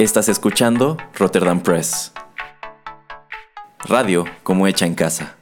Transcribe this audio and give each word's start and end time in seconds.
Estás 0.00 0.30
escuchando 0.30 0.96
Rotterdam 1.14 1.60
Press. 1.60 2.14
Radio 3.84 4.24
como 4.42 4.66
hecha 4.66 4.86
en 4.86 4.94
casa. 4.94 5.36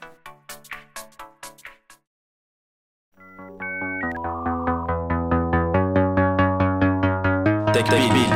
TechPili. 7.72 8.26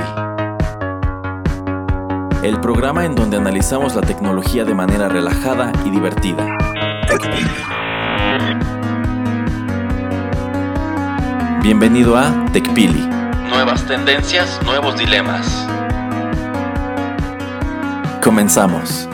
El 2.44 2.60
programa 2.60 3.04
en 3.04 3.16
donde 3.16 3.38
analizamos 3.38 3.96
la 3.96 4.02
tecnología 4.02 4.64
de 4.64 4.76
manera 4.76 5.08
relajada 5.08 5.72
y 5.84 5.90
divertida. 5.90 6.56
Bienvenido 11.64 12.16
a 12.16 12.44
TechPili. 12.52 13.08
Nuevas 13.48 13.84
tendencias, 13.88 14.60
nuevos 14.64 14.96
dilemas. 14.96 15.66
Comenzamos. 18.22 19.08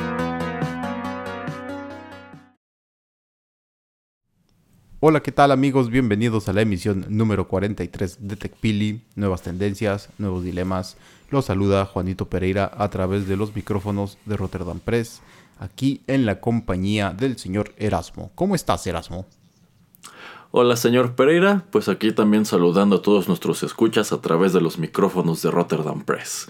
Hola, 5.00 5.22
¿qué 5.22 5.32
tal 5.32 5.50
amigos? 5.50 5.88
Bienvenidos 5.88 6.46
a 6.50 6.52
la 6.52 6.60
emisión 6.60 7.06
número 7.08 7.48
43 7.48 8.28
de 8.28 8.36
TechPili, 8.36 9.00
nuevas 9.16 9.40
tendencias, 9.40 10.10
nuevos 10.18 10.44
dilemas. 10.44 10.98
Los 11.30 11.46
saluda 11.46 11.86
Juanito 11.86 12.26
Pereira 12.26 12.70
a 12.76 12.90
través 12.90 13.26
de 13.26 13.38
los 13.38 13.56
micrófonos 13.56 14.18
de 14.26 14.36
Rotterdam 14.36 14.78
Press, 14.78 15.22
aquí 15.58 16.02
en 16.06 16.27
la 16.27 16.40
compañía 16.40 17.14
del 17.16 17.38
señor 17.38 17.72
Erasmo. 17.78 18.30
¿Cómo 18.34 18.54
estás, 18.54 18.86
Erasmo? 18.86 19.24
Hola, 20.50 20.77
señor 20.77 21.14
Pereira. 21.14 21.64
Pues 21.70 21.88
aquí 21.88 22.12
también 22.12 22.44
saludando 22.44 22.96
a 22.96 23.02
todos 23.02 23.27
nuestros 23.27 23.62
escuchas 23.62 24.12
a 24.12 24.20
través 24.20 24.52
de 24.52 24.60
los 24.60 24.78
micrófonos 24.78 25.40
de 25.40 25.50
Rotterdam 25.50 26.02
Press. 26.04 26.48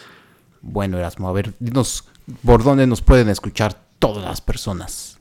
Bueno, 0.61 0.99
Erasmo, 0.99 1.29
a 1.29 1.33
ver, 1.33 1.55
dinos 1.61 2.05
por 2.45 2.63
dónde 2.65 2.87
nos 2.87 3.03
pueden 3.03 3.29
escuchar 3.29 3.81
todas 3.99 4.25
las 4.25 4.41
personas. 4.41 5.19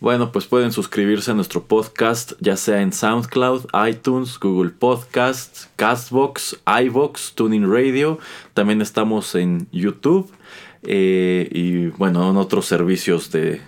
Bueno, 0.00 0.30
pues 0.30 0.46
pueden 0.46 0.70
suscribirse 0.70 1.32
a 1.32 1.34
nuestro 1.34 1.64
podcast, 1.64 2.34
ya 2.38 2.56
sea 2.56 2.82
en 2.82 2.92
SoundCloud, 2.92 3.66
iTunes, 3.88 4.38
Google 4.38 4.70
Podcasts, 4.70 5.68
Castbox, 5.74 6.56
iVox, 6.84 7.34
Tuning 7.34 7.68
Radio. 7.68 8.20
También 8.54 8.80
estamos 8.80 9.34
en 9.34 9.66
YouTube 9.72 10.30
eh, 10.84 11.48
y, 11.50 11.86
bueno, 11.88 12.30
en 12.30 12.36
otros 12.36 12.66
servicios 12.66 13.32
de, 13.32 13.60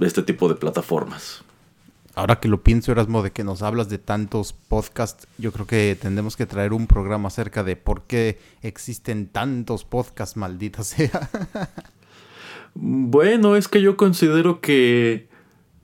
este 0.00 0.22
tipo 0.22 0.48
de 0.48 0.54
plataformas. 0.54 1.44
Ahora 2.20 2.38
que 2.38 2.48
lo 2.48 2.62
pienso, 2.62 2.92
Erasmo, 2.92 3.22
de 3.22 3.30
que 3.30 3.44
nos 3.44 3.62
hablas 3.62 3.88
de 3.88 3.96
tantos 3.96 4.52
podcasts, 4.52 5.26
yo 5.38 5.52
creo 5.52 5.66
que 5.66 5.96
tendremos 5.98 6.36
que 6.36 6.44
traer 6.44 6.74
un 6.74 6.86
programa 6.86 7.28
acerca 7.28 7.64
de 7.64 7.76
por 7.76 8.02
qué 8.02 8.38
existen 8.60 9.26
tantos 9.26 9.86
podcasts, 9.86 10.36
maldita 10.36 10.84
sea. 10.84 11.30
bueno, 12.74 13.56
es 13.56 13.68
que 13.68 13.80
yo 13.80 13.96
considero 13.96 14.60
que 14.60 15.29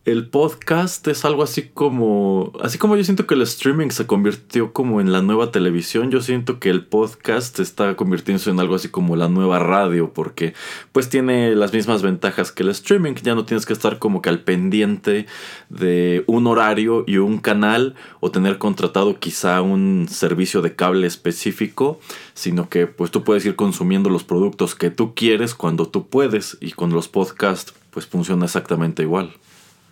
el 0.07 0.29
podcast 0.29 1.07
es 1.09 1.25
algo 1.25 1.43
así 1.43 1.63
como. 1.75 2.53
Así 2.63 2.79
como 2.79 2.97
yo 2.97 3.03
siento 3.03 3.27
que 3.27 3.35
el 3.35 3.43
streaming 3.43 3.89
se 3.91 4.07
convirtió 4.07 4.73
como 4.73 5.01
en 5.01 5.11
la 5.11 5.21
nueva 5.21 5.51
televisión, 5.51 6.13
yo 6.13 6.21
siento 6.21 6.61
que 6.61 6.71
el 6.71 6.87
podcast 6.87 7.59
está 7.59 7.97
convirtiéndose 7.97 8.51
en 8.51 8.61
algo 8.61 8.77
así 8.77 8.89
como 8.89 9.17
la 9.17 9.29
nueva 9.29 9.59
radio, 9.59 10.13
porque 10.15 10.55
pues 10.93 11.09
tiene 11.09 11.57
las 11.57 11.73
mismas 11.73 12.03
ventajas 12.03 12.53
que 12.53 12.63
el 12.63 12.69
streaming. 12.69 13.15
Ya 13.21 13.35
no 13.35 13.45
tienes 13.45 13.67
que 13.67 13.73
estar 13.73 13.99
como 13.99 14.23
que 14.23 14.29
al 14.29 14.43
pendiente 14.43 15.27
de 15.71 16.23
un 16.29 16.47
horario 16.47 17.03
y 17.09 17.17
un 17.17 17.39
canal, 17.39 17.97
o 18.21 18.31
tener 18.31 18.59
contratado 18.59 19.19
quizá 19.19 19.61
un 19.61 20.07
servicio 20.09 20.63
de 20.63 20.77
cable 20.77 21.09
específico, 21.09 21.99
sino 22.33 22.69
que 22.69 22.87
pues 22.87 23.11
tú 23.11 23.25
puedes 23.25 23.45
ir 23.45 23.57
consumiendo 23.57 24.09
los 24.09 24.23
productos 24.23 24.77
que 24.77 24.91
tú 24.91 25.17
quieres 25.17 25.57
cuando 25.57 25.89
tú 25.89 26.07
puedes, 26.07 26.59
y 26.61 26.71
con 26.71 26.93
los 26.93 27.09
podcasts 27.09 27.75
pues 27.91 28.07
funciona 28.07 28.45
exactamente 28.45 29.03
igual. 29.03 29.35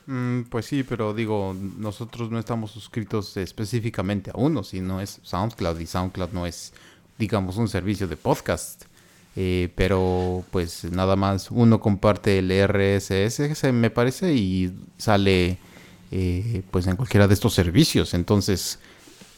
Mm, 0.07 0.43
pues 0.51 0.67
sí, 0.67 0.83
pero 0.83 1.15
digo, 1.15 1.55
nosotros 1.79 2.31
no 2.31 2.39
estamos 2.39 2.71
suscritos 2.71 3.37
específicamente 3.37 4.31
a 4.31 4.35
uno, 4.37 4.63
sino 4.63 5.01
es 5.01 5.21
SoundCloud 5.23 5.81
y 5.81 5.87
SoundCloud 5.87 6.31
no 6.33 6.47
es, 6.47 6.73
digamos, 7.19 7.57
un 7.57 7.69
servicio 7.69 8.07
de 8.07 8.17
podcast. 8.17 8.85
Eh, 9.37 9.73
pero 9.75 10.45
pues 10.53 10.85
nada 10.85 11.17
más 11.17 11.51
uno 11.51 11.81
comparte 11.81 12.39
el 12.39 12.53
RSS, 12.53 13.73
me 13.73 13.91
parece, 13.91 14.33
y 14.33 14.73
sale 14.97 15.59
eh, 16.13 16.63
pues 16.71 16.87
en 16.87 16.97
cualquiera 16.97 17.27
de 17.27 17.35
estos 17.35 17.55
servicios. 17.55 18.15
Entonces, 18.15 18.79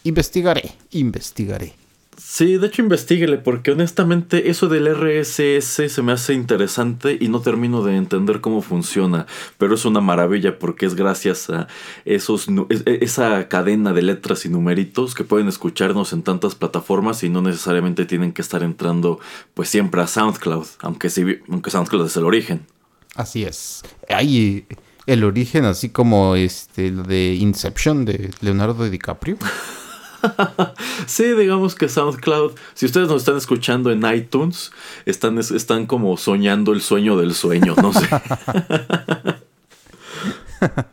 investigaré, 0.04 0.74
investigaré. 0.90 1.74
Sí, 2.16 2.56
de 2.56 2.68
hecho 2.68 2.82
investiguele, 2.82 3.36
porque 3.36 3.72
honestamente 3.72 4.48
eso 4.48 4.68
del 4.68 4.88
RSS 4.88 5.92
se 5.92 6.02
me 6.02 6.12
hace 6.12 6.32
interesante 6.32 7.18
y 7.20 7.28
no 7.28 7.40
termino 7.40 7.82
de 7.82 7.96
entender 7.96 8.40
cómo 8.40 8.62
funciona, 8.62 9.26
pero 9.58 9.74
es 9.74 9.84
una 9.84 10.00
maravilla 10.00 10.58
porque 10.58 10.86
es 10.86 10.94
gracias 10.94 11.50
a 11.50 11.68
esos 12.06 12.48
e, 12.48 12.98
esa 13.02 13.48
cadena 13.48 13.92
de 13.92 14.02
letras 14.02 14.46
y 14.46 14.48
numeritos 14.48 15.14
que 15.14 15.24
pueden 15.24 15.48
escucharnos 15.48 16.14
en 16.14 16.22
tantas 16.22 16.54
plataformas 16.54 17.22
y 17.22 17.28
no 17.28 17.42
necesariamente 17.42 18.06
tienen 18.06 18.32
que 18.32 18.42
estar 18.42 18.62
entrando 18.62 19.20
pues 19.52 19.68
siempre 19.68 20.00
a 20.00 20.06
SoundCloud, 20.06 20.66
aunque 20.80 21.10
sí, 21.10 21.40
aunque 21.50 21.70
SoundCloud 21.70 22.06
es 22.06 22.16
el 22.16 22.24
origen. 22.24 22.66
Así 23.14 23.44
es. 23.44 23.82
Hay 24.08 24.66
el 25.06 25.24
origen 25.24 25.64
así 25.64 25.90
como 25.90 26.34
este 26.34 26.90
de 26.90 27.34
Inception 27.34 28.04
de 28.04 28.30
Leonardo 28.40 28.88
DiCaprio. 28.88 29.36
sí, 31.06 31.24
digamos 31.32 31.74
que 31.74 31.88
SoundCloud, 31.88 32.52
si 32.74 32.86
ustedes 32.86 33.08
nos 33.08 33.22
están 33.22 33.36
escuchando 33.36 33.90
en 33.90 34.04
iTunes, 34.06 34.72
están, 35.04 35.38
están 35.38 35.86
como 35.86 36.16
soñando 36.16 36.72
el 36.72 36.80
sueño 36.80 37.16
del 37.16 37.34
sueño, 37.34 37.74
no 37.80 37.92
sé. 37.92 38.08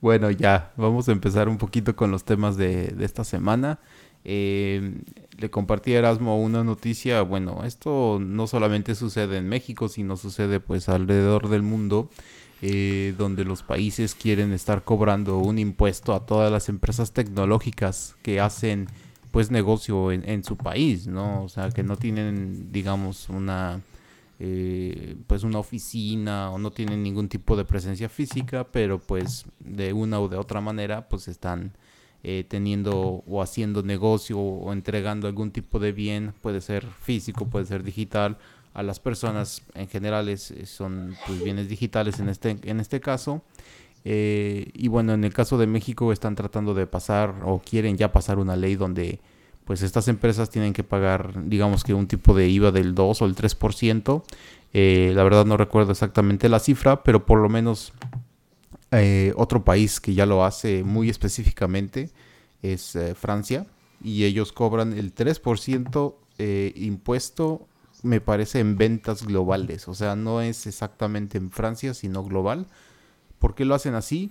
bueno, 0.00 0.30
ya, 0.30 0.72
vamos 0.76 1.08
a 1.08 1.12
empezar 1.12 1.48
un 1.48 1.58
poquito 1.58 1.96
con 1.96 2.10
los 2.10 2.24
temas 2.24 2.56
de, 2.56 2.94
esta 3.00 3.24
semana. 3.24 3.78
Eh, 4.24 5.00
le 5.38 5.50
compartí 5.50 5.94
a 5.94 5.98
Erasmo 6.00 6.40
una 6.40 6.64
noticia, 6.64 7.22
bueno, 7.22 7.62
esto 7.64 8.18
no 8.20 8.46
solamente 8.46 8.94
sucede 8.94 9.38
en 9.38 9.48
México, 9.48 9.88
sino 9.88 10.16
sucede 10.16 10.60
pues 10.60 10.88
alrededor 10.88 11.48
del 11.48 11.62
mundo. 11.62 12.10
Eh, 12.60 13.14
donde 13.16 13.44
los 13.44 13.62
países 13.62 14.16
quieren 14.16 14.52
estar 14.52 14.82
cobrando 14.82 15.38
un 15.38 15.60
impuesto 15.60 16.12
a 16.12 16.26
todas 16.26 16.50
las 16.50 16.68
empresas 16.68 17.12
tecnológicas 17.12 18.16
que 18.22 18.40
hacen 18.40 18.88
pues 19.30 19.52
negocio 19.52 20.10
en, 20.10 20.42
su 20.42 20.56
país, 20.56 21.06
¿no? 21.06 21.44
O 21.44 21.48
sea, 21.48 21.70
que 21.70 21.84
no 21.84 21.96
tienen, 21.96 22.72
digamos, 22.72 23.28
una 23.28 23.80
eh, 24.40 25.16
pues 25.28 25.44
una 25.44 25.60
oficina 25.60 26.50
o 26.50 26.58
no 26.58 26.72
tienen 26.72 27.02
ningún 27.04 27.28
tipo 27.28 27.56
de 27.56 27.64
presencia 27.64 28.08
física, 28.08 28.64
pero 28.64 28.98
pues 28.98 29.44
de 29.60 29.92
una 29.92 30.20
u 30.20 30.28
de 30.28 30.36
otra 30.36 30.60
manera 30.60 31.08
pues 31.08 31.28
están 31.28 31.72
eh, 32.24 32.44
teniendo 32.48 33.22
o 33.26 33.42
haciendo 33.42 33.84
negocio 33.84 34.38
o 34.38 34.72
entregando 34.72 35.28
algún 35.28 35.52
tipo 35.52 35.78
de 35.78 35.92
bien, 35.92 36.34
puede 36.42 36.60
ser 36.60 36.84
físico, 36.84 37.46
puede 37.46 37.66
ser 37.66 37.84
digital, 37.84 38.38
a 38.78 38.84
las 38.84 39.00
personas 39.00 39.62
en 39.74 39.88
general 39.88 40.28
es, 40.28 40.54
son 40.66 41.16
pues, 41.26 41.42
bienes 41.42 41.68
digitales 41.68 42.20
en 42.20 42.28
este, 42.28 42.58
en 42.62 42.78
este 42.78 43.00
caso. 43.00 43.42
Eh, 44.04 44.70
y 44.72 44.86
bueno, 44.86 45.14
en 45.14 45.24
el 45.24 45.34
caso 45.34 45.58
de 45.58 45.66
México 45.66 46.12
están 46.12 46.36
tratando 46.36 46.74
de 46.74 46.86
pasar 46.86 47.34
o 47.44 47.58
quieren 47.58 47.96
ya 47.96 48.12
pasar 48.12 48.38
una 48.38 48.54
ley 48.54 48.76
donde 48.76 49.18
pues 49.64 49.82
estas 49.82 50.06
empresas 50.06 50.48
tienen 50.48 50.72
que 50.72 50.84
pagar 50.84 51.48
digamos 51.48 51.82
que 51.82 51.92
un 51.92 52.06
tipo 52.06 52.34
de 52.34 52.48
IVA 52.48 52.70
del 52.70 52.94
2 52.94 53.20
o 53.20 53.24
el 53.24 53.34
3%. 53.34 54.22
Eh, 54.74 55.10
la 55.12 55.24
verdad 55.24 55.44
no 55.44 55.56
recuerdo 55.56 55.90
exactamente 55.90 56.48
la 56.48 56.60
cifra, 56.60 57.02
pero 57.02 57.26
por 57.26 57.40
lo 57.40 57.48
menos 57.48 57.92
eh, 58.92 59.32
otro 59.34 59.64
país 59.64 59.98
que 59.98 60.14
ya 60.14 60.24
lo 60.24 60.44
hace 60.44 60.84
muy 60.84 61.10
específicamente 61.10 62.10
es 62.62 62.96
Francia 63.16 63.66
y 64.04 64.22
ellos 64.22 64.52
cobran 64.52 64.92
el 64.92 65.12
3% 65.16 66.14
impuesto 66.76 67.66
me 68.02 68.20
parece, 68.20 68.60
en 68.60 68.76
ventas 68.76 69.26
globales. 69.26 69.88
O 69.88 69.94
sea, 69.94 70.16
no 70.16 70.40
es 70.40 70.66
exactamente 70.66 71.38
en 71.38 71.50
Francia, 71.50 71.94
sino 71.94 72.24
global. 72.24 72.66
¿Por 73.38 73.54
qué 73.54 73.64
lo 73.64 73.74
hacen 73.74 73.94
así? 73.94 74.30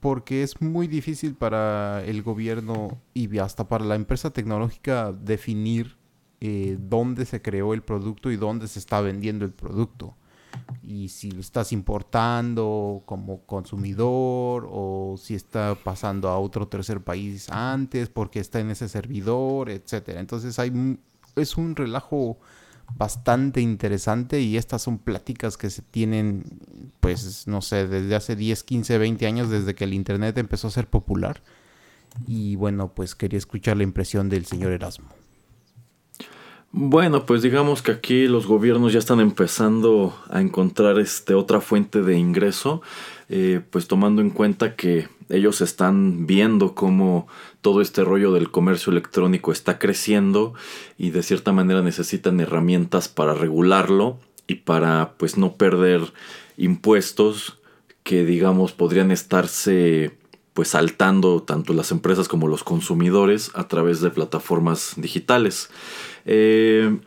Porque 0.00 0.42
es 0.42 0.60
muy 0.60 0.86
difícil 0.86 1.34
para 1.34 2.02
el 2.04 2.22
gobierno 2.22 3.00
y 3.14 3.38
hasta 3.38 3.68
para 3.68 3.84
la 3.84 3.94
empresa 3.94 4.30
tecnológica 4.30 5.12
definir 5.12 5.96
eh, 6.40 6.78
dónde 6.80 7.26
se 7.26 7.42
creó 7.42 7.74
el 7.74 7.82
producto 7.82 8.30
y 8.30 8.36
dónde 8.36 8.66
se 8.68 8.78
está 8.78 9.00
vendiendo 9.00 9.44
el 9.44 9.52
producto. 9.52 10.16
Y 10.82 11.10
si 11.10 11.30
lo 11.30 11.40
estás 11.40 11.72
importando 11.72 13.02
como 13.06 13.44
consumidor 13.46 14.66
o 14.70 15.16
si 15.18 15.34
está 15.34 15.76
pasando 15.76 16.28
a 16.28 16.38
otro 16.38 16.66
tercer 16.66 17.02
país 17.02 17.48
antes 17.50 18.08
porque 18.08 18.40
está 18.40 18.58
en 18.58 18.70
ese 18.70 18.88
servidor, 18.88 19.70
etcétera. 19.70 20.20
Entonces 20.20 20.58
hay 20.58 20.98
es 21.36 21.56
un 21.56 21.76
relajo 21.76 22.38
bastante 22.96 23.60
interesante 23.60 24.40
y 24.40 24.56
estas 24.56 24.82
son 24.82 24.98
pláticas 24.98 25.56
que 25.56 25.70
se 25.70 25.82
tienen, 25.82 26.44
pues, 27.00 27.46
no 27.46 27.62
sé, 27.62 27.86
desde 27.86 28.14
hace 28.14 28.36
10, 28.36 28.62
15, 28.62 28.98
20 28.98 29.26
años, 29.26 29.50
desde 29.50 29.74
que 29.74 29.84
el 29.84 29.94
Internet 29.94 30.38
empezó 30.38 30.68
a 30.68 30.70
ser 30.70 30.86
popular. 30.86 31.42
Y 32.26 32.56
bueno, 32.56 32.92
pues 32.94 33.14
quería 33.14 33.38
escuchar 33.38 33.76
la 33.76 33.84
impresión 33.84 34.28
del 34.28 34.46
señor 34.46 34.72
Erasmo. 34.72 35.08
Bueno, 36.72 37.26
pues 37.26 37.42
digamos 37.42 37.82
que 37.82 37.90
aquí 37.90 38.28
los 38.28 38.46
gobiernos 38.46 38.92
ya 38.92 39.00
están 39.00 39.18
empezando 39.18 40.16
a 40.28 40.40
encontrar 40.40 41.00
este 41.00 41.34
otra 41.34 41.60
fuente 41.60 42.02
de 42.02 42.16
ingreso, 42.16 42.80
eh, 43.28 43.60
pues 43.70 43.88
tomando 43.88 44.22
en 44.22 44.30
cuenta 44.30 44.76
que 44.76 45.08
ellos 45.30 45.60
están 45.60 46.26
viendo 46.26 46.74
cómo 46.74 47.26
todo 47.60 47.80
este 47.80 48.04
rollo 48.04 48.32
del 48.32 48.50
comercio 48.50 48.90
electrónico 48.90 49.52
está 49.52 49.78
creciendo 49.78 50.54
y 50.98 51.10
de 51.10 51.22
cierta 51.22 51.52
manera 51.52 51.82
necesitan 51.82 52.40
herramientas 52.40 53.08
para 53.08 53.34
regularlo 53.34 54.18
y 54.46 54.56
para 54.56 55.14
pues 55.16 55.36
no 55.36 55.54
perder 55.54 56.12
impuestos 56.56 57.58
que 58.02 58.24
digamos 58.24 58.72
podrían 58.72 59.10
estarse 59.10 60.18
pues 60.54 60.68
saltando 60.68 61.42
tanto 61.42 61.72
las 61.72 61.92
empresas 61.92 62.28
como 62.28 62.48
los 62.48 62.64
consumidores 62.64 63.50
a 63.54 63.68
través 63.68 64.00
de 64.00 64.10
plataformas 64.10 64.94
digitales. 64.96 65.70
Eh, 66.26 66.98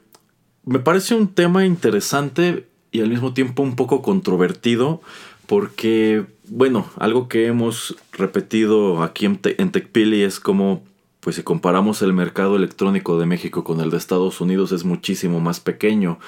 me 0.66 0.80
parece 0.80 1.16
un 1.16 1.28
tema 1.28 1.66
interesante 1.66 2.68
y 2.92 3.02
al 3.02 3.10
mismo 3.10 3.34
tiempo 3.34 3.64
un 3.64 3.76
poco 3.76 4.02
controvertido 4.02 5.02
porque, 5.46 6.26
bueno, 6.48 6.90
algo 6.98 7.28
que 7.28 7.48
hemos 7.48 7.95
repetido 8.12 9.01
aquí 9.01 9.25
en, 9.25 9.38
TechPili 9.38 10.24
es 10.24 10.40
como, 10.40 10.84
pues 11.19 11.38
si 11.38 11.44
comparamos 11.44 12.01
el 12.01 12.13
mercado 12.13 12.56
electrónico 12.56 13.18
de 13.18 13.25
México 13.25 13.63
con 13.63 13.80
el 13.80 13.90
de 13.90 13.98
Estados 13.98 14.42
Unidos 14.42 14.72
es 14.72 14.84
muchísimo 14.84 15.40
más 15.40 15.60
pequeño. 15.60 16.19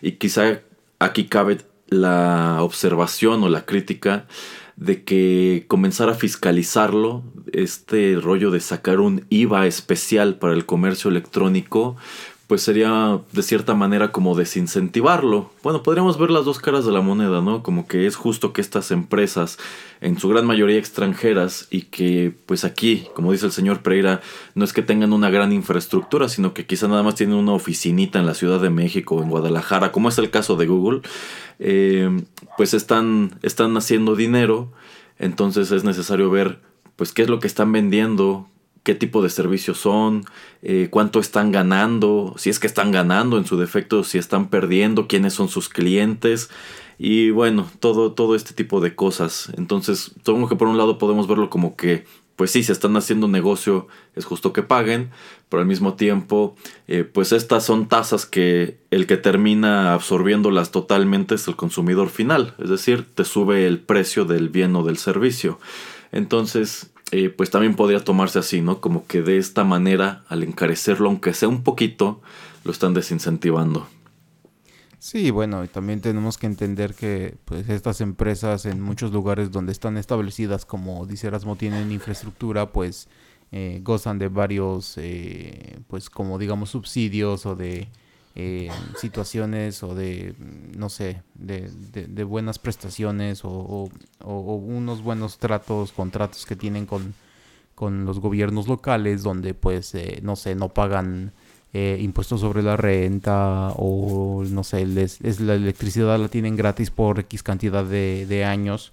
Y 0.00 0.12
quizá 0.12 0.60
aquí 0.98 1.24
cabe 1.26 1.58
la 1.88 2.58
observación 2.60 3.42
o 3.42 3.48
la 3.48 3.66
crítica 3.66 4.26
de 4.76 5.04
que 5.04 5.64
comenzar 5.68 6.08
a 6.08 6.14
fiscalizarlo, 6.14 7.22
este 7.52 8.16
rollo 8.20 8.50
de 8.50 8.60
sacar 8.60 9.00
un 9.00 9.24
IVA 9.28 9.66
especial 9.66 10.36
para 10.36 10.54
el 10.54 10.66
comercio 10.66 11.10
electrónico, 11.10 11.96
pues 12.46 12.62
sería 12.62 13.20
de 13.32 13.42
cierta 13.42 13.74
manera 13.74 14.12
como 14.12 14.34
desincentivarlo. 14.34 15.50
Bueno, 15.62 15.82
podríamos 15.82 16.18
ver 16.18 16.30
las 16.30 16.44
dos 16.44 16.58
caras 16.58 16.84
de 16.84 16.92
la 16.92 17.00
moneda, 17.00 17.40
¿no? 17.40 17.62
Como 17.62 17.86
que 17.86 18.06
es 18.06 18.16
justo 18.16 18.52
que 18.52 18.60
estas 18.60 18.90
empresas, 18.90 19.58
en 20.02 20.18
su 20.18 20.28
gran 20.28 20.44
mayoría 20.44 20.78
extranjeras, 20.78 21.66
y 21.70 21.82
que 21.82 22.34
pues 22.44 22.64
aquí, 22.64 23.06
como 23.14 23.32
dice 23.32 23.46
el 23.46 23.52
señor 23.52 23.80
Pereira, 23.80 24.20
no 24.54 24.64
es 24.64 24.74
que 24.74 24.82
tengan 24.82 25.14
una 25.14 25.30
gran 25.30 25.52
infraestructura, 25.52 26.28
sino 26.28 26.52
que 26.52 26.66
quizá 26.66 26.86
nada 26.86 27.02
más 27.02 27.14
tienen 27.14 27.36
una 27.36 27.52
oficinita 27.52 28.18
en 28.18 28.26
la 28.26 28.34
Ciudad 28.34 28.60
de 28.60 28.70
México 28.70 29.22
en 29.22 29.30
Guadalajara, 29.30 29.90
como 29.90 30.10
es 30.10 30.18
el 30.18 30.30
caso 30.30 30.56
de 30.56 30.66
Google, 30.66 31.00
eh, 31.58 32.10
pues 32.58 32.74
están, 32.74 33.38
están 33.42 33.74
haciendo 33.78 34.16
dinero, 34.16 34.70
entonces 35.18 35.70
es 35.70 35.84
necesario 35.84 36.28
ver 36.28 36.60
pues 36.96 37.12
qué 37.12 37.22
es 37.22 37.28
lo 37.28 37.40
que 37.40 37.46
están 37.46 37.72
vendiendo, 37.72 38.48
qué 38.84 38.94
tipo 38.94 39.22
de 39.22 39.30
servicios 39.30 39.78
son, 39.78 40.24
eh, 40.62 40.88
cuánto 40.90 41.18
están 41.18 41.50
ganando, 41.50 42.34
si 42.36 42.50
es 42.50 42.60
que 42.60 42.66
están 42.66 42.92
ganando 42.92 43.38
en 43.38 43.46
su 43.46 43.56
defecto, 43.56 44.04
si 44.04 44.18
están 44.18 44.50
perdiendo, 44.50 45.08
quiénes 45.08 45.32
son 45.32 45.48
sus 45.48 45.68
clientes 45.68 46.50
y 46.98 47.30
bueno, 47.30 47.68
todo, 47.80 48.12
todo 48.12 48.36
este 48.36 48.54
tipo 48.54 48.80
de 48.80 48.94
cosas. 48.94 49.50
Entonces, 49.56 50.12
supongo 50.24 50.48
que 50.48 50.56
por 50.56 50.68
un 50.68 50.76
lado 50.76 50.98
podemos 50.98 51.26
verlo 51.26 51.48
como 51.48 51.76
que, 51.76 52.04
pues 52.36 52.50
sí, 52.50 52.62
se 52.62 52.72
están 52.72 52.94
haciendo 52.96 53.26
negocio, 53.26 53.88
es 54.16 54.26
justo 54.26 54.52
que 54.52 54.62
paguen, 54.62 55.10
pero 55.48 55.62
al 55.62 55.66
mismo 55.66 55.94
tiempo, 55.94 56.54
eh, 56.86 57.04
pues 57.04 57.32
estas 57.32 57.64
son 57.64 57.88
tasas 57.88 58.26
que 58.26 58.78
el 58.90 59.06
que 59.06 59.16
termina 59.16 59.94
absorbiéndolas 59.94 60.72
totalmente 60.72 61.36
es 61.36 61.48
el 61.48 61.56
consumidor 61.56 62.10
final, 62.10 62.54
es 62.58 62.68
decir, 62.68 63.06
te 63.14 63.24
sube 63.24 63.66
el 63.66 63.80
precio 63.80 64.26
del 64.26 64.50
bien 64.50 64.76
o 64.76 64.82
del 64.82 64.98
servicio. 64.98 65.58
Entonces, 66.12 66.93
eh, 67.16 67.30
pues 67.30 67.48
también 67.48 67.76
podría 67.76 68.00
tomarse 68.00 68.40
así, 68.40 68.60
¿no? 68.60 68.80
Como 68.80 69.06
que 69.06 69.22
de 69.22 69.38
esta 69.38 69.62
manera, 69.62 70.24
al 70.28 70.42
encarecerlo, 70.42 71.08
aunque 71.08 71.32
sea 71.32 71.48
un 71.48 71.62
poquito, 71.62 72.20
lo 72.64 72.72
están 72.72 72.92
desincentivando. 72.92 73.86
Sí, 74.98 75.30
bueno, 75.30 75.62
y 75.62 75.68
también 75.68 76.00
tenemos 76.00 76.38
que 76.38 76.46
entender 76.46 76.94
que 76.94 77.36
pues 77.44 77.68
estas 77.68 78.00
empresas 78.00 78.66
en 78.66 78.80
muchos 78.80 79.12
lugares 79.12 79.52
donde 79.52 79.70
están 79.70 79.96
establecidas, 79.96 80.66
como 80.66 81.06
dice 81.06 81.28
Erasmo, 81.28 81.54
tienen 81.54 81.92
infraestructura, 81.92 82.72
pues 82.72 83.08
eh, 83.52 83.78
gozan 83.84 84.18
de 84.18 84.26
varios, 84.26 84.98
eh, 84.98 85.78
pues 85.86 86.10
como 86.10 86.36
digamos, 86.36 86.70
subsidios 86.70 87.46
o 87.46 87.54
de 87.54 87.86
eh, 88.36 88.68
situaciones 88.96 89.82
o 89.84 89.94
de, 89.94 90.34
no 90.76 90.88
sé, 90.88 91.22
de, 91.34 91.70
de, 91.70 92.24
buenas 92.24 92.58
prestaciones 92.58 93.42
o, 93.44 93.90
unos 94.24 95.02
buenos 95.02 95.38
tratos, 95.38 95.92
contratos 95.92 96.44
que 96.44 96.56
tienen 96.56 96.84
con, 96.84 97.14
con 97.76 98.04
los 98.04 98.18
gobiernos 98.18 98.66
locales 98.66 99.22
donde 99.22 99.54
pues, 99.54 99.94
eh, 99.94 100.18
no 100.22 100.34
sé, 100.34 100.56
no 100.56 100.70
pagan 100.70 101.32
eh, 101.72 101.98
impuestos 102.00 102.40
sobre 102.40 102.62
la 102.62 102.76
renta 102.76 103.72
o, 103.76 104.44
no 104.48 104.64
sé, 104.64 104.84
les, 104.84 105.20
es, 105.20 105.40
la 105.40 105.54
electricidad 105.54 106.18
la 106.18 106.28
tienen 106.28 106.56
gratis 106.56 106.90
por 106.90 107.20
X 107.20 107.42
cantidad 107.44 107.84
de, 107.84 108.26
de 108.26 108.44
años 108.44 108.92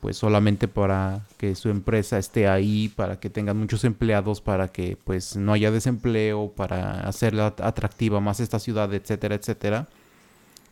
pues 0.00 0.16
solamente 0.16 0.68
para 0.68 1.26
que 1.38 1.54
su 1.54 1.70
empresa 1.70 2.18
esté 2.18 2.46
ahí, 2.48 2.88
para 2.88 3.18
que 3.18 3.30
tengan 3.30 3.56
muchos 3.58 3.84
empleados, 3.84 4.40
para 4.40 4.68
que 4.68 4.96
pues 5.02 5.36
no 5.36 5.52
haya 5.52 5.70
desempleo, 5.70 6.52
para 6.54 7.00
hacerla 7.00 7.54
atractiva 7.58 8.20
más 8.20 8.38
esta 8.40 8.60
ciudad, 8.60 8.92
etcétera, 8.94 9.34
etcétera. 9.34 9.88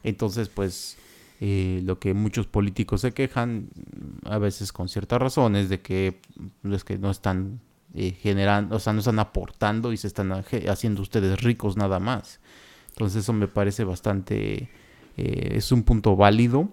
Entonces 0.05 0.49
pues 0.49 0.97
eh, 1.41 1.83
lo 1.85 1.99
que 1.99 2.15
muchos 2.15 2.47
políticos 2.47 3.01
se 3.01 3.13
quejan, 3.13 3.69
a 4.25 4.39
veces 4.39 4.73
con 4.73 4.89
ciertas 4.89 5.21
razones, 5.21 5.69
de 5.69 5.81
que, 5.81 6.21
es 6.65 6.85
que 6.85 6.97
no 6.97 7.11
están 7.11 7.61
eh, 7.95 8.13
generando, 8.13 8.77
o 8.77 8.79
sea, 8.79 8.93
no 8.93 9.01
están 9.01 9.19
aportando 9.19 9.93
y 9.93 9.97
se 9.97 10.07
están 10.07 10.33
haciendo 10.33 11.03
ustedes 11.03 11.43
ricos 11.43 11.77
nada 11.77 11.99
más. 11.99 12.39
Entonces 12.91 13.25
eso 13.25 13.33
me 13.33 13.49
parece 13.49 13.83
bastante, 13.83 14.71
eh, 15.17 15.49
es 15.53 15.73
un 15.73 15.83
punto 15.83 16.15
válido 16.15 16.71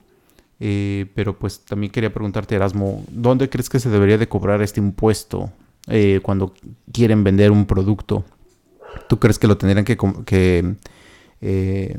eh, 0.60 1.08
pero 1.16 1.38
pues 1.38 1.60
también 1.60 1.92
quería 1.92 2.14
preguntarte, 2.14 2.56
Erasmo, 2.56 3.04
¿dónde 3.10 3.50
crees 3.50 3.70
que 3.70 3.80
se 3.80 3.90
debería 3.90 4.18
de 4.18 4.28
cobrar 4.28 4.62
este 4.62 4.80
impuesto 4.80 5.52
eh, 5.88 6.20
cuando 6.24 6.54
quieren 6.92 7.24
vender 7.24 7.52
un 7.52 7.66
producto? 7.66 8.24
¿Tú 9.10 9.20
crees 9.20 9.40
que 9.40 9.48
lo 9.48 9.58
tendrían 9.58 9.86
que... 9.86 10.76
eh, 11.42 11.98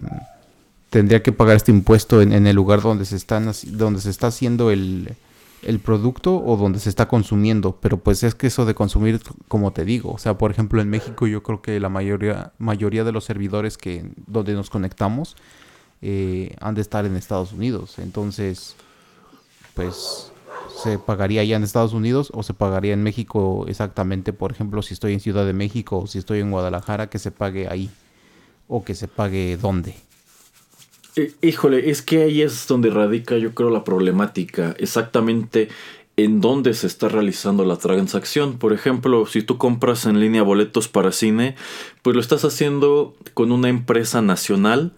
tendría 0.90 1.24
que 1.24 1.32
pagar 1.32 1.56
este 1.56 1.72
impuesto 1.72 2.22
en, 2.22 2.46
el 2.46 2.54
lugar 2.54 2.80
donde 2.80 3.04
se, 3.04 3.16
están, 3.16 3.50
donde 3.72 4.00
se 4.00 4.10
está 4.10 4.28
haciendo 4.28 4.70
el, 4.70 5.16
el 5.64 5.80
producto 5.80 6.36
o 6.36 6.56
donde 6.56 6.78
se 6.78 6.88
está 6.88 7.08
consumiendo, 7.08 7.78
pero 7.80 7.96
pues 7.96 8.22
es 8.22 8.36
que 8.36 8.46
eso 8.46 8.64
de 8.64 8.74
consumir, 8.74 9.20
como 9.48 9.72
te 9.72 9.84
digo, 9.84 10.12
o 10.12 10.18
sea, 10.18 10.38
por 10.38 10.52
ejemplo 10.52 10.80
en 10.80 10.88
México 10.88 11.26
yo 11.26 11.42
creo 11.42 11.62
que 11.62 11.80
la 11.80 11.88
mayoría, 11.88 12.52
mayoría 12.58 13.02
de 13.02 13.10
los 13.10 13.24
servidores 13.24 13.76
que 13.76 14.04
donde 14.28 14.54
nos 14.54 14.70
conectamos 14.70 15.36
eh, 16.06 16.54
han 16.60 16.74
de 16.74 16.82
estar 16.82 17.06
en 17.06 17.16
Estados 17.16 17.54
Unidos. 17.54 17.98
Entonces, 17.98 18.76
pues 19.72 20.30
se 20.76 20.98
pagaría 20.98 21.42
ya 21.44 21.56
en 21.56 21.64
Estados 21.64 21.94
Unidos 21.94 22.30
o 22.34 22.42
se 22.42 22.52
pagaría 22.52 22.92
en 22.92 23.02
México 23.02 23.64
exactamente, 23.68 24.34
por 24.34 24.52
ejemplo, 24.52 24.82
si 24.82 24.92
estoy 24.92 25.14
en 25.14 25.20
Ciudad 25.20 25.46
de 25.46 25.54
México 25.54 26.00
o 26.00 26.06
si 26.06 26.18
estoy 26.18 26.40
en 26.40 26.50
Guadalajara, 26.50 27.08
que 27.08 27.18
se 27.18 27.30
pague 27.30 27.68
ahí 27.68 27.88
o 28.68 28.84
que 28.84 28.94
se 28.94 29.08
pague 29.08 29.56
dónde. 29.56 29.94
Híjole, 31.40 31.88
es 31.88 32.02
que 32.02 32.24
ahí 32.24 32.42
es 32.42 32.66
donde 32.66 32.90
radica 32.90 33.38
yo 33.38 33.54
creo 33.54 33.70
la 33.70 33.82
problemática, 33.82 34.74
exactamente 34.78 35.68
en 36.16 36.42
dónde 36.42 36.74
se 36.74 36.86
está 36.86 37.08
realizando 37.08 37.64
la 37.64 37.76
transacción. 37.76 38.58
Por 38.58 38.74
ejemplo, 38.74 39.24
si 39.24 39.42
tú 39.42 39.56
compras 39.56 40.04
en 40.04 40.20
línea 40.20 40.42
boletos 40.42 40.88
para 40.88 41.12
cine, 41.12 41.56
pues 42.02 42.14
lo 42.14 42.20
estás 42.20 42.44
haciendo 42.44 43.16
con 43.32 43.52
una 43.52 43.70
empresa 43.70 44.20
nacional 44.20 44.92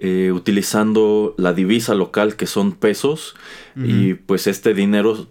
eh, 0.00 0.32
utilizando 0.32 1.34
la 1.36 1.52
divisa 1.52 1.94
local 1.94 2.34
que 2.34 2.46
son 2.46 2.72
pesos 2.72 3.36
y 3.76 4.14
pues 4.14 4.46
este 4.46 4.74
dinero 4.74 5.28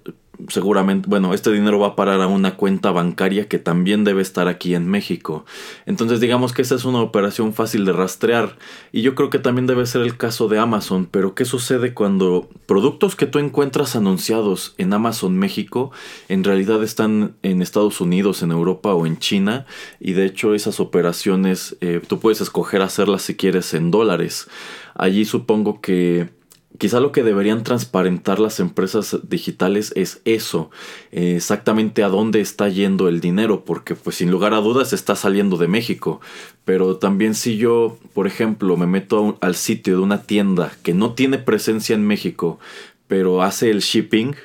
seguramente, 0.48 1.10
bueno, 1.10 1.34
este 1.34 1.52
dinero 1.52 1.80
va 1.80 1.88
a 1.88 1.96
parar 1.96 2.22
a 2.22 2.28
una 2.28 2.56
cuenta 2.56 2.92
bancaria 2.92 3.48
que 3.48 3.60
también 3.60 4.04
debe 4.04 4.22
estar 4.22 4.48
aquí 4.48 4.74
en 4.74 4.88
México. 4.88 5.46
Entonces 5.86 6.20
digamos 6.20 6.54
que 6.54 6.62
esa 6.62 6.76
es 6.76 6.86
una 6.86 7.02
operación 7.02 7.54
fácil 7.54 7.86
de 7.86 7.94
rastrear 7.94 8.58
y 8.92 9.02
yo 9.02 9.16
creo 9.16 9.30
que 9.30 9.40
también 9.40 9.68
debe 9.68 9.86
ser 9.86 10.02
el 10.02 10.18
caso 10.18 10.48
de 10.48 10.60
Amazon, 10.60 11.08
pero 11.10 11.36
¿qué 11.36 11.46
sucede 11.46 11.94
cuando 11.94 12.48
productos 12.66 13.16
que 13.16 13.26
tú 13.26 13.40
encuentras 13.40 13.96
anunciados 13.96 14.76
en 14.78 14.94
Amazon 14.94 15.38
México 15.38 15.92
en 16.30 16.44
realidad 16.44 16.82
están 16.84 17.36
en 17.44 17.62
Estados 17.62 18.00
Unidos, 18.00 18.42
en 18.42 18.52
Europa 18.52 18.94
o 18.94 19.06
en 19.06 19.20
China 19.20 19.66
y 20.00 20.14
de 20.14 20.26
hecho 20.26 20.54
esas 20.54 20.80
operaciones 20.80 21.76
eh, 21.82 22.02
tú 22.08 22.20
puedes 22.20 22.42
escoger 22.42 22.82
hacerlas 22.82 23.24
si 23.24 23.36
quieres 23.36 23.74
en 23.74 23.92
dólares. 23.92 24.48
Allí 24.96 25.26
supongo 25.26 25.82
que 25.82 26.39
Quizá 26.80 27.02
lo 27.02 27.12
que 27.12 27.24
deberían 27.24 27.64
transparentar 27.64 28.40
las 28.40 28.62
empresas 28.62 29.20
digitales 29.24 29.92
es 29.98 30.22
eso, 30.24 30.72
eh, 31.12 31.36
exactamente 31.36 32.04
a 32.04 32.08
dónde 32.08 32.40
está 32.40 32.70
yendo 32.70 33.10
el 33.10 33.20
dinero, 33.20 33.66
porque 33.66 33.96
pues 33.96 34.16
sin 34.16 34.32
lugar 34.32 34.54
a 34.54 34.62
dudas 34.62 34.94
está 34.94 35.18
saliendo 35.18 35.58
de 35.58 35.68
México, 35.68 36.22
pero 36.64 36.96
también 36.96 37.36
si 37.36 37.58
yo, 37.58 37.98
por 38.14 38.28
ejemplo, 38.28 38.78
me 38.78 38.88
meto 38.88 39.38
al 39.42 39.56
sitio 39.56 39.98
de 39.98 40.02
una 40.02 40.24
tienda 40.24 40.72
que 40.82 40.94
no 40.94 41.16
tiene 41.16 41.38
presencia 41.38 41.96
en 41.96 42.08
México, 42.08 42.60
pero 43.08 43.44
hace 43.44 43.72
el 43.72 43.82
shipping, 43.82 44.36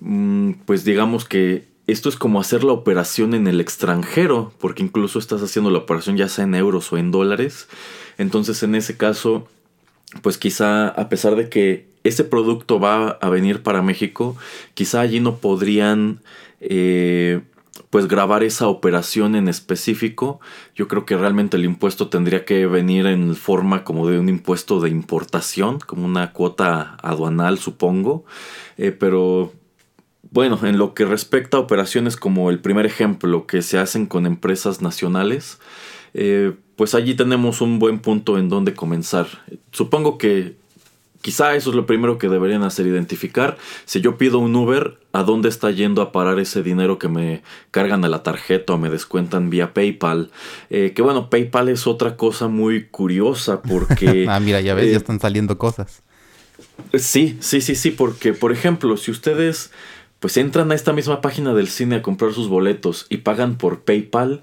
mm, 0.00 0.52
pues 0.66 0.84
digamos 0.84 1.24
que 1.24 1.64
esto 1.86 2.10
es 2.10 2.16
como 2.16 2.42
hacer 2.42 2.62
la 2.62 2.72
operación 2.72 3.32
en 3.32 3.46
el 3.46 3.58
extranjero, 3.58 4.52
porque 4.58 4.82
incluso 4.82 5.18
estás 5.18 5.42
haciendo 5.42 5.70
la 5.70 5.78
operación 5.78 6.18
ya 6.18 6.28
sea 6.28 6.44
en 6.44 6.54
euros 6.54 6.92
o 6.92 6.98
en 6.98 7.10
dólares. 7.10 7.68
Entonces 8.18 8.62
en 8.62 8.74
ese 8.74 8.98
caso, 8.98 9.48
pues 10.22 10.38
quizá 10.38 10.88
a 10.88 11.08
pesar 11.08 11.36
de 11.36 11.48
que 11.48 11.88
ese 12.04 12.24
producto 12.24 12.80
va 12.80 13.10
a 13.10 13.28
venir 13.28 13.62
para 13.62 13.82
México, 13.82 14.36
quizá 14.74 15.00
allí 15.00 15.20
no 15.20 15.36
podrían 15.36 16.20
eh, 16.60 17.42
pues 17.90 18.08
grabar 18.08 18.42
esa 18.42 18.68
operación 18.68 19.34
en 19.34 19.48
específico. 19.48 20.40
Yo 20.74 20.88
creo 20.88 21.04
que 21.04 21.16
realmente 21.16 21.56
el 21.56 21.64
impuesto 21.64 22.08
tendría 22.08 22.44
que 22.44 22.66
venir 22.66 23.06
en 23.06 23.34
forma 23.34 23.84
como 23.84 24.08
de 24.08 24.18
un 24.18 24.28
impuesto 24.28 24.80
de 24.80 24.90
importación, 24.90 25.78
como 25.80 26.06
una 26.06 26.32
cuota 26.32 26.96
aduanal 27.02 27.58
supongo. 27.58 28.24
Eh, 28.78 28.92
pero 28.92 29.52
bueno, 30.30 30.58
en 30.62 30.78
lo 30.78 30.94
que 30.94 31.04
respecta 31.04 31.56
a 31.56 31.60
operaciones 31.60 32.16
como 32.16 32.50
el 32.50 32.60
primer 32.60 32.86
ejemplo 32.86 33.46
que 33.46 33.62
se 33.62 33.78
hacen 33.78 34.06
con 34.06 34.26
empresas 34.26 34.80
nacionales, 34.80 35.58
eh, 36.14 36.52
pues 36.76 36.94
allí 36.94 37.14
tenemos 37.14 37.60
un 37.60 37.78
buen 37.78 37.98
punto 37.98 38.38
en 38.38 38.48
donde 38.48 38.74
comenzar. 38.74 39.26
Supongo 39.72 40.18
que 40.18 40.56
quizá 41.20 41.54
eso 41.54 41.70
es 41.70 41.76
lo 41.76 41.86
primero 41.86 42.18
que 42.18 42.28
deberían 42.28 42.62
hacer, 42.62 42.86
identificar 42.86 43.58
si 43.84 44.00
yo 44.00 44.16
pido 44.16 44.38
un 44.38 44.56
Uber, 44.56 44.98
a 45.12 45.22
dónde 45.22 45.48
está 45.48 45.70
yendo 45.70 46.02
a 46.02 46.12
parar 46.12 46.38
ese 46.38 46.62
dinero 46.62 46.98
que 46.98 47.08
me 47.08 47.42
cargan 47.70 48.04
a 48.04 48.08
la 48.08 48.22
tarjeta 48.22 48.74
o 48.74 48.78
me 48.78 48.90
descuentan 48.90 49.50
vía 49.50 49.74
PayPal. 49.74 50.30
Eh, 50.70 50.92
que 50.94 51.02
bueno, 51.02 51.28
PayPal 51.28 51.68
es 51.68 51.86
otra 51.86 52.16
cosa 52.16 52.48
muy 52.48 52.84
curiosa 52.84 53.60
porque... 53.60 54.26
ah, 54.30 54.40
mira, 54.40 54.60
ya 54.60 54.74
ves, 54.74 54.86
ya 54.86 54.92
eh, 54.92 54.96
están 54.96 55.20
saliendo 55.20 55.58
cosas. 55.58 56.02
Sí, 56.94 57.36
sí, 57.40 57.60
sí, 57.60 57.74
sí, 57.74 57.90
porque 57.90 58.32
por 58.32 58.52
ejemplo, 58.52 58.96
si 58.96 59.10
ustedes 59.10 59.70
pues 60.20 60.36
entran 60.36 60.70
a 60.70 60.74
esta 60.74 60.92
misma 60.92 61.22
página 61.22 61.54
del 61.54 61.68
cine 61.68 61.96
a 61.96 62.02
comprar 62.02 62.34
sus 62.34 62.48
boletos 62.48 63.06
y 63.08 63.18
pagan 63.18 63.56
por 63.56 63.80
PayPal, 63.80 64.42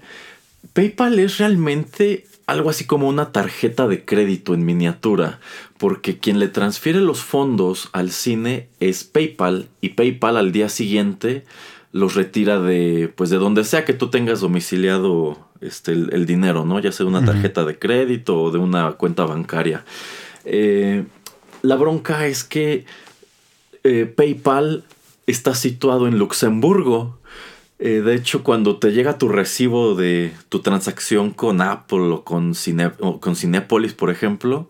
PayPal 0.72 1.18
es 1.18 1.38
realmente 1.38 2.26
algo 2.46 2.70
así 2.70 2.84
como 2.84 3.08
una 3.08 3.30
tarjeta 3.30 3.86
de 3.86 4.04
crédito 4.04 4.54
en 4.54 4.64
miniatura, 4.64 5.38
porque 5.76 6.18
quien 6.18 6.38
le 6.38 6.48
transfiere 6.48 7.00
los 7.00 7.22
fondos 7.22 7.90
al 7.92 8.10
cine 8.10 8.68
es 8.80 9.04
PayPal 9.04 9.68
y 9.80 9.90
PayPal 9.90 10.36
al 10.36 10.52
día 10.52 10.68
siguiente 10.68 11.44
los 11.92 12.14
retira 12.14 12.60
de 12.60 13.12
pues 13.14 13.30
de 13.30 13.36
donde 13.36 13.64
sea 13.64 13.84
que 13.84 13.92
tú 13.92 14.08
tengas 14.08 14.40
domiciliado 14.40 15.38
este, 15.60 15.92
el, 15.92 16.26
dinero, 16.26 16.64
¿no? 16.64 16.78
Ya 16.78 16.92
sea 16.92 17.06
una 17.06 17.24
tarjeta 17.24 17.64
de 17.64 17.78
crédito 17.78 18.40
o 18.40 18.50
de 18.50 18.58
una 18.58 18.92
cuenta 18.92 19.24
bancaria. 19.24 19.84
Eh, 20.44 21.04
la 21.62 21.76
bronca 21.76 22.26
es 22.26 22.44
que 22.44 22.84
eh, 23.84 24.06
PayPal 24.06 24.84
está 25.26 25.54
situado 25.54 26.06
en 26.06 26.18
Luxemburgo. 26.18 27.17
Eh, 27.78 28.00
de 28.00 28.14
hecho, 28.14 28.42
cuando 28.42 28.78
te 28.78 28.92
llega 28.92 29.18
tu 29.18 29.28
recibo 29.28 29.94
de 29.94 30.32
tu 30.48 30.60
transacción 30.60 31.30
con 31.30 31.60
Apple 31.60 32.10
o 32.10 32.24
con, 32.24 32.54
Cine, 32.54 32.90
con 33.20 33.36
Cinepolis, 33.36 33.94
por 33.94 34.10
ejemplo, 34.10 34.68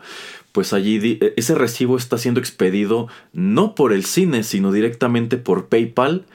pues 0.53 0.73
allí 0.73 1.19
e, 1.21 1.35
ese 1.37 1.55
recibo 1.55 1.97
está 1.97 2.19
siendo 2.19 2.41
expedido 2.41 3.09
no 3.33 3.75
por 3.75 3.93
el 3.93 4.05
cine, 4.05 4.43
sino 4.43 4.73
directamente 4.73 5.37
por 5.38 5.69
PayPal. 5.69 6.27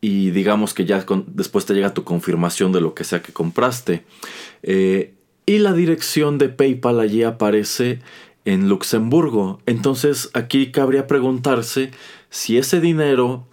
Y 0.00 0.30
digamos 0.30 0.72
que 0.72 0.86
ya 0.86 1.04
después 1.26 1.66
te 1.66 1.74
llega 1.74 1.92
tu 1.92 2.04
confirmación 2.04 2.72
de 2.72 2.80
lo 2.80 2.94
que 2.94 3.04
sea 3.04 3.22
que 3.22 3.32
compraste. 3.32 4.04
Eh, 4.62 5.14
y 5.46 5.58
la 5.58 5.72
dirección 5.72 6.38
de 6.38 6.48
PayPal 6.48 7.00
allí 7.00 7.22
aparece 7.22 7.98
en 8.44 8.68
Luxemburgo. 8.68 9.60
Entonces 9.66 10.30
aquí 10.32 10.70
cabría 10.70 11.06
preguntarse 11.06 11.90
si 12.30 12.56
ese 12.56 12.80
dinero 12.80 13.46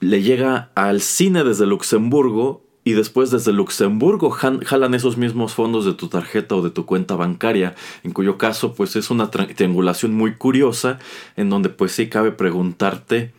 le 0.00 0.22
llega 0.22 0.70
al 0.74 1.00
cine 1.00 1.44
desde 1.44 1.66
Luxemburgo 1.66 2.64
y 2.84 2.92
después 2.92 3.30
desde 3.30 3.52
Luxemburgo 3.52 4.30
jalan 4.30 4.94
esos 4.94 5.16
mismos 5.16 5.54
fondos 5.54 5.84
de 5.84 5.94
tu 5.94 6.08
tarjeta 6.08 6.56
o 6.56 6.62
de 6.62 6.70
tu 6.70 6.84
cuenta 6.84 7.14
bancaria, 7.14 7.74
en 8.02 8.12
cuyo 8.12 8.38
caso 8.38 8.74
pues 8.74 8.96
es 8.96 9.10
una 9.10 9.30
triangulación 9.30 10.14
muy 10.14 10.34
curiosa 10.34 10.98
en 11.36 11.48
donde 11.48 11.68
pues 11.68 11.92
sí 11.92 12.08
cabe 12.08 12.32
preguntarte 12.32 13.32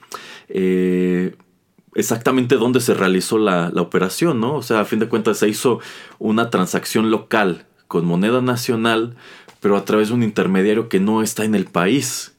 eh, 0.47 1.35
exactamente 1.93 2.55
dónde 2.55 2.79
se 2.79 2.93
realizó 2.93 3.37
la, 3.37 3.69
la, 3.73 3.81
operación, 3.81 4.39
¿no? 4.39 4.55
O 4.55 4.61
sea, 4.61 4.79
a 4.79 4.85
fin 4.85 4.99
de 4.99 5.09
cuentas 5.09 5.39
se 5.39 5.49
hizo 5.49 5.79
una 6.19 6.49
transacción 6.49 7.11
local 7.11 7.65
con 7.87 8.05
moneda 8.05 8.41
nacional, 8.41 9.15
pero 9.59 9.77
a 9.77 9.85
través 9.85 10.07
de 10.07 10.15
un 10.15 10.23
intermediario 10.23 10.89
que 10.89 10.99
no 10.99 11.21
está 11.21 11.43
en 11.43 11.55
el 11.55 11.65
país. 11.65 12.33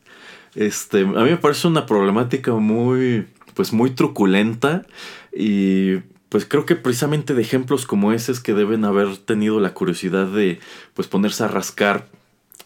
Este, 0.54 1.00
a 1.00 1.04
mí 1.04 1.30
me 1.30 1.36
parece 1.36 1.66
una 1.66 1.86
problemática 1.86 2.52
muy, 2.52 3.26
pues 3.54 3.72
muy 3.72 3.90
truculenta 3.90 4.86
y 5.32 5.96
pues 6.28 6.44
creo 6.46 6.66
que 6.66 6.74
precisamente 6.74 7.32
de 7.32 7.42
ejemplos 7.42 7.86
como 7.86 8.12
ese 8.12 8.32
es 8.32 8.40
que 8.40 8.54
deben 8.54 8.84
haber 8.84 9.16
tenido 9.18 9.60
la 9.60 9.72
curiosidad 9.72 10.26
de 10.26 10.58
pues 10.94 11.06
ponerse 11.06 11.44
a 11.44 11.48
rascar. 11.48 12.08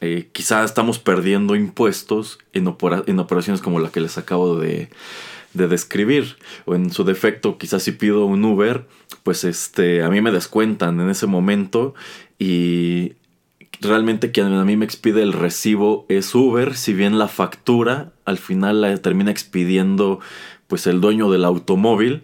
Eh, 0.00 0.30
quizá 0.33 0.64
estamos 0.64 0.99
perdiendo 0.99 1.54
impuestos 1.54 2.38
en, 2.52 2.75
en, 3.07 3.18
operaciones 3.18 3.61
como 3.61 3.80
la 3.80 3.90
que 3.90 4.00
les 4.00 4.16
acabo 4.16 4.59
de, 4.59 4.88
de, 5.54 5.68
describir. 5.68 6.38
O 6.64 6.76
en 6.76 6.90
su 6.90 7.04
defecto, 7.04 7.59
quizás 7.59 7.83
si 7.83 7.92
pido 7.92 8.25
un 8.25 8.45
Uber, 8.45 8.87
pues 9.23 9.45
este, 9.45 10.02
a 10.02 10.09
mí 10.09 10.23
me 10.23 10.30
descuentan 10.30 11.00
en 11.00 11.11
ese 11.11 11.26
momento 11.26 11.95
y 12.38 13.16
realmente 13.80 14.30
quien 14.30 14.47
a 14.54 14.64
mí 14.64 14.76
me 14.76 14.85
expide 14.85 15.23
el 15.23 15.33
recibo 15.33 16.07
es 16.09 16.35
Uber, 16.35 16.75
si 16.75 16.95
bien 16.95 17.18
la 17.18 17.28
factura 17.28 18.12
al 18.25 18.38
final 18.38 18.80
la 18.80 18.97
termina 18.99 19.30
expidiendo 19.30 20.21
pues 20.69 20.87
el 20.87 21.01
dueño 21.01 21.31
del 21.31 21.45
automóvil, 21.45 22.23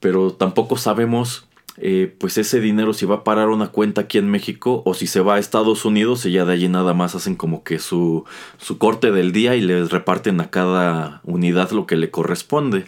pero 0.00 0.32
tampoco 0.32 0.76
sabemos 0.76 1.46
eh, 1.78 2.14
pues 2.18 2.36
ese 2.36 2.60
dinero 2.60 2.92
si 2.92 3.06
va 3.06 3.16
a 3.16 3.24
parar 3.24 3.48
una 3.48 3.68
cuenta 3.68 4.02
aquí 4.02 4.18
en 4.18 4.30
México 4.30 4.82
o 4.84 4.92
si 4.92 5.06
se 5.06 5.20
va 5.20 5.36
a 5.36 5.38
Estados 5.38 5.86
Unidos 5.86 6.26
y 6.26 6.32
ya 6.32 6.44
de 6.44 6.52
allí 6.52 6.68
nada 6.68 6.92
más 6.92 7.14
hacen 7.14 7.34
como 7.34 7.64
que 7.64 7.78
su, 7.78 8.24
su 8.58 8.76
corte 8.76 9.10
del 9.10 9.32
día 9.32 9.56
y 9.56 9.62
les 9.62 9.90
reparten 9.90 10.40
a 10.40 10.50
cada 10.50 11.22
unidad 11.24 11.70
lo 11.70 11.86
que 11.86 11.96
le 11.96 12.10
corresponde. 12.10 12.84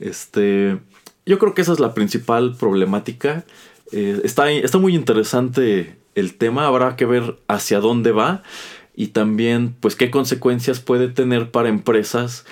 Este, 0.00 0.78
yo 1.24 1.38
creo 1.38 1.54
que 1.54 1.62
esa 1.62 1.72
es 1.72 1.78
la 1.80 1.94
principal 1.94 2.56
problemática. 2.56 3.44
Eh, 3.92 4.20
está, 4.24 4.50
está 4.50 4.78
muy 4.78 4.96
interesante 4.96 5.96
el 6.16 6.34
tema, 6.34 6.66
habrá 6.66 6.96
que 6.96 7.04
ver 7.04 7.38
hacia 7.46 7.78
dónde 7.78 8.10
va 8.10 8.42
y 8.96 9.08
también 9.08 9.76
pues 9.78 9.94
qué 9.94 10.10
consecuencias 10.10 10.80
puede 10.80 11.08
tener 11.08 11.50
para 11.50 11.68
empresas 11.68 12.44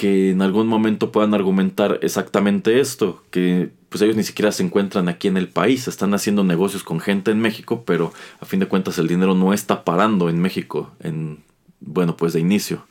que 0.00 0.30
en 0.30 0.40
algún 0.40 0.66
momento 0.66 1.12
puedan 1.12 1.34
argumentar 1.34 1.98
exactamente 2.00 2.80
esto, 2.80 3.22
que 3.30 3.68
pues 3.90 4.00
ellos 4.00 4.16
ni 4.16 4.22
siquiera 4.22 4.50
se 4.50 4.62
encuentran 4.62 5.10
aquí 5.10 5.28
en 5.28 5.36
el 5.36 5.50
país, 5.50 5.88
están 5.88 6.14
haciendo 6.14 6.42
negocios 6.42 6.82
con 6.82 7.00
gente 7.00 7.30
en 7.30 7.38
México, 7.38 7.82
pero 7.84 8.10
a 8.40 8.46
fin 8.46 8.60
de 8.60 8.66
cuentas 8.66 8.96
el 8.96 9.08
dinero 9.08 9.34
no 9.34 9.52
está 9.52 9.84
parando 9.84 10.30
en 10.30 10.40
México, 10.40 10.90
en 11.00 11.40
bueno, 11.80 12.16
pues 12.16 12.32
de 12.32 12.40
inicio. 12.40 12.86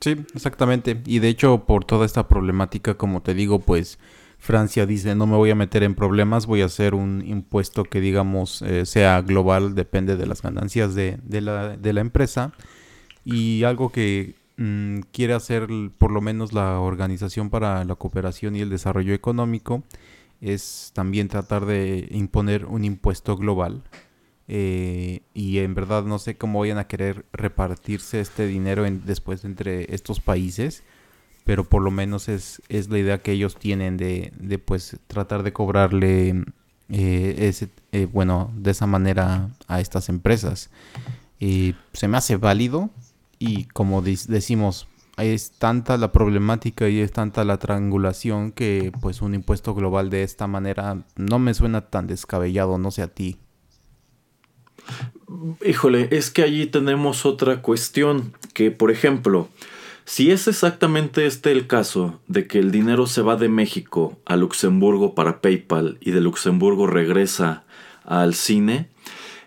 Sí, 0.00 0.16
exactamente. 0.34 1.00
Y 1.06 1.20
de 1.20 1.28
hecho, 1.28 1.64
por 1.64 1.86
toda 1.86 2.04
esta 2.04 2.28
problemática, 2.28 2.92
como 2.92 3.22
te 3.22 3.32
digo, 3.32 3.60
pues 3.60 3.98
Francia 4.38 4.84
dice, 4.84 5.14
no 5.14 5.26
me 5.26 5.36
voy 5.36 5.48
a 5.48 5.54
meter 5.54 5.82
en 5.82 5.94
problemas, 5.94 6.44
voy 6.44 6.60
a 6.60 6.66
hacer 6.66 6.94
un 6.94 7.24
impuesto 7.26 7.84
que 7.84 8.02
digamos 8.02 8.60
eh, 8.60 8.84
sea 8.84 9.22
global, 9.22 9.74
depende 9.74 10.18
de 10.18 10.26
las 10.26 10.42
ganancias 10.42 10.94
de, 10.94 11.18
de, 11.22 11.40
la, 11.40 11.78
de 11.78 11.92
la 11.94 12.02
empresa. 12.02 12.52
Y 13.24 13.62
algo 13.64 13.90
que 13.90 14.34
Mm, 14.56 15.00
quiere 15.12 15.34
hacer 15.34 15.68
por 15.98 16.10
lo 16.10 16.20
menos 16.20 16.52
la 16.52 16.80
Organización 16.80 17.50
para 17.50 17.84
la 17.84 17.94
Cooperación 17.94 18.56
y 18.56 18.60
el 18.60 18.70
Desarrollo 18.70 19.12
Económico 19.12 19.82
es 20.40 20.92
también 20.94 21.28
tratar 21.28 21.66
de 21.66 22.08
imponer 22.10 22.66
un 22.66 22.84
impuesto 22.84 23.36
global. 23.36 23.82
Eh, 24.48 25.22
y 25.34 25.58
en 25.58 25.74
verdad 25.74 26.04
no 26.04 26.18
sé 26.18 26.36
cómo 26.36 26.60
vayan 26.60 26.78
a 26.78 26.86
querer 26.86 27.26
repartirse 27.32 28.20
este 28.20 28.46
dinero 28.46 28.84
después 29.04 29.44
entre 29.44 29.92
estos 29.94 30.20
países, 30.20 30.84
pero 31.44 31.64
por 31.64 31.82
lo 31.82 31.90
menos 31.90 32.28
es, 32.28 32.62
es 32.68 32.88
la 32.88 32.98
idea 32.98 33.22
que 33.22 33.32
ellos 33.32 33.56
tienen 33.56 33.96
de, 33.96 34.32
de 34.38 34.58
pues 34.58 34.98
tratar 35.08 35.42
de 35.42 35.52
cobrarle 35.52 36.44
eh, 36.88 37.34
ese, 37.38 37.68
eh, 37.92 38.06
bueno, 38.10 38.52
de 38.56 38.70
esa 38.70 38.86
manera 38.86 39.50
a 39.66 39.80
estas 39.80 40.08
empresas. 40.08 40.70
Y 41.38 41.74
se 41.92 42.08
me 42.08 42.16
hace 42.16 42.36
válido, 42.36 42.90
y 43.38 43.64
como 43.66 44.02
decimos, 44.02 44.88
es 45.16 45.52
tanta 45.52 45.96
la 45.96 46.12
problemática 46.12 46.88
y 46.88 47.00
es 47.00 47.12
tanta 47.12 47.44
la 47.44 47.58
triangulación 47.58 48.52
que 48.52 48.92
pues 49.00 49.22
un 49.22 49.34
impuesto 49.34 49.74
global 49.74 50.10
de 50.10 50.22
esta 50.22 50.46
manera 50.46 51.04
no 51.16 51.38
me 51.38 51.54
suena 51.54 51.82
tan 51.82 52.06
descabellado, 52.06 52.78
no 52.78 52.90
sé 52.90 53.02
a 53.02 53.08
ti. 53.08 53.38
Híjole, 55.64 56.08
es 56.12 56.30
que 56.30 56.42
allí 56.42 56.66
tenemos 56.66 57.26
otra 57.26 57.62
cuestión, 57.62 58.34
que 58.52 58.70
por 58.70 58.90
ejemplo, 58.90 59.48
si 60.04 60.30
es 60.30 60.46
exactamente 60.46 61.26
este 61.26 61.50
el 61.50 61.66
caso 61.66 62.20
de 62.28 62.46
que 62.46 62.60
el 62.60 62.70
dinero 62.70 63.06
se 63.06 63.22
va 63.22 63.36
de 63.36 63.48
México 63.48 64.18
a 64.24 64.36
Luxemburgo 64.36 65.14
para 65.14 65.40
PayPal 65.40 65.98
y 66.00 66.12
de 66.12 66.20
Luxemburgo 66.20 66.86
regresa 66.86 67.64
al 68.04 68.34
cine, 68.34 68.88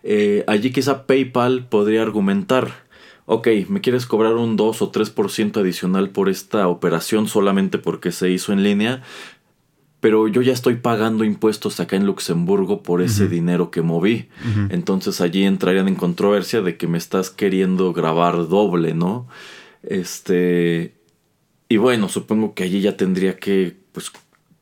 eh, 0.03 0.43
allí 0.47 0.71
quizá 0.71 1.05
PayPal 1.05 1.67
podría 1.69 2.01
argumentar, 2.01 2.88
ok, 3.29 3.47
me 3.67 3.79
quieres 3.79 4.07
cobrar 4.07 4.33
un 4.33 4.57
2 4.57 4.81
o 4.81 4.91
3% 4.91 5.57
adicional 5.61 6.09
por 6.09 6.29
esta 6.29 6.67
operación 6.67 7.27
solamente 7.27 7.77
porque 7.77 8.11
se 8.11 8.31
hizo 8.31 8.53
en 8.53 8.63
línea, 8.63 9.03
pero 9.99 10.27
yo 10.27 10.41
ya 10.41 10.51
estoy 10.51 10.77
pagando 10.77 11.23
impuestos 11.23 11.79
acá 11.79 11.95
en 11.95 12.07
Luxemburgo 12.07 12.81
por 12.81 13.03
ese 13.03 13.27
dinero 13.27 13.69
que 13.69 13.83
moví. 13.83 14.29
Entonces 14.69 15.21
allí 15.21 15.43
entrarían 15.43 15.87
en 15.87 15.93
controversia 15.93 16.63
de 16.63 16.75
que 16.75 16.87
me 16.87 16.97
estás 16.97 17.29
queriendo 17.29 17.93
grabar 17.93 18.47
doble, 18.47 18.95
¿no? 18.95 19.27
Este. 19.83 20.95
Y 21.67 21.77
bueno, 21.77 22.09
supongo 22.09 22.55
que 22.55 22.63
allí 22.63 22.81
ya 22.81 22.97
tendría 22.97 23.37
que 23.37 23.77
pues, 23.91 24.11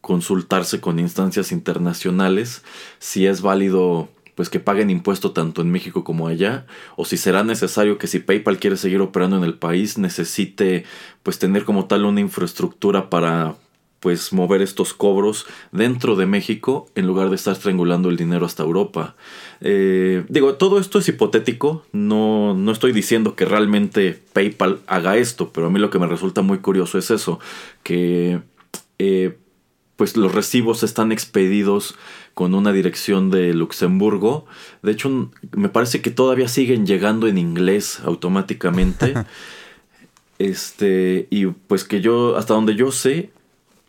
consultarse 0.02 0.82
con 0.82 1.00
instancias 1.00 1.54
internacionales 1.54 2.64
si 3.00 3.28
es 3.28 3.42
válido 3.42 4.10
pues 4.38 4.52
que 4.52 4.60
paguen 4.60 4.92
impuesto 4.92 5.32
tanto 5.32 5.64
en 5.64 5.72
México 5.72 6.04
como 6.04 6.28
allá, 6.28 6.68
o 6.96 7.06
si 7.06 7.18
será 7.18 7.44
necesario 7.44 7.98
que 7.98 8.06
si 8.06 8.20
PayPal 8.20 8.60
quiere 8.60 8.78
seguir 8.78 9.02
operando 9.02 9.36
en 9.36 9.44
el 9.44 9.56
país 9.56 9.98
necesite 9.98 10.86
pues 11.24 11.40
tener 11.40 11.66
como 11.66 11.86
tal 11.86 12.06
una 12.06 12.22
infraestructura 12.22 13.10
para 13.10 13.56
pues 14.00 14.32
mover 14.34 14.62
estos 14.62 14.94
cobros 14.94 15.48
dentro 15.72 16.16
de 16.16 16.28
México 16.28 16.88
en 16.94 17.08
lugar 17.08 17.30
de 17.30 17.36
estar 17.36 17.54
estrangulando 17.54 18.12
el 18.12 18.16
dinero 18.16 18.46
hasta 18.46 18.62
Europa. 18.62 19.16
Eh, 19.60 20.24
digo, 20.30 20.54
todo 20.54 20.80
esto 20.80 21.00
es 21.00 21.10
hipotético, 21.10 21.84
no, 21.92 22.54
no 22.54 22.72
estoy 22.72 22.92
diciendo 22.92 23.36
que 23.36 23.46
realmente 23.46 24.22
PayPal 24.34 24.82
haga 24.86 25.18
esto, 25.18 25.50
pero 25.52 25.66
a 25.66 25.70
mí 25.72 25.80
lo 25.80 25.90
que 25.90 25.98
me 25.98 26.06
resulta 26.06 26.44
muy 26.44 26.60
curioso 26.60 27.00
es 27.00 27.10
eso, 27.10 27.40
que 27.82 28.40
eh, 29.00 29.36
pues 29.96 30.16
los 30.16 30.32
recibos 30.32 30.84
están 30.84 31.12
expedidos 31.12 31.96
con 32.38 32.54
una 32.54 32.72
dirección 32.72 33.32
de 33.32 33.52
Luxemburgo. 33.52 34.46
De 34.84 34.92
hecho, 34.92 35.32
me 35.56 35.70
parece 35.70 36.04
que 36.04 36.12
todavía 36.12 36.48
siguen 36.48 36.86
llegando 36.86 37.28
en 37.28 37.40
inglés 37.40 38.00
automáticamente. 38.06 39.16
este, 40.38 41.26
y 41.32 41.48
pues 41.48 41.84
que 41.84 42.00
yo, 42.00 42.38
hasta 42.38 42.54
donde 42.54 42.76
yo 42.76 42.92
sé, 42.92 43.32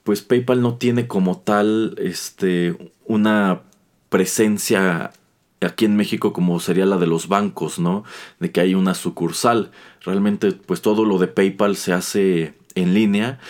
pues 0.02 0.22
PayPal 0.22 0.62
no 0.62 0.76
tiene 0.76 1.06
como 1.06 1.36
tal 1.36 1.94
este, 1.98 2.74
una 3.04 3.64
presencia 4.08 5.12
aquí 5.60 5.84
en 5.84 5.96
México 5.96 6.32
como 6.32 6.58
sería 6.58 6.86
la 6.86 6.96
de 6.96 7.06
los 7.06 7.28
bancos, 7.28 7.78
¿no? 7.78 8.04
De 8.40 8.50
que 8.50 8.62
hay 8.62 8.74
una 8.74 8.94
sucursal. 8.94 9.72
Realmente, 10.00 10.52
pues 10.52 10.80
todo 10.80 11.04
lo 11.04 11.18
de 11.18 11.26
PayPal 11.26 11.76
se 11.76 11.92
hace 11.92 12.54
en 12.74 12.94
línea 12.94 13.40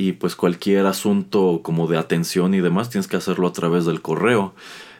y 0.00 0.12
pues 0.12 0.36
cualquier 0.36 0.86
asunto 0.86 1.58
como 1.64 1.88
de 1.88 1.98
atención 1.98 2.54
y 2.54 2.60
demás 2.60 2.88
tienes 2.88 3.08
que 3.08 3.16
hacerlo 3.16 3.48
a 3.48 3.52
través 3.52 3.84
del 3.84 4.00
correo. 4.00 4.54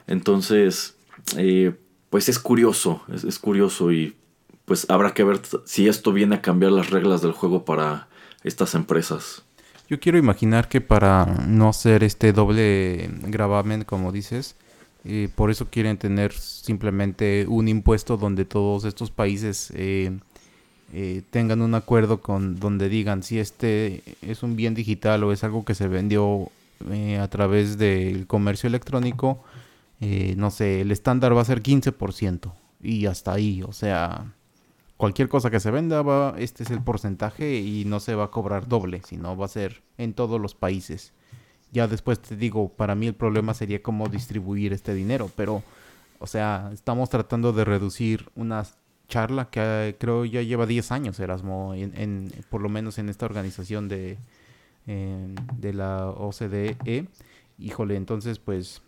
Entonces, 0.09 0.97
eh, 1.37 1.73
pues 2.11 2.29
es 2.29 2.41
curioso, 2.41 3.03
es, 3.13 3.39
curioso 3.39 3.93
y 3.93 4.17
pues 4.65 4.91
habrá 4.91 5.15
que 5.15 5.23
ver 5.23 5.41
si 5.67 5.87
esto 5.87 6.13
viene 6.13 6.35
a 6.35 6.43
cambiar 6.43 6.73
las 6.73 6.91
reglas 6.91 7.23
del 7.23 7.31
juego 7.31 7.65
para 7.65 8.09
estas 8.43 8.75
empresas. 8.75 9.45
Yo 9.89 10.01
quiero 10.01 10.19
imaginar 10.19 10.69
que 10.69 10.81
para 10.81 11.27
no 11.47 11.69
hacer 11.69 12.03
este 12.03 12.33
doble 12.33 13.09
gravamen, 13.23 13.85
como 13.85 14.11
dices, 14.11 14.57
eh, 15.05 15.29
por 15.33 15.53
eso 15.53 15.69
quieren 15.71 15.97
tener 15.97 16.33
simplemente 16.33 17.47
un 17.49 17.69
impuesto 17.69 18.17
donde 18.17 18.45
todos 18.45 18.85
estos 18.85 19.13
países 19.13 19.73
eh, 19.77 20.19
eh, 20.93 21.23
tengan 21.31 21.61
un 21.61 21.75
acuerdo 21.75 22.21
con 22.23 22.59
donde 22.59 22.89
digan 22.89 23.23
si 23.23 23.39
este 23.39 24.03
es 24.23 24.43
un 24.43 24.57
bien 24.57 24.75
digital 24.75 25.23
o 25.23 25.33
es 25.33 25.45
algo 25.45 25.65
que 25.65 25.75
se 25.75 25.87
vendió 25.87 26.51
eh, 26.91 27.19
a 27.19 27.29
través 27.29 27.77
del 27.77 28.27
comercio 28.27 28.69
electrónico, 28.69 29.43
eh, 30.01 30.35
no 30.37 30.51
sé, 30.51 30.81
el 30.81 30.91
estándar 30.91 31.37
va 31.37 31.43
a 31.43 31.45
ser 31.45 31.63
15% 31.63 32.53
y 32.83 33.07
hasta 33.07 33.33
ahí, 33.33 33.63
o 33.63 33.73
sea, 33.73 34.33
cualquier 34.97 35.29
cosa 35.29 35.51
que 35.51 35.61
se 35.61 35.71
venda, 35.71 36.03
va, 36.03 36.35
este 36.39 36.63
es 36.63 36.71
el 36.71 36.81
porcentaje 36.83 37.57
y 37.57 37.85
no 37.85 38.01
se 38.01 38.15
va 38.15 38.25
a 38.25 38.31
cobrar 38.31 38.69
doble, 38.69 39.03
sino 39.05 39.37
va 39.37 39.45
a 39.47 39.49
ser 39.49 39.83
en 39.99 40.15
todos 40.15 40.41
los 40.41 40.55
países. 40.55 41.13
Ya 41.73 41.87
después 41.87 42.21
te 42.21 42.37
digo, 42.37 42.71
para 42.71 42.95
mí 42.95 43.09
el 43.09 43.15
problema 43.15 43.53
sería 43.53 43.83
cómo 43.83 44.09
distribuir 44.09 44.73
este 44.73 44.95
dinero, 44.95 45.31
pero, 45.37 45.63
o 46.19 46.27
sea, 46.27 46.71
estamos 46.73 47.11
tratando 47.11 47.53
de 47.53 47.65
reducir 47.65 48.31
unas 48.37 48.79
charla 49.09 49.51
que 49.51 49.61
eh, 49.61 49.97
creo 49.99 50.25
ya 50.25 50.43
lleva 50.43 50.67
10 50.67 50.93
años 50.93 51.19
Erasmo, 51.19 51.75
en, 51.75 52.33
por 52.51 52.61
lo 52.61 52.69
menos 52.69 52.99
en 52.99 53.09
esta 53.09 53.27
organización 53.27 53.89
de, 53.89 54.19
de 54.87 55.73
la 55.73 56.11
OCDE. 56.11 57.09
Híjole, 57.59 57.97
entonces 57.97 58.39
pues 58.39 58.83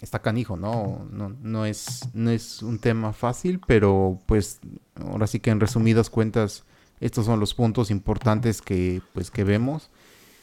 está 0.00 0.20
canijo, 0.20 0.56
¿no? 0.56 1.06
No, 1.10 1.34
no, 1.42 1.66
es, 1.66 2.08
no 2.14 2.30
es 2.30 2.62
un 2.62 2.78
tema 2.78 3.12
fácil, 3.12 3.60
pero 3.66 4.18
pues 4.26 4.60
ahora 4.96 5.26
sí 5.26 5.40
que 5.40 5.50
en 5.50 5.60
resumidas 5.60 6.10
cuentas 6.10 6.64
estos 7.00 7.26
son 7.26 7.40
los 7.40 7.54
puntos 7.54 7.90
importantes 7.90 8.62
que 8.62 9.02
pues 9.12 9.30
que 9.30 9.44
vemos. 9.44 9.90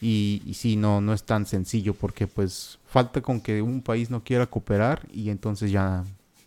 Y, 0.02 0.42
y 0.46 0.54
sí, 0.54 0.76
no, 0.76 1.02
no 1.02 1.12
es 1.12 1.24
tan 1.24 1.44
sencillo 1.44 1.92
porque 1.92 2.26
pues 2.26 2.78
falta 2.86 3.20
con 3.20 3.40
que 3.42 3.60
un 3.60 3.82
país 3.82 4.08
no 4.08 4.24
quiera 4.24 4.46
cooperar 4.46 5.06
y 5.12 5.28
entonces 5.28 5.70
ya 5.70 6.04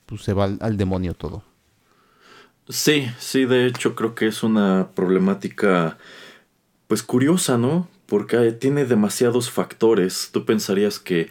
pues, 0.08 0.24
se 0.24 0.34
va 0.34 0.46
al 0.46 0.78
demonio 0.78 1.14
todo. 1.14 1.44
Sí, 2.70 3.08
sí, 3.20 3.46
de 3.46 3.66
hecho 3.68 3.94
creo 3.96 4.16
que 4.16 4.28
es 4.28 4.42
una 4.44 4.90
problemática 4.96 5.98
pues 6.88 7.04
curiosa, 7.04 7.58
¿no? 7.58 7.90
Porque 8.06 8.52
tiene 8.54 8.86
demasiados 8.86 9.52
factores. 9.52 10.30
Tú 10.32 10.46
pensarías 10.46 11.00
que 11.00 11.30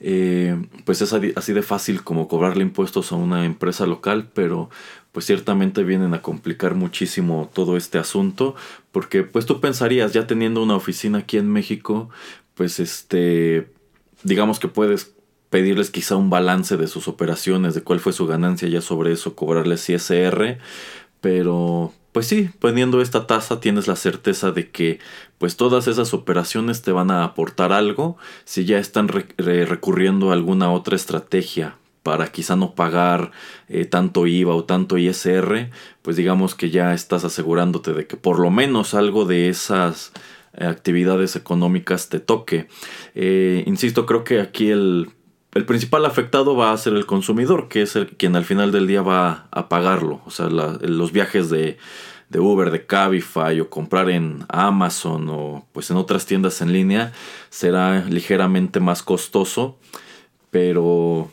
eh, 0.00 0.68
pues 0.84 1.00
es 1.00 1.12
así 1.12 1.52
de 1.52 1.62
fácil 1.62 2.02
como 2.04 2.28
cobrarle 2.28 2.62
impuestos 2.64 3.12
a 3.12 3.16
una 3.16 3.44
empresa 3.46 3.86
local, 3.86 4.30
pero 4.34 4.68
pues 5.12 5.26
ciertamente 5.26 5.84
vienen 5.84 6.12
a 6.14 6.22
complicar 6.22 6.74
muchísimo 6.74 7.50
todo 7.54 7.76
este 7.76 7.98
asunto, 7.98 8.56
porque 8.92 9.22
pues 9.22 9.46
tú 9.46 9.60
pensarías 9.60 10.12
ya 10.12 10.26
teniendo 10.26 10.62
una 10.62 10.76
oficina 10.76 11.18
aquí 11.20 11.38
en 11.38 11.50
México, 11.50 12.10
pues 12.54 12.80
este 12.80 13.72
digamos 14.24 14.58
que 14.58 14.68
puedes 14.68 15.14
pedirles 15.54 15.92
quizá 15.92 16.16
un 16.16 16.30
balance 16.30 16.76
de 16.76 16.88
sus 16.88 17.06
operaciones, 17.06 17.74
de 17.74 17.84
cuál 17.84 18.00
fue 18.00 18.12
su 18.12 18.26
ganancia, 18.26 18.66
ya 18.66 18.80
sobre 18.80 19.12
eso 19.12 19.36
cobrarles 19.36 19.88
ISR, 19.88 20.58
pero 21.20 21.92
pues 22.10 22.26
sí, 22.26 22.50
poniendo 22.58 23.00
esta 23.00 23.28
tasa 23.28 23.60
tienes 23.60 23.86
la 23.86 23.94
certeza 23.94 24.50
de 24.50 24.72
que 24.72 24.98
pues 25.38 25.56
todas 25.56 25.86
esas 25.86 26.12
operaciones 26.12 26.82
te 26.82 26.90
van 26.90 27.12
a 27.12 27.22
aportar 27.22 27.70
algo 27.70 28.16
si 28.44 28.64
ya 28.64 28.80
están 28.80 29.06
recurriendo 29.06 30.30
a 30.30 30.32
alguna 30.32 30.72
otra 30.72 30.96
estrategia 30.96 31.76
para 32.02 32.32
quizá 32.32 32.56
no 32.56 32.74
pagar 32.74 33.30
eh, 33.68 33.84
tanto 33.84 34.26
IVA 34.26 34.56
o 34.56 34.64
tanto 34.64 34.98
ISR, 34.98 35.70
pues 36.02 36.16
digamos 36.16 36.56
que 36.56 36.70
ya 36.70 36.94
estás 36.94 37.24
asegurándote 37.24 37.92
de 37.92 38.08
que 38.08 38.16
por 38.16 38.40
lo 38.40 38.50
menos 38.50 38.92
algo 38.92 39.24
de 39.24 39.50
esas 39.50 40.10
eh, 40.54 40.64
actividades 40.64 41.36
económicas 41.36 42.08
te 42.08 42.18
toque. 42.18 42.66
Eh, 43.14 43.62
insisto, 43.68 44.04
creo 44.04 44.24
que 44.24 44.40
aquí 44.40 44.70
el 44.70 45.10
el 45.54 45.64
principal 45.64 46.04
afectado 46.04 46.56
va 46.56 46.72
a 46.72 46.76
ser 46.76 46.94
el 46.94 47.06
consumidor, 47.06 47.68
que 47.68 47.82
es 47.82 47.94
el 47.96 48.08
quien 48.08 48.34
al 48.34 48.44
final 48.44 48.72
del 48.72 48.86
día 48.86 49.02
va 49.02 49.46
a 49.52 49.68
pagarlo. 49.68 50.20
O 50.26 50.30
sea, 50.30 50.46
los 50.48 51.12
viajes 51.12 51.48
de, 51.48 51.78
Uber, 52.36 52.70
de 52.70 52.86
Cabify 52.86 53.60
o 53.60 53.70
comprar 53.70 54.10
en 54.10 54.44
Amazon 54.48 55.28
o 55.30 55.66
pues 55.72 55.90
en 55.90 55.96
otras 55.96 56.26
tiendas 56.26 56.60
en 56.60 56.72
línea 56.72 57.12
será 57.50 58.04
ligeramente 58.04 58.80
más 58.80 59.04
costoso, 59.04 59.78
pero 60.50 61.30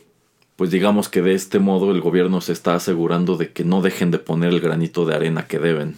pues 0.54 0.70
digamos 0.70 1.08
que 1.08 1.22
de 1.22 1.34
este 1.34 1.58
modo 1.58 1.90
el 1.90 2.00
gobierno 2.00 2.40
se 2.40 2.52
está 2.52 2.74
asegurando 2.74 3.36
de 3.36 3.52
que 3.52 3.64
no 3.64 3.82
dejen 3.82 4.12
de 4.12 4.18
poner 4.18 4.50
el 4.50 4.60
granito 4.60 5.04
de 5.04 5.16
arena 5.16 5.48
que 5.48 5.58
deben. 5.58 5.96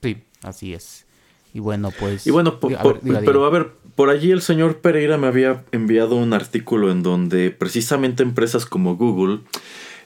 Sí, 0.00 0.16
así 0.42 0.72
es. 0.72 1.07
Y 1.58 1.60
bueno, 1.60 1.90
pues... 1.98 2.24
Y 2.26 2.30
bueno, 2.30 2.60
pero 2.60 3.44
a 3.44 3.50
ver, 3.50 3.72
por 3.98 4.10
allí 4.10 4.30
el 4.30 4.42
señor 4.42 4.76
Pereira 4.76 5.18
me 5.18 5.26
había 5.26 5.64
enviado 5.72 6.14
un 6.14 6.32
artículo 6.32 6.92
en 6.92 7.02
donde 7.02 7.50
precisamente 7.50 8.22
empresas 8.22 8.64
como 8.64 8.94
Google 8.94 9.40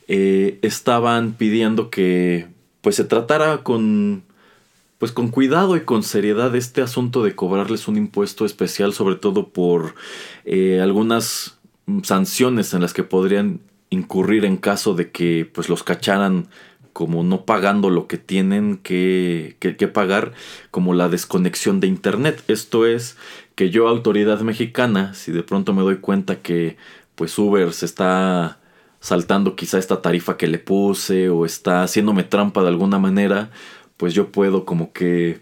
eh, 0.09 0.59
estaban 0.63 1.35
pidiendo 1.35 1.91
que 1.91 2.49
pues 2.81 2.97
se 2.97 3.05
tratara 3.05 3.59
con 3.59 4.23
pues 4.97 5.13
con 5.13 5.29
cuidado 5.29 5.77
y 5.77 5.83
con 5.83 6.03
seriedad 6.03 6.57
este 6.57 6.81
asunto 6.81 7.23
de 7.23 7.35
cobrarles 7.35 7.87
un 7.87 7.99
impuesto 7.99 8.47
especial 8.47 8.95
sobre 8.95 9.17
todo 9.17 9.49
por 9.49 9.95
eh, 10.47 10.81
algunas 10.81 11.59
sanciones 12.03 12.73
en 12.73 12.81
las 12.81 12.95
que 12.95 13.05
podrían 13.05 13.61
incurrir 13.91 14.47
en 14.47 14.57
caso 14.57 14.95
de 14.95 15.11
que 15.11 15.47
pues 15.53 15.69
los 15.69 15.83
cacharan 15.83 16.49
como 16.93 17.23
no 17.23 17.45
pagando 17.45 17.91
lo 17.91 18.07
que 18.07 18.19
tienen 18.19 18.77
que, 18.79 19.57
que, 19.59 19.89
pagar, 19.89 20.33
como 20.71 20.95
la 20.95 21.09
desconexión 21.09 21.81
de 21.81 21.87
Internet. 21.87 22.43
Esto 22.49 22.87
es 22.87 23.17
que 23.55 23.71
yo, 23.71 23.89
autoridad 23.89 24.41
mexicana, 24.41 25.15
si 25.15 25.33
de 25.33 25.43
pronto 25.43 25.73
me 25.73 25.83
doy 25.83 25.97
cuenta 25.99 26.43
que 26.43 26.77
pues 27.15 27.39
Uber 27.39 27.73
se 27.73 27.87
está 27.87 28.59
saltando 29.01 29.57
quizá 29.57 29.79
esta 29.79 30.01
tarifa 30.03 30.37
que 30.37 30.47
le 30.47 30.59
puse 30.59 31.29
o 31.29 31.45
está 31.45 31.83
haciéndome 31.83 32.23
trampa 32.23 32.63
de 32.63 32.69
alguna 32.69 32.99
manera, 32.99 33.51
pues 33.97 34.15
yo 34.15 34.31
puedo 34.31 34.65
como 34.65 34.93
que 34.93 35.41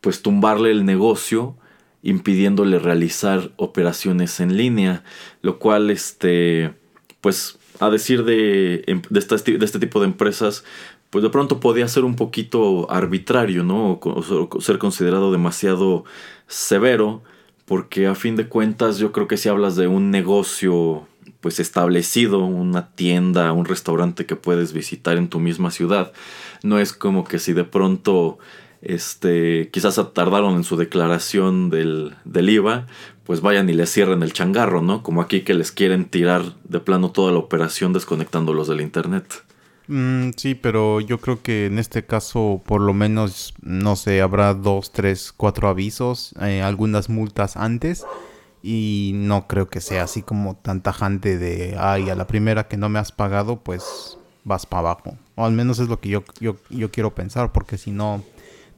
pues 0.00 0.22
tumbarle 0.22 0.70
el 0.70 0.84
negocio 0.84 1.56
impidiéndole 2.02 2.78
realizar 2.78 3.52
operaciones 3.56 4.40
en 4.40 4.56
línea, 4.56 5.04
lo 5.42 5.58
cual 5.58 5.90
este 5.90 6.74
pues 7.20 7.58
a 7.82 7.90
decir 7.90 8.24
de, 8.24 8.84
em, 8.86 9.02
de, 9.10 9.18
este, 9.18 9.78
tipo 9.80 9.98
de 9.98 10.06
empresas, 10.06 10.64
pues 11.10 11.24
de 11.24 11.30
pronto 11.30 11.58
podía 11.58 11.88
ser 11.88 12.04
un 12.04 12.14
poquito 12.14 12.88
arbitrario, 12.90 13.64
¿no? 13.64 13.98
O, 14.00 14.60
ser 14.60 14.78
considerado 14.78 15.32
demasiado 15.32 16.04
severo, 16.46 17.22
porque 17.64 18.06
a 18.06 18.14
fin 18.14 18.36
de 18.36 18.46
cuentas 18.48 18.98
yo 18.98 19.10
creo 19.10 19.26
que 19.26 19.36
si 19.36 19.48
hablas 19.48 19.74
de 19.74 19.88
un 19.88 20.12
negocio 20.12 21.08
pues 21.40 21.58
establecido, 21.58 22.38
una 22.44 22.94
tienda, 22.94 23.52
un 23.52 23.64
restaurante 23.64 24.26
que 24.26 24.36
puedes 24.36 24.72
visitar 24.72 25.16
en 25.16 25.28
tu 25.28 25.40
misma 25.40 25.72
ciudad, 25.72 26.12
no 26.62 26.78
es 26.78 26.92
como 26.92 27.24
que 27.24 27.40
si 27.40 27.52
de 27.52 27.64
pronto 27.64 28.38
este, 28.80 29.70
quizás 29.72 30.00
tardaron 30.12 30.54
en 30.54 30.64
su 30.64 30.76
declaración 30.76 31.68
del, 31.68 32.14
del 32.24 32.48
IVA, 32.48 32.86
pues 33.24 33.40
vayan 33.40 33.68
y 33.68 33.72
les 33.72 33.90
cierren 33.90 34.22
el 34.22 34.32
changarro, 34.32 34.82
¿no? 34.82 35.02
Como 35.02 35.22
aquí 35.22 35.42
que 35.42 35.54
les 35.54 35.72
quieren 35.72 36.06
tirar 36.06 36.56
de 36.64 36.80
plano 36.80 37.10
toda 37.10 37.32
la 37.32 37.38
operación 37.38 37.92
desconectándolos 37.92 38.68
del 38.68 38.80
internet. 38.80 39.44
Mm, 39.88 40.30
sí, 40.36 40.54
pero 40.54 41.00
yo 41.00 41.18
creo 41.18 41.42
que 41.42 41.66
en 41.66 41.78
este 41.78 42.04
caso 42.04 42.62
por 42.64 42.80
lo 42.80 42.94
menos, 42.94 43.54
no 43.62 43.96
sé, 43.96 44.20
habrá 44.22 44.54
dos, 44.54 44.92
tres, 44.92 45.32
cuatro 45.32 45.68
avisos, 45.68 46.34
eh, 46.40 46.62
algunas 46.62 47.08
multas 47.08 47.56
antes 47.56 48.04
y 48.62 49.12
no 49.14 49.48
creo 49.48 49.68
que 49.68 49.80
sea 49.80 50.04
así 50.04 50.22
como 50.22 50.56
tan 50.56 50.82
tajante 50.82 51.36
de, 51.36 51.76
ay, 51.78 52.10
a 52.10 52.14
la 52.14 52.26
primera 52.26 52.68
que 52.68 52.76
no 52.76 52.88
me 52.88 53.00
has 53.00 53.10
pagado, 53.12 53.60
pues 53.60 54.18
vas 54.44 54.66
para 54.66 54.90
abajo. 54.90 55.18
O 55.34 55.44
al 55.44 55.52
menos 55.52 55.78
es 55.78 55.88
lo 55.88 56.00
que 56.00 56.10
yo, 56.10 56.24
yo, 56.40 56.56
yo 56.70 56.90
quiero 56.90 57.14
pensar, 57.14 57.52
porque 57.52 57.76
si 57.76 57.90
no 57.90 58.22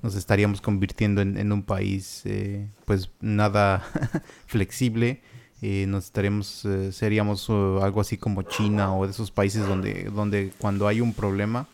nos 0.05 0.17
estaríamos 0.17 0.61
convirtiendo 0.61 1.23
en, 1.23 1.51
un 1.51 1.63
país 1.63 2.21
eh, 2.27 2.69
pues 2.85 3.09
nada 3.23 3.83
flexible. 4.47 5.23
Eh, 5.63 5.87
nos 5.89 6.05
estaríamos, 6.05 6.67
eh, 6.67 6.93
seríamos 6.93 7.49
algo 7.49 8.03
así 8.03 8.19
como 8.19 8.43
China 8.43 8.95
o 8.95 9.07
de 9.07 9.13
esos 9.13 9.31
países 9.31 9.67
donde, 9.67 10.11
donde 10.15 10.53
cuando 10.59 10.89
hay 10.89 11.01
un 11.01 11.15
problema, 11.15 11.67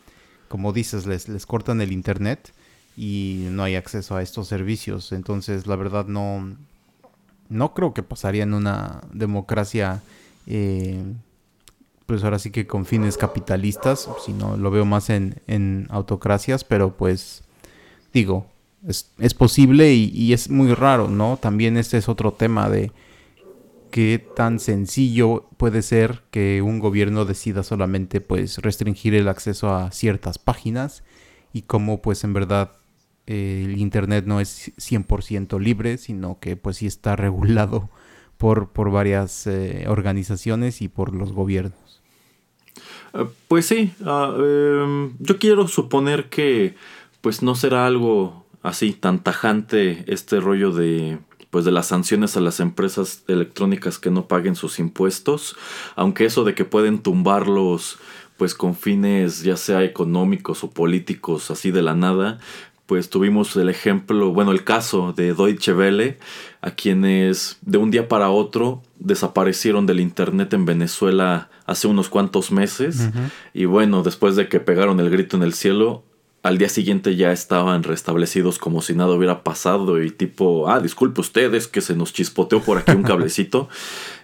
como 0.47 0.71
dices, 0.71 1.05
les, 1.05 1.27
les 1.27 1.45
cortan 1.45 1.81
el 1.81 1.91
internet 1.91 2.53
y 2.95 3.47
no 3.51 3.63
hay 3.63 3.75
acceso 3.75 4.15
a 4.15 4.21
estos 4.21 4.47
servicios. 4.47 5.11
Entonces, 5.11 5.67
la 5.67 5.75
verdad 5.75 6.05
no, 6.05 6.55
no 7.49 7.73
creo 7.73 7.93
que 7.93 8.01
pasaría 8.01 8.43
en 8.43 8.53
una 8.53 9.01
democracia, 9.11 10.01
pues 12.05 12.23
ahora 12.23 12.39
sí 12.39 12.49
que 12.49 12.65
con 12.65 12.85
fines 12.85 13.17
capitalistas, 13.17 14.07
sino 14.25 14.55
lo 14.55 14.71
veo 14.71 14.85
más 14.85 15.09
en, 15.09 15.41
en 15.47 15.87
autocracias, 15.89 16.63
pero 16.63 16.95
pues 16.95 17.43
digo, 18.13 18.47
es, 18.87 19.33
posible 19.33 19.93
y, 19.93 20.33
es 20.33 20.49
muy 20.49 20.73
raro, 20.73 21.07
¿no? 21.07 21.37
También 21.37 21.77
este 21.77 21.97
es 21.97 22.09
otro 22.09 22.33
tema 22.33 22.69
de 22.69 22.91
qué 23.91 24.25
tan 24.35 24.59
sencillo 24.59 25.47
puede 25.57 25.81
ser 25.81 26.21
que 26.31 26.61
un 26.61 26.79
gobierno 26.79 27.25
decida 27.25 27.63
solamente 27.63 28.21
pues 28.21 28.57
restringir 28.59 29.13
el 29.13 29.27
acceso 29.27 29.75
a 29.75 29.91
ciertas 29.91 30.39
páginas 30.39 31.03
y 31.53 31.63
cómo 31.63 32.01
pues 32.01 32.23
en 32.23 32.33
verdad 32.33 32.71
eh, 33.27 33.63
el 33.65 33.77
internet 33.77 34.25
no 34.25 34.39
es 34.39 34.71
100% 34.77 35.59
libre, 35.59 35.97
sino 35.97 36.39
que 36.39 36.55
pues 36.55 36.77
sí 36.77 36.87
está 36.87 37.15
regulado 37.15 37.89
por, 38.37 38.69
por 38.69 38.89
varias 38.89 39.45
eh, 39.45 39.85
organizaciones 39.87 40.81
y 40.81 40.87
por 40.87 41.13
los 41.13 41.31
gobiernos. 41.31 42.01
Eh, 43.13 43.25
pues 43.47 43.65
sí, 43.67 43.93
ah, 44.05 44.33
em, 44.37 45.13
yo 45.19 45.37
quiero 45.37 45.67
suponer 45.67 46.29
que 46.29 46.75
pues 47.21 47.41
no 47.41 47.55
será 47.55 47.85
algo 47.85 48.45
así 48.63 48.93
tan 48.93 49.23
tajante 49.23 50.03
este 50.07 50.39
rollo 50.39 50.71
de 50.71 51.19
pues 51.49 51.65
de 51.65 51.71
las 51.71 51.87
sanciones 51.87 52.37
a 52.37 52.39
las 52.39 52.61
empresas 52.61 53.23
electrónicas 53.27 53.99
que 53.99 54.09
no 54.09 54.27
paguen 54.27 54.55
sus 54.55 54.79
impuestos, 54.79 55.57
aunque 55.97 56.25
eso 56.25 56.45
de 56.45 56.55
que 56.55 56.63
pueden 56.63 56.99
tumbarlos 56.99 57.99
pues 58.37 58.55
con 58.55 58.73
fines 58.73 59.43
ya 59.43 59.57
sea 59.57 59.83
económicos 59.83 60.63
o 60.63 60.71
políticos 60.71 61.51
así 61.51 61.69
de 61.71 61.81
la 61.81 61.93
nada, 61.93 62.39
pues 62.91 63.09
tuvimos 63.09 63.55
el 63.55 63.69
ejemplo, 63.69 64.33
bueno, 64.33 64.51
el 64.51 64.63
caso 64.65 65.13
de 65.13 65.33
Deutsche 65.33 65.73
Welle, 65.73 66.17
a 66.59 66.71
quienes 66.71 67.57
de 67.61 67.77
un 67.77 67.89
día 67.89 68.09
para 68.09 68.31
otro 68.31 68.81
desaparecieron 68.99 69.85
del 69.85 70.01
internet 70.01 70.53
en 70.53 70.65
Venezuela 70.65 71.49
hace 71.65 71.87
unos 71.87 72.09
cuantos 72.09 72.51
meses. 72.51 73.09
Y 73.53 73.63
bueno, 73.63 74.03
después 74.03 74.35
de 74.35 74.49
que 74.49 74.59
pegaron 74.59 74.99
el 74.99 75.09
grito 75.09 75.37
en 75.37 75.43
el 75.43 75.53
cielo, 75.53 76.03
al 76.43 76.57
día 76.57 76.69
siguiente 76.69 77.15
ya 77.15 77.31
estaban 77.31 77.83
restablecidos 77.83 78.57
como 78.57 78.81
si 78.81 78.95
nada 78.95 79.13
hubiera 79.13 79.43
pasado 79.43 80.01
y 80.01 80.09
tipo, 80.09 80.69
ah, 80.69 80.79
disculpe 80.79 81.21
ustedes 81.21 81.67
que 81.67 81.81
se 81.81 81.95
nos 81.95 82.13
chispoteó 82.13 82.61
por 82.61 82.79
aquí 82.79 82.91
un 82.91 83.03
cablecito. 83.03 83.69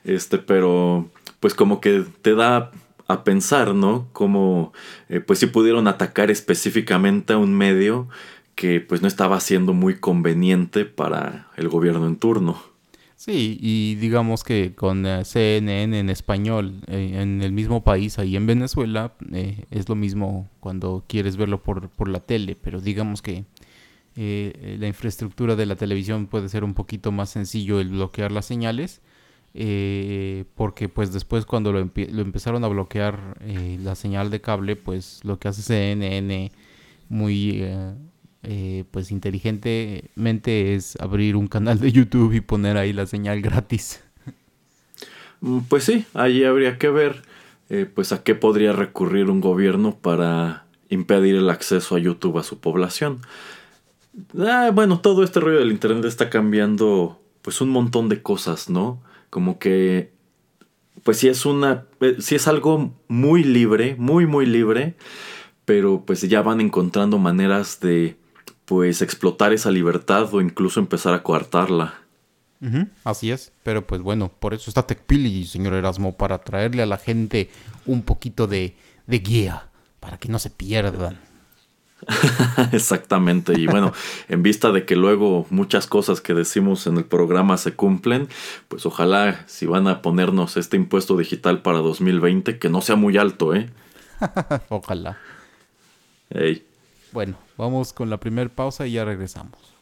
este, 0.04 0.38
pero 0.38 1.10
pues 1.40 1.54
como 1.54 1.80
que 1.80 2.04
te 2.22 2.34
da 2.34 2.72
a 3.08 3.24
pensar, 3.24 3.74
¿no? 3.74 4.08
Como 4.14 4.74
eh, 5.10 5.20
pues 5.20 5.40
si 5.40 5.46
pudieron 5.48 5.88
atacar 5.88 6.32
específicamente 6.32 7.34
a 7.34 7.38
un 7.38 7.54
medio 7.54 8.08
que 8.56 8.82
pues 8.82 9.02
no 9.02 9.08
estaba 9.08 9.40
siendo 9.40 9.74
muy 9.74 10.00
conveniente 10.00 10.86
para 10.86 11.48
el 11.58 11.70
gobierno 11.70 12.08
en 12.08 12.16
turno. 12.16 12.60
Sí, 13.18 13.58
y 13.60 13.96
digamos 13.96 14.44
que 14.44 14.76
con 14.76 15.04
eh, 15.08 15.26
CNN 15.26 16.00
en 16.00 16.10
español, 16.12 16.82
eh, 16.86 17.14
en 17.20 17.42
el 17.42 17.52
mismo 17.52 17.84
país, 17.84 18.20
ahí 18.20 18.36
en 18.36 18.46
Venezuela, 18.46 19.14
eh, 19.34 19.66
es 19.72 19.90
lo 19.90 19.96
mismo 19.96 20.48
cuando 20.60 21.04
quieres 21.08 21.36
verlo 21.36 21.64
por, 21.64 21.90
por 21.90 22.10
la 22.10 22.20
tele, 22.20 22.56
pero 22.62 22.80
digamos 22.80 23.22
que 23.24 23.46
la 24.16 24.88
infraestructura 24.88 25.56
de 25.56 25.68
la 25.68 25.76
televisión 25.76 26.26
puede 26.28 26.50
ser 26.50 26.64
un 26.64 26.74
poquito 26.74 27.12
más 27.12 27.30
sencillo 27.30 27.80
el 27.80 27.90
bloquear 27.90 28.32
las 28.32 28.46
señales, 28.48 29.02
porque 30.56 30.90
pues 30.90 31.14
después 31.14 31.46
cuando 31.46 31.72
lo, 31.72 31.80
lo 31.80 32.22
empezaron 32.22 32.64
a 32.64 32.68
bloquear 32.68 33.38
la 33.80 33.94
señal 33.94 34.32
de 34.32 34.42
cable, 34.42 34.76
pues 34.76 35.20
lo 35.24 35.38
que 35.38 35.50
hace 35.50 35.62
CNN 35.62 36.52
muy 37.10 37.64
eh, 38.44 38.86
pues 38.92 39.12
inteligentemente 39.12 40.76
es 40.76 40.96
abrir 41.00 41.36
un 41.36 41.48
canal 41.48 41.80
de 41.80 41.92
YouTube 41.92 42.34
y 42.34 42.42
poner 42.42 42.78
ahí 42.78 42.94
la 42.94 43.06
señal 43.06 43.42
gratis. 43.42 44.04
Mm, 45.42 45.60
pues 45.70 45.84
sí, 45.84 46.06
ahí 46.14 46.44
habría 46.44 46.78
que 46.78 46.90
ver 46.90 47.22
eh, 47.70 47.90
pues 47.94 48.12
a 48.12 48.24
qué 48.24 48.36
podría 48.36 48.72
recurrir 48.74 49.30
un 49.30 49.42
gobierno 49.42 49.96
para 49.96 50.66
impedir 50.90 51.36
el 51.36 51.50
acceso 51.50 51.96
a 51.96 52.00
YouTube 52.00 52.38
a 52.38 52.44
su 52.44 52.60
población. 52.60 53.20
Ah, 54.40 54.72
bueno, 54.74 55.00
todo 55.00 55.24
este 55.24 55.40
rollo 55.40 55.60
del 55.60 55.72
internet 55.72 56.06
está 56.06 56.30
cambiando 56.30 57.20
pues 57.42 57.62
un 57.62 57.70
montón 57.70 58.10
de 58.10 58.22
cosas, 58.22 58.70
¿no? 58.70 59.02
Como 59.30 59.60
que 59.60 60.12
pues 61.04 61.18
si 61.18 61.28
es 61.28 61.46
una 61.46 61.86
eh, 62.02 62.18
si 62.20 62.36
es 62.36 62.48
algo 62.48 62.94
muy 63.08 63.44
libre, 63.44 63.96
muy 63.98 64.26
muy 64.26 64.46
libre, 64.46 64.96
pero 65.66 66.04
pues 66.06 66.22
ya 66.22 66.42
van 66.42 66.62
encontrando 66.62 67.18
maneras 67.20 67.80
de 67.80 68.18
pues 68.68 69.02
explotar 69.02 69.54
esa 69.54 69.72
libertad 69.72 70.34
o 70.34 70.42
incluso 70.42 70.82
empezar 70.82 71.14
a 71.14 71.24
coartarla. 71.24 71.94
así 73.06 73.32
es, 73.32 73.54
pero 73.64 73.88
pues 73.88 74.02
bueno, 74.02 74.30
por 74.40 74.54
eso 74.54 74.70
está 74.70 74.86
TechPili, 74.86 75.46
señor 75.46 75.74
Erasmo, 75.74 76.18
para 76.18 76.40
traerle 76.40 76.84
a 76.84 76.86
la 76.86 76.98
gente 76.98 77.50
un 77.86 78.02
poquito 78.02 78.46
de, 78.46 78.76
de 79.06 79.20
guía, 79.20 79.70
para 80.02 80.18
que 80.18 80.28
no 80.28 80.38
se 80.38 80.50
pierdan. 80.50 81.18
Exactamente, 82.74 83.58
y 83.58 83.68
bueno, 83.68 83.94
en 84.28 84.44
vista 84.44 84.74
de 84.74 84.84
que 84.84 84.98
luego 84.98 85.48
muchas 85.50 85.88
cosas 85.88 86.20
que 86.20 86.34
decimos 86.34 86.88
en 86.88 86.98
el 86.98 87.06
programa 87.06 87.56
se 87.56 87.74
cumplen, 87.74 88.28
pues 88.68 88.86
ojalá 88.86 89.46
si 89.48 89.66
van 89.66 89.88
a 89.88 90.02
ponernos 90.02 90.58
este 90.58 90.76
impuesto 90.76 91.16
digital 91.16 91.62
para 91.62 91.78
2020, 91.78 92.60
que 92.60 92.68
no 92.68 92.82
sea 92.82 92.98
muy 92.98 93.18
alto, 93.18 93.56
¿eh? 93.56 93.70
ojalá. 94.68 95.18
Hey. 96.30 96.67
Bueno, 97.12 97.38
vamos 97.58 97.94
con 97.94 98.10
la 98.10 98.18
primera 98.18 98.50
pausa 98.50 98.86
y 98.86 98.94
ya 98.94 99.06
regresamos. 99.06 99.78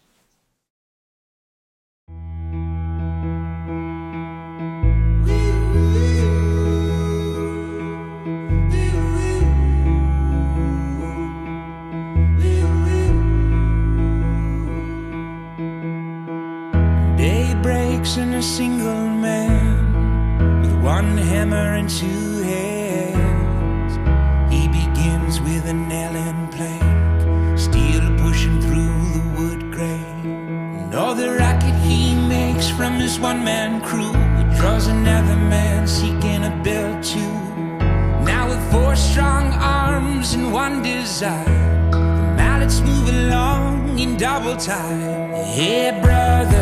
In 18.17 18.35
a 18.35 18.41
single 18.41 19.09
man 19.09 20.61
with 20.61 20.73
one 20.85 21.17
hammer 21.17 21.75
and 21.75 21.89
two 21.89 22.43
hands. 22.43 23.97
He 24.53 24.69
begins 24.69 25.41
with 25.41 25.65
a 25.65 25.73
nail 25.73 26.14
from 32.75 32.95
his 32.95 33.19
one 33.19 33.41
man 33.43 33.79
crew 33.81 34.11
draws 34.57 34.87
another 34.87 35.35
man 35.35 35.87
seeking 35.87 36.43
a 36.43 36.61
bill 36.61 37.01
too. 37.01 37.35
Now, 38.25 38.49
with 38.49 38.71
four 38.71 38.95
strong 38.95 39.53
arms 39.53 40.33
and 40.33 40.51
one 40.51 40.81
desire, 40.81 41.89
the 41.91 42.33
mallets 42.35 42.81
move 42.81 43.07
along 43.07 43.97
in 43.97 44.17
double 44.17 44.57
time. 44.57 45.31
Hey, 45.31 45.97
brother, 46.01 46.54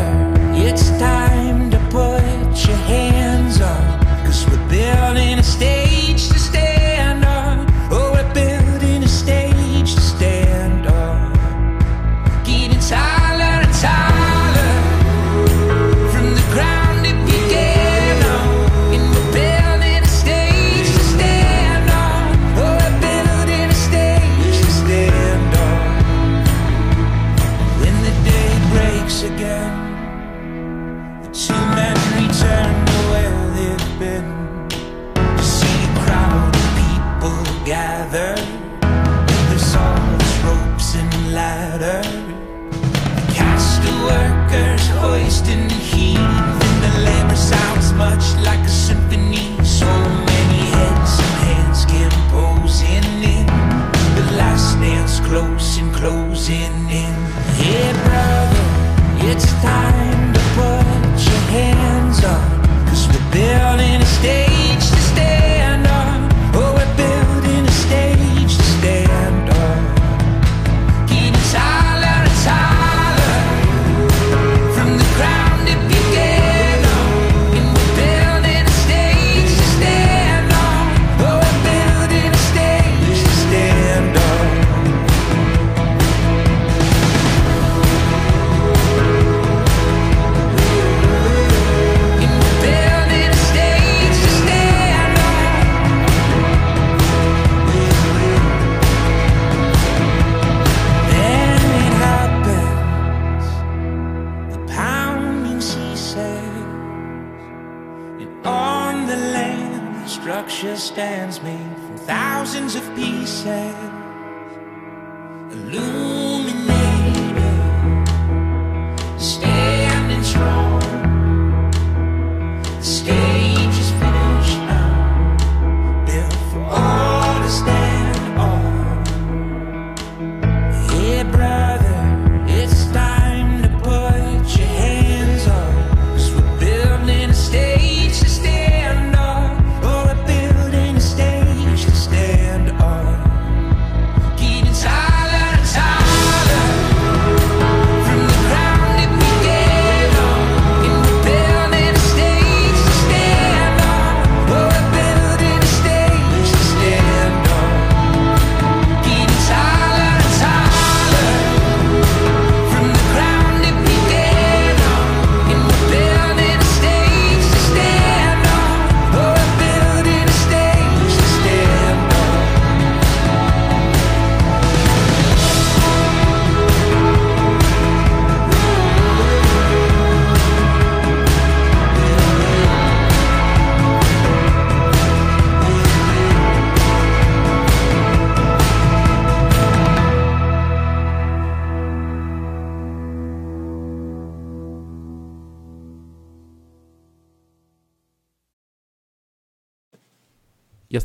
The 122.84 123.23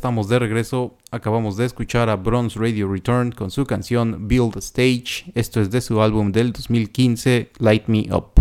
de 0.09 0.39
regreso. 0.39 0.97
Acabamos 1.11 1.55
de 1.55 1.65
escuchar 1.65 2.09
a 2.09 2.15
Bronze 2.15 2.57
Radio 2.59 2.91
Return 2.91 3.31
con 3.31 3.51
su 3.51 3.63
canción 3.67 4.27
Build 4.27 4.57
Stage. 4.57 5.31
Esto 5.35 5.61
es 5.61 5.69
de 5.69 5.81
su 5.81 6.01
álbum 6.01 6.31
del 6.31 6.51
2015, 6.51 7.51
Light 7.59 7.85
Me 7.85 8.07
Up. 8.11 8.31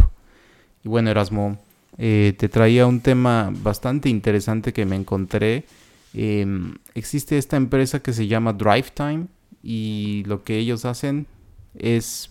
Y 0.83 0.89
bueno, 0.89 1.11
Erasmo, 1.11 1.59
eh, 1.99 2.35
te 2.39 2.49
traía 2.49 2.87
un 2.87 3.01
tema 3.01 3.53
bastante 3.53 4.09
interesante 4.09 4.73
que 4.73 4.87
me 4.87 4.97
encontré. 4.97 5.67
Em, 6.15 6.75
existe 6.95 7.37
esta 7.37 7.59
empresa 7.59 8.01
que 8.01 8.15
se 8.15 8.27
llama 8.27 8.55
Drive 8.55 8.91
Time 8.95 9.27
y 9.63 10.25
lo 10.27 10.45
que 10.45 10.57
ellos 10.57 10.87
hacen 10.87 11.27
es 11.75 12.31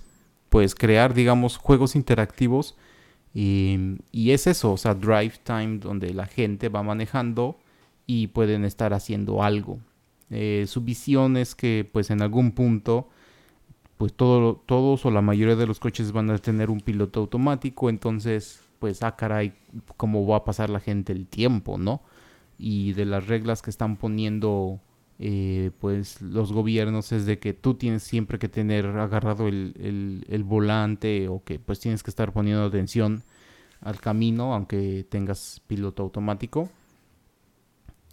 pues 0.50 0.74
crear, 0.74 1.14
digamos, 1.14 1.58
juegos 1.58 1.96
interactivos. 1.96 2.76
Y, 3.36 4.00
y 4.12 4.32
es 4.32 4.48
eso, 4.48 4.74
o 4.74 4.78
sea, 4.78 4.96
Drive 4.96 5.36
Time 5.44 5.78
donde 5.78 6.12
la 6.16 6.26
gente 6.26 6.70
va 6.70 6.82
manejando 6.82 7.60
y 8.08 8.28
pueden 8.28 8.66
estar 8.66 8.94
haciendo 8.94 9.44
algo. 9.44 9.80
Eh, 10.32 10.66
su 10.68 10.82
visión 10.82 11.38
es 11.38 11.56
que 11.56 11.90
pues 11.92 12.10
en 12.12 12.22
algún 12.24 12.52
punto 12.54 13.10
pues 13.98 14.14
todo, 14.14 14.56
todos 14.66 15.06
o 15.06 15.12
la 15.12 15.22
mayoría 15.22 15.56
de 15.56 15.66
los 15.68 15.80
coches 15.80 16.12
van 16.12 16.30
a 16.30 16.38
tener 16.38 16.70
un 16.70 16.82
piloto 16.82 17.22
automático, 17.22 17.90
entonces 17.90 18.62
pues 18.80 19.02
ah 19.04 19.16
caray, 19.16 19.54
cómo 19.98 20.28
va 20.28 20.38
a 20.38 20.46
pasar 20.46 20.70
la 20.70 20.80
gente 20.80 21.14
el 21.14 21.28
tiempo, 21.28 21.78
¿no? 21.80 22.02
Y 22.60 22.94
de 22.94 23.06
las 23.06 23.28
reglas 23.28 23.62
que 23.62 23.70
están 23.72 23.98
poniendo 23.98 24.80
eh, 25.20 25.72
pues 25.80 26.22
los 26.22 26.54
gobiernos 26.54 27.12
es 27.12 27.26
de 27.26 27.40
que 27.40 27.54
tú 27.54 27.74
tienes 27.76 28.04
siempre 28.04 28.38
que 28.40 28.50
tener 28.50 28.86
agarrado 28.88 29.48
el, 29.48 29.74
el- 29.80 30.26
el 30.30 30.44
volante 30.44 31.28
o 31.28 31.44
que 31.44 31.58
pues 31.60 31.80
tienes 31.80 32.04
que 32.04 32.12
estar 32.12 32.34
poniendo 32.34 32.66
atención 32.66 33.24
al 33.82 34.00
camino 34.02 34.54
aunque 34.54 35.06
tengas 35.10 35.62
piloto 35.68 36.04
automático. 36.04 36.70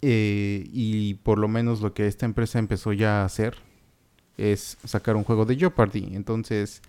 Eh, 0.01 0.69
y 0.71 1.15
por 1.15 1.39
lo 1.39 1.47
menos 1.47 1.81
lo 1.81 1.93
que 1.93 2.07
esta 2.07 2.25
empresa 2.25 2.59
empezó 2.59 2.93
ya 2.93 3.21
a 3.21 3.25
hacer 3.25 3.57
es 4.37 4.77
sacar 4.83 5.15
un 5.15 5.23
juego 5.23 5.45
de 5.45 5.55
Jeopardy. 5.55 6.11
Entonces, 6.13 6.81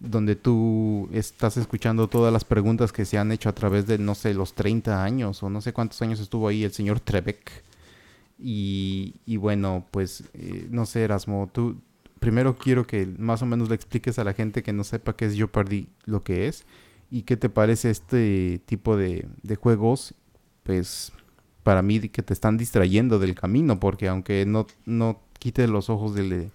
donde 0.00 0.36
tú 0.36 1.08
estás 1.12 1.56
escuchando 1.56 2.08
todas 2.08 2.32
las 2.32 2.44
preguntas 2.44 2.92
que 2.92 3.04
se 3.04 3.18
han 3.18 3.32
hecho 3.32 3.48
a 3.48 3.54
través 3.54 3.86
de, 3.86 3.98
no 3.98 4.14
sé, 4.14 4.34
los 4.34 4.54
30 4.54 5.02
años 5.02 5.42
o 5.42 5.50
no 5.50 5.60
sé 5.60 5.72
cuántos 5.72 6.00
años 6.02 6.20
estuvo 6.20 6.48
ahí 6.48 6.64
el 6.64 6.72
señor 6.72 7.00
Trebek. 7.00 7.64
Y, 8.38 9.16
y 9.26 9.36
bueno, 9.36 9.84
pues, 9.90 10.24
eh, 10.34 10.68
no 10.70 10.86
sé, 10.86 11.02
Erasmo, 11.02 11.50
tú 11.52 11.76
primero 12.20 12.56
quiero 12.56 12.86
que 12.86 13.06
más 13.06 13.42
o 13.42 13.46
menos 13.46 13.68
le 13.68 13.74
expliques 13.74 14.18
a 14.18 14.24
la 14.24 14.34
gente 14.34 14.62
que 14.62 14.72
no 14.72 14.84
sepa 14.84 15.16
qué 15.16 15.26
es 15.26 15.34
Jeopardy 15.34 15.88
lo 16.04 16.22
que 16.22 16.48
es 16.48 16.64
y 17.10 17.22
qué 17.22 17.36
te 17.36 17.48
parece 17.48 17.90
este 17.90 18.60
tipo 18.66 18.96
de, 18.96 19.26
de 19.42 19.56
juegos, 19.56 20.14
pues 20.62 21.12
para 21.68 21.82
mí 21.82 22.00
que 22.08 22.22
te 22.22 22.32
están 22.32 22.56
distrayendo 22.56 23.18
del 23.18 23.34
camino, 23.34 23.78
porque 23.78 24.08
aunque 24.08 24.46
no, 24.46 24.66
no 24.86 25.20
quites 25.38 25.68
los 25.68 25.90
ojos 25.90 26.14
de, 26.14 26.48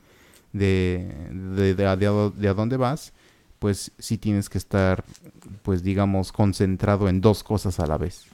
de, 0.53 1.07
de, 1.31 1.75
de 1.75 1.85
a, 1.85 1.95
de 1.95 2.07
a- 2.07 2.31
de 2.35 2.47
a 2.47 2.53
dónde 2.55 2.77
vas, 2.77 3.13
pues 3.59 3.91
sí 3.99 4.17
tienes 4.17 4.49
que 4.49 4.57
estar, 4.57 5.03
pues 5.61 5.83
digamos, 5.83 6.31
concentrado 6.31 7.07
en 7.09 7.21
dos 7.21 7.43
cosas 7.43 7.79
a 7.79 7.85
la 7.85 7.99
vez. 7.99 8.25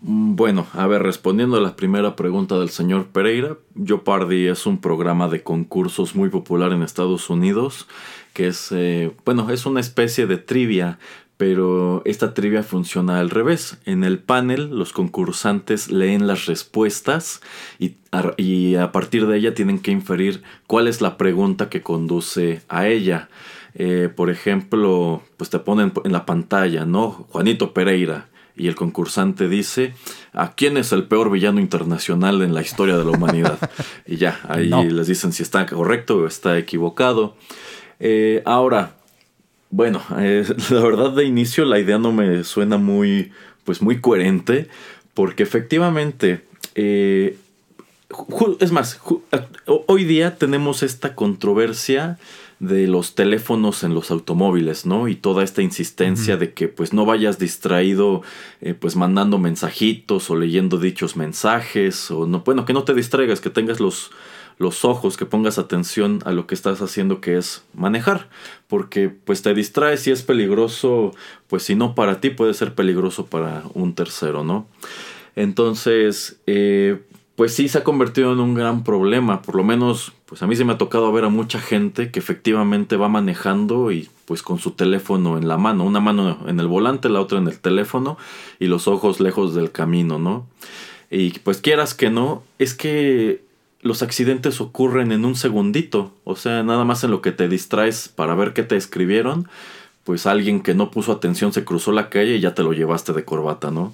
Bueno, 0.00 0.68
a 0.74 0.86
ver, 0.86 1.02
respondiendo 1.02 1.56
a 1.56 1.60
la 1.60 1.74
primera 1.74 2.14
pregunta 2.14 2.56
del 2.60 2.68
señor 2.68 3.06
Pereira, 3.06 3.56
Jeopardy 3.84 4.46
es 4.46 4.66
un 4.66 4.78
programa 4.78 5.26
de 5.26 5.42
concursos 5.42 6.14
muy 6.14 6.28
popular 6.28 6.70
en 6.72 6.82
Estados 6.82 7.28
Unidos, 7.28 7.88
que 8.34 8.46
es, 8.48 8.68
eh, 8.70 9.12
bueno, 9.24 9.50
es 9.50 9.66
una 9.66 9.80
especie 9.80 10.26
de 10.26 10.36
trivia, 10.36 10.98
pero 11.36 12.02
esta 12.04 12.32
trivia 12.32 12.62
funciona 12.62 13.18
al 13.18 13.30
revés. 13.30 13.78
En 13.84 14.04
el 14.04 14.18
panel 14.18 14.70
los 14.70 14.92
concursantes 14.92 15.90
leen 15.90 16.26
las 16.26 16.46
respuestas 16.46 17.40
y 17.78 17.96
a, 18.12 18.32
y 18.36 18.76
a 18.76 18.92
partir 18.92 19.26
de 19.26 19.38
ella 19.38 19.54
tienen 19.54 19.80
que 19.80 19.90
inferir 19.90 20.42
cuál 20.66 20.86
es 20.86 21.00
la 21.00 21.16
pregunta 21.16 21.68
que 21.68 21.82
conduce 21.82 22.62
a 22.68 22.86
ella. 22.86 23.28
Eh, 23.74 24.08
por 24.14 24.30
ejemplo, 24.30 25.22
pues 25.36 25.50
te 25.50 25.58
ponen 25.58 25.92
en 26.04 26.12
la 26.12 26.26
pantalla, 26.26 26.84
¿no? 26.84 27.10
Juanito 27.30 27.74
Pereira. 27.74 28.28
y 28.56 28.68
el 28.68 28.76
concursante 28.76 29.48
dice, 29.48 29.94
¿a 30.32 30.52
quién 30.52 30.76
es 30.76 30.92
el 30.92 31.08
peor 31.08 31.28
villano 31.28 31.58
internacional 31.58 32.40
en 32.42 32.54
la 32.54 32.62
historia 32.62 32.96
de 32.96 33.04
la 33.04 33.10
humanidad? 33.10 33.58
y 34.06 34.16
ya, 34.16 34.40
ahí 34.48 34.68
les 34.68 35.08
dicen 35.08 35.32
si 35.32 35.42
está 35.42 35.66
correcto 35.66 36.18
o 36.18 36.26
está 36.28 36.56
equivocado. 36.56 37.36
Eh, 37.98 38.42
ahora, 38.44 38.94
bueno, 39.74 40.00
eh, 40.18 40.44
la 40.70 40.80
verdad 40.80 41.10
de 41.10 41.24
inicio 41.24 41.64
la 41.64 41.80
idea 41.80 41.98
no 41.98 42.12
me 42.12 42.44
suena 42.44 42.76
muy, 42.76 43.32
pues 43.64 43.82
muy 43.82 44.00
coherente, 44.00 44.68
porque 45.14 45.42
efectivamente, 45.42 46.44
eh, 46.76 47.36
es 48.60 48.70
más, 48.70 49.00
hoy 49.66 50.04
día 50.04 50.36
tenemos 50.36 50.84
esta 50.84 51.16
controversia 51.16 52.18
de 52.60 52.86
los 52.86 53.16
teléfonos 53.16 53.82
en 53.82 53.94
los 53.94 54.12
automóviles, 54.12 54.86
¿no? 54.86 55.08
Y 55.08 55.16
toda 55.16 55.42
esta 55.42 55.60
insistencia 55.60 56.36
de 56.36 56.52
que 56.52 56.68
pues 56.68 56.92
no 56.92 57.04
vayas 57.04 57.40
distraído 57.40 58.22
eh, 58.60 58.74
pues 58.74 58.94
mandando 58.94 59.38
mensajitos 59.38 60.30
o 60.30 60.36
leyendo 60.36 60.78
dichos 60.78 61.16
mensajes 61.16 62.12
o 62.12 62.26
no, 62.26 62.40
bueno, 62.40 62.64
que 62.64 62.72
no 62.72 62.84
te 62.84 62.94
distraigas, 62.94 63.40
que 63.40 63.50
tengas 63.50 63.80
los 63.80 64.12
los 64.58 64.84
ojos, 64.84 65.16
que 65.16 65.26
pongas 65.26 65.58
atención 65.58 66.20
a 66.24 66.32
lo 66.32 66.46
que 66.46 66.54
estás 66.54 66.80
haciendo 66.80 67.20
que 67.20 67.36
es 67.36 67.64
manejar, 67.74 68.28
porque 68.68 69.08
pues 69.08 69.42
te 69.42 69.54
distraes 69.54 70.06
y 70.06 70.10
es 70.10 70.22
peligroso, 70.22 71.12
pues 71.48 71.64
si 71.64 71.74
no 71.74 71.94
para 71.94 72.20
ti 72.20 72.30
puede 72.30 72.54
ser 72.54 72.74
peligroso 72.74 73.26
para 73.26 73.64
un 73.74 73.94
tercero, 73.94 74.44
¿no? 74.44 74.66
Entonces, 75.36 76.40
eh, 76.46 77.00
pues 77.36 77.54
sí 77.54 77.68
se 77.68 77.78
ha 77.78 77.84
convertido 77.84 78.32
en 78.32 78.40
un 78.40 78.54
gran 78.54 78.84
problema. 78.84 79.42
Por 79.42 79.56
lo 79.56 79.64
menos, 79.64 80.12
pues 80.26 80.42
a 80.42 80.46
mí 80.46 80.54
se 80.54 80.64
me 80.64 80.72
ha 80.72 80.78
tocado 80.78 81.10
ver 81.12 81.24
a 81.24 81.28
mucha 81.28 81.60
gente 81.60 82.10
que 82.10 82.20
efectivamente 82.20 82.96
va 82.96 83.08
manejando 83.08 83.90
y 83.90 84.08
pues 84.24 84.42
con 84.42 84.58
su 84.58 84.72
teléfono 84.72 85.36
en 85.36 85.48
la 85.48 85.58
mano, 85.58 85.84
una 85.84 86.00
mano 86.00 86.38
en 86.46 86.60
el 86.60 86.68
volante, 86.68 87.08
la 87.08 87.20
otra 87.20 87.38
en 87.38 87.48
el 87.48 87.58
teléfono 87.58 88.16
y 88.60 88.66
los 88.66 88.86
ojos 88.88 89.20
lejos 89.20 89.54
del 89.54 89.72
camino, 89.72 90.18
¿no? 90.18 90.46
Y 91.10 91.38
pues 91.40 91.60
quieras 91.60 91.94
que 91.94 92.10
no, 92.10 92.42
es 92.58 92.74
que 92.74 93.42
los 93.84 94.02
accidentes 94.02 94.62
ocurren 94.62 95.12
en 95.12 95.26
un 95.26 95.36
segundito, 95.36 96.14
o 96.24 96.36
sea, 96.36 96.62
nada 96.62 96.84
más 96.84 97.04
en 97.04 97.10
lo 97.10 97.20
que 97.20 97.32
te 97.32 97.48
distraes 97.48 98.08
para 98.08 98.34
ver 98.34 98.54
qué 98.54 98.62
te 98.62 98.76
escribieron, 98.76 99.46
pues 100.04 100.24
alguien 100.26 100.62
que 100.62 100.72
no 100.72 100.90
puso 100.90 101.12
atención 101.12 101.52
se 101.52 101.66
cruzó 101.66 101.92
la 101.92 102.08
calle 102.08 102.36
y 102.36 102.40
ya 102.40 102.54
te 102.54 102.62
lo 102.62 102.72
llevaste 102.72 103.12
de 103.12 103.26
corbata, 103.26 103.70
¿no? 103.70 103.92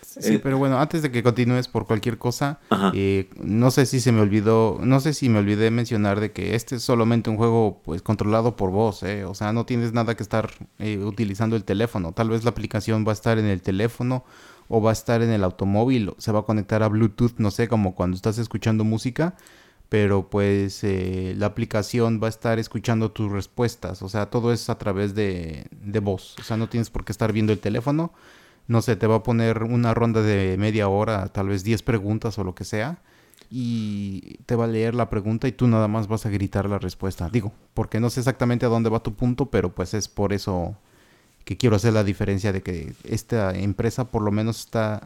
Sí, 0.00 0.36
eh, 0.36 0.40
pero 0.42 0.56
bueno, 0.56 0.80
antes 0.80 1.02
de 1.02 1.12
que 1.12 1.22
continúes 1.22 1.68
por 1.68 1.86
cualquier 1.86 2.16
cosa, 2.16 2.58
eh, 2.94 3.28
no 3.36 3.70
sé 3.70 3.84
si 3.84 4.00
se 4.00 4.12
me 4.12 4.22
olvidó, 4.22 4.80
no 4.82 4.98
sé 4.98 5.12
si 5.12 5.28
me 5.28 5.40
olvidé 5.40 5.70
mencionar 5.70 6.20
de 6.20 6.32
que 6.32 6.54
este 6.54 6.76
es 6.76 6.82
solamente 6.82 7.28
un 7.28 7.36
juego 7.36 7.82
pues 7.84 8.00
controlado 8.00 8.56
por 8.56 8.70
voz, 8.70 9.02
¿eh? 9.02 9.26
o 9.26 9.34
sea, 9.34 9.52
no 9.52 9.66
tienes 9.66 9.92
nada 9.92 10.16
que 10.16 10.22
estar 10.22 10.50
eh, 10.78 10.96
utilizando 10.96 11.54
el 11.54 11.64
teléfono, 11.64 12.12
tal 12.12 12.30
vez 12.30 12.44
la 12.44 12.50
aplicación 12.50 13.04
va 13.06 13.12
a 13.12 13.14
estar 13.14 13.38
en 13.38 13.44
el 13.44 13.60
teléfono 13.60 14.24
o 14.68 14.82
va 14.82 14.90
a 14.90 14.92
estar 14.92 15.22
en 15.22 15.30
el 15.30 15.44
automóvil, 15.44 16.12
se 16.18 16.32
va 16.32 16.40
a 16.40 16.42
conectar 16.42 16.82
a 16.82 16.88
Bluetooth, 16.88 17.38
no 17.38 17.50
sé, 17.50 17.68
como 17.68 17.94
cuando 17.94 18.16
estás 18.16 18.38
escuchando 18.38 18.84
música, 18.84 19.36
pero 19.88 20.28
pues 20.28 20.84
la 20.84 21.46
aplicación 21.46 22.20
va 22.22 22.26
a 22.26 22.30
estar 22.30 22.58
escuchando 22.58 23.10
tus 23.10 23.32
respuestas, 23.32 24.02
o 24.02 24.08
sea, 24.08 24.26
todo 24.26 24.52
es 24.52 24.68
a 24.70 24.78
través 24.78 25.14
de, 25.14 25.66
de 25.70 26.00
voz, 26.00 26.36
o 26.38 26.42
sea, 26.42 26.56
no 26.56 26.68
tienes 26.68 26.90
por 26.90 27.04
qué 27.04 27.12
estar 27.12 27.32
viendo 27.32 27.52
el 27.52 27.60
teléfono 27.60 28.12
no 28.68 28.82
sé, 28.82 28.96
te 28.96 29.06
va 29.06 29.16
a 29.16 29.22
poner 29.22 29.62
una 29.64 29.94
ronda 29.94 30.22
de 30.22 30.56
media 30.58 30.88
hora, 30.88 31.26
tal 31.28 31.48
vez 31.48 31.64
10 31.64 31.82
preguntas 31.82 32.38
o 32.38 32.44
lo 32.44 32.54
que 32.54 32.64
sea, 32.64 32.98
y 33.50 34.36
te 34.44 34.56
va 34.56 34.64
a 34.64 34.68
leer 34.68 34.94
la 34.94 35.08
pregunta 35.08 35.48
y 35.48 35.52
tú 35.52 35.66
nada 35.68 35.88
más 35.88 36.06
vas 36.06 36.26
a 36.26 36.30
gritar 36.30 36.68
la 36.68 36.78
respuesta. 36.78 37.30
Digo, 37.30 37.52
porque 37.72 37.98
no 37.98 38.10
sé 38.10 38.20
exactamente 38.20 38.66
a 38.66 38.68
dónde 38.68 38.90
va 38.90 39.02
tu 39.02 39.14
punto, 39.14 39.46
pero 39.46 39.74
pues 39.74 39.94
es 39.94 40.06
por 40.06 40.34
eso 40.34 40.76
que 41.48 41.56
quiero 41.56 41.76
hacer 41.76 41.94
la 41.94 42.04
diferencia 42.04 42.52
de 42.52 42.60
que 42.60 42.92
esta 43.04 43.58
empresa 43.58 44.10
por 44.10 44.20
lo 44.20 44.30
menos 44.30 44.60
está 44.60 45.00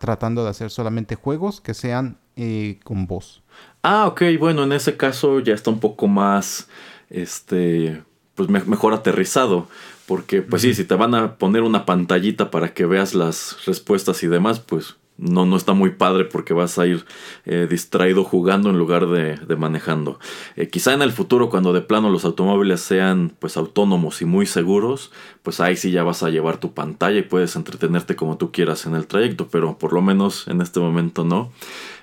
tratando 0.00 0.42
de 0.42 0.50
hacer 0.50 0.72
solamente 0.72 1.14
juegos 1.14 1.60
que 1.60 1.74
sean 1.74 2.18
eh, 2.34 2.80
con 2.82 3.06
voz. 3.06 3.44
Ah, 3.84 4.08
ok, 4.08 4.22
bueno, 4.40 4.64
en 4.64 4.72
ese 4.72 4.96
caso 4.96 5.38
ya 5.38 5.54
está 5.54 5.70
un 5.70 5.78
poco 5.78 6.08
más, 6.08 6.66
este, 7.08 8.02
pues 8.34 8.48
mejor 8.48 8.94
aterrizado. 8.94 9.68
Porque, 10.06 10.42
pues 10.42 10.62
sí, 10.62 10.74
si 10.74 10.82
te 10.82 10.96
van 10.96 11.14
a 11.14 11.36
poner 11.36 11.62
una 11.62 11.86
pantallita 11.86 12.50
para 12.50 12.74
que 12.74 12.84
veas 12.84 13.14
las 13.14 13.64
respuestas 13.64 14.24
y 14.24 14.26
demás, 14.26 14.58
pues 14.58 14.96
no, 15.18 15.46
no 15.46 15.56
está 15.56 15.72
muy 15.72 15.90
padre 15.90 16.24
porque 16.24 16.52
vas 16.52 16.78
a 16.78 16.86
ir 16.86 17.04
eh, 17.44 17.66
distraído 17.68 18.24
jugando 18.24 18.70
en 18.70 18.78
lugar 18.78 19.06
de, 19.06 19.38
manejando. 19.56 20.18
Eh, 20.56 20.68
quizá 20.68 20.92
en 20.92 21.02
el 21.02 21.12
futuro, 21.12 21.48
cuando 21.48 21.72
de 21.72 21.80
plano 21.80 22.10
los 22.10 22.24
automóviles 22.24 22.80
sean 22.80 23.32
pues 23.38 23.56
autónomos 23.56 24.20
y 24.20 24.26
muy 24.26 24.46
seguros, 24.46 25.12
pues 25.42 25.60
ahí 25.60 25.76
sí 25.76 25.90
ya 25.90 26.02
vas 26.02 26.22
a 26.22 26.30
llevar 26.30 26.58
tu 26.58 26.74
pantalla 26.74 27.18
y 27.18 27.22
puedes 27.22 27.56
entretenerte 27.56 28.16
como 28.16 28.36
tú 28.36 28.52
quieras 28.52 28.86
en 28.86 28.94
el 28.94 29.06
trayecto, 29.06 29.48
pero 29.48 29.78
por 29.78 29.92
lo 29.92 30.02
menos 30.02 30.48
en 30.48 30.60
este 30.60 30.80
momento 30.80 31.24
no. 31.24 31.50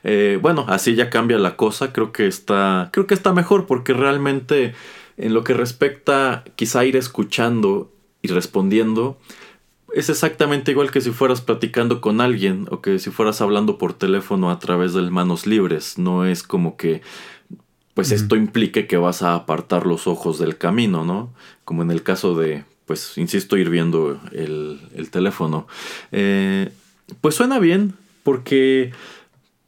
Eh, 0.04 0.40
bueno, 0.42 0.66
así 0.68 0.96
ya 0.96 1.10
cambia 1.10 1.38
la 1.38 1.56
cosa, 1.56 1.94
creo 1.94 2.12
que 2.12 2.28
está, 2.28 2.90
creo 2.92 3.06
que 3.06 3.14
está 3.14 3.32
mejor 3.32 3.68
porque 3.68 3.94
realmente 3.94 4.74
en 5.18 5.34
lo 5.34 5.44
que 5.44 5.54
respecta 5.54 6.44
quizá 6.56 6.84
ir 6.86 6.98
escuchando 6.98 7.92
y 8.24 8.30
respondiendo, 8.30 9.20
es 9.94 10.10
exactamente 10.10 10.72
igual 10.72 10.92
que 10.92 11.02
si 11.02 11.12
fueras 11.12 11.42
platicando 11.42 12.02
con 12.02 12.20
alguien 12.20 12.68
o 12.72 12.82
que 12.82 12.98
si 12.98 13.12
fueras 13.12 13.42
hablando 13.42 13.78
por 13.78 13.94
teléfono 13.94 14.50
a 14.50 14.60
través 14.60 14.94
de 14.94 15.02
manos 15.04 15.46
libres. 15.46 15.98
No 16.00 16.26
es 16.26 16.42
como 16.42 16.78
que, 16.78 17.02
pues 17.94 18.12
esto 18.12 18.36
implique 18.36 18.88
que 18.88 18.98
vas 18.98 19.22
a 19.22 19.36
apartar 19.36 19.86
los 19.86 20.08
ojos 20.08 20.40
del 20.40 20.58
camino, 20.58 21.06
¿no? 21.06 21.32
Como 21.64 21.84
en 21.84 21.92
el 21.92 22.02
caso 22.02 22.36
de, 22.36 22.66
pues, 22.86 23.18
insisto, 23.20 23.56
ir 23.56 23.70
viendo 23.70 24.20
el, 24.32 24.82
el 24.96 25.12
teléfono. 25.12 25.68
Eh, 26.12 26.72
pues 27.22 27.36
suena 27.36 27.60
bien 27.60 27.94
porque, 28.24 28.92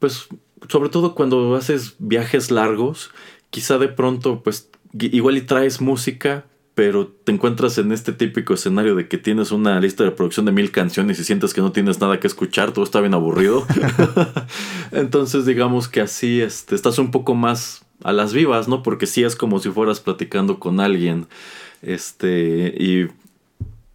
pues, 0.00 0.26
sobre 0.68 0.88
todo 0.88 1.14
cuando 1.14 1.54
haces 1.54 1.94
viajes 2.00 2.50
largos, 2.50 3.10
quizá 3.50 3.78
de 3.78 3.88
pronto, 3.88 4.42
pues, 4.42 4.68
igual 4.98 5.36
y 5.36 5.42
traes 5.42 5.80
música, 5.80 6.46
pero 6.76 7.06
te 7.06 7.32
encuentras 7.32 7.78
en 7.78 7.90
este 7.90 8.12
típico 8.12 8.52
escenario 8.52 8.94
de 8.94 9.08
que 9.08 9.16
tienes 9.16 9.50
una 9.50 9.80
lista 9.80 10.04
de 10.04 10.10
producción 10.10 10.44
de 10.44 10.52
mil 10.52 10.70
canciones 10.70 11.18
y 11.18 11.24
sientes 11.24 11.54
que 11.54 11.62
no 11.62 11.72
tienes 11.72 12.02
nada 12.02 12.20
que 12.20 12.26
escuchar, 12.26 12.72
todo 12.72 12.84
está 12.84 13.00
bien 13.00 13.14
aburrido. 13.14 13.66
Entonces 14.92 15.46
digamos 15.46 15.88
que 15.88 16.02
así 16.02 16.42
este, 16.42 16.74
estás 16.74 16.98
un 16.98 17.10
poco 17.10 17.34
más 17.34 17.86
a 18.04 18.12
las 18.12 18.34
vivas, 18.34 18.68
¿no? 18.68 18.82
Porque 18.82 19.06
sí 19.06 19.24
es 19.24 19.36
como 19.36 19.58
si 19.58 19.70
fueras 19.70 20.00
platicando 20.00 20.60
con 20.60 20.78
alguien. 20.78 21.28
Este, 21.80 22.74
y 22.78 23.08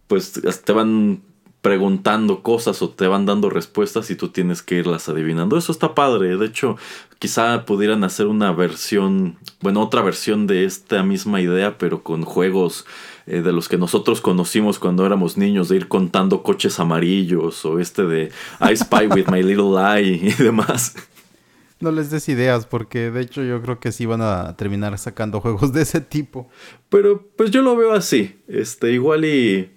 pues 0.08 0.42
te 0.64 0.72
van 0.72 1.22
preguntando 1.62 2.42
cosas 2.42 2.82
o 2.82 2.90
te 2.90 3.06
van 3.06 3.24
dando 3.24 3.48
respuestas 3.48 4.10
y 4.10 4.16
tú 4.16 4.28
tienes 4.28 4.62
que 4.62 4.74
irlas 4.74 5.08
adivinando. 5.08 5.56
Eso 5.56 5.70
está 5.70 5.94
padre. 5.94 6.36
De 6.36 6.46
hecho, 6.46 6.76
quizá 7.20 7.64
pudieran 7.64 8.02
hacer 8.02 8.26
una 8.26 8.52
versión, 8.52 9.38
bueno, 9.60 9.80
otra 9.80 10.02
versión 10.02 10.48
de 10.48 10.64
esta 10.64 11.04
misma 11.04 11.40
idea, 11.40 11.78
pero 11.78 12.02
con 12.02 12.24
juegos 12.24 12.84
eh, 13.26 13.42
de 13.42 13.52
los 13.52 13.68
que 13.68 13.78
nosotros 13.78 14.20
conocimos 14.20 14.80
cuando 14.80 15.06
éramos 15.06 15.36
niños, 15.36 15.68
de 15.68 15.76
ir 15.76 15.86
contando 15.86 16.42
coches 16.42 16.80
amarillos 16.80 17.64
o 17.64 17.78
este 17.78 18.02
de 18.02 18.32
I 18.60 18.76
Spy 18.76 19.06
with 19.06 19.28
My 19.30 19.42
Little 19.44 19.78
Eye 19.78 20.20
y 20.20 20.42
demás. 20.42 20.96
No 21.78 21.90
les 21.90 22.10
des 22.10 22.28
ideas, 22.28 22.66
porque 22.66 23.10
de 23.10 23.20
hecho 23.20 23.42
yo 23.42 23.60
creo 23.60 23.80
que 23.80 23.90
sí 23.90 24.06
van 24.06 24.22
a 24.22 24.56
terminar 24.56 24.96
sacando 24.98 25.40
juegos 25.40 25.72
de 25.72 25.82
ese 25.82 26.00
tipo. 26.00 26.48
Pero 26.88 27.26
pues 27.36 27.50
yo 27.50 27.62
lo 27.62 27.76
veo 27.76 27.92
así. 27.92 28.40
Este, 28.46 28.92
igual 28.92 29.24
y 29.24 29.71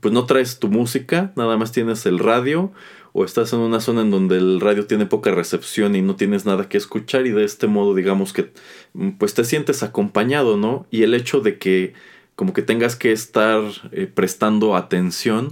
pues 0.00 0.14
no 0.14 0.26
traes 0.26 0.58
tu 0.58 0.68
música, 0.68 1.32
nada 1.36 1.56
más 1.56 1.72
tienes 1.72 2.06
el 2.06 2.18
radio 2.18 2.72
o 3.12 3.24
estás 3.24 3.52
en 3.52 3.60
una 3.60 3.80
zona 3.80 4.02
en 4.02 4.10
donde 4.10 4.36
el 4.36 4.60
radio 4.60 4.86
tiene 4.86 5.06
poca 5.06 5.32
recepción 5.32 5.96
y 5.96 6.02
no 6.02 6.16
tienes 6.16 6.46
nada 6.46 6.68
que 6.68 6.78
escuchar 6.78 7.26
y 7.26 7.30
de 7.30 7.44
este 7.44 7.66
modo 7.66 7.94
digamos 7.94 8.32
que 8.32 8.52
mm, 8.92 9.10
pues 9.12 9.34
te 9.34 9.44
sientes 9.44 9.82
acompañado, 9.82 10.56
¿no? 10.56 10.86
Y 10.90 11.02
el 11.02 11.14
hecho 11.14 11.40
de 11.40 11.58
que 11.58 11.94
como 12.36 12.52
que 12.52 12.62
tengas 12.62 12.96
que 12.96 13.12
estar 13.12 13.62
eh, 13.92 14.06
prestando 14.06 14.76
atención, 14.76 15.50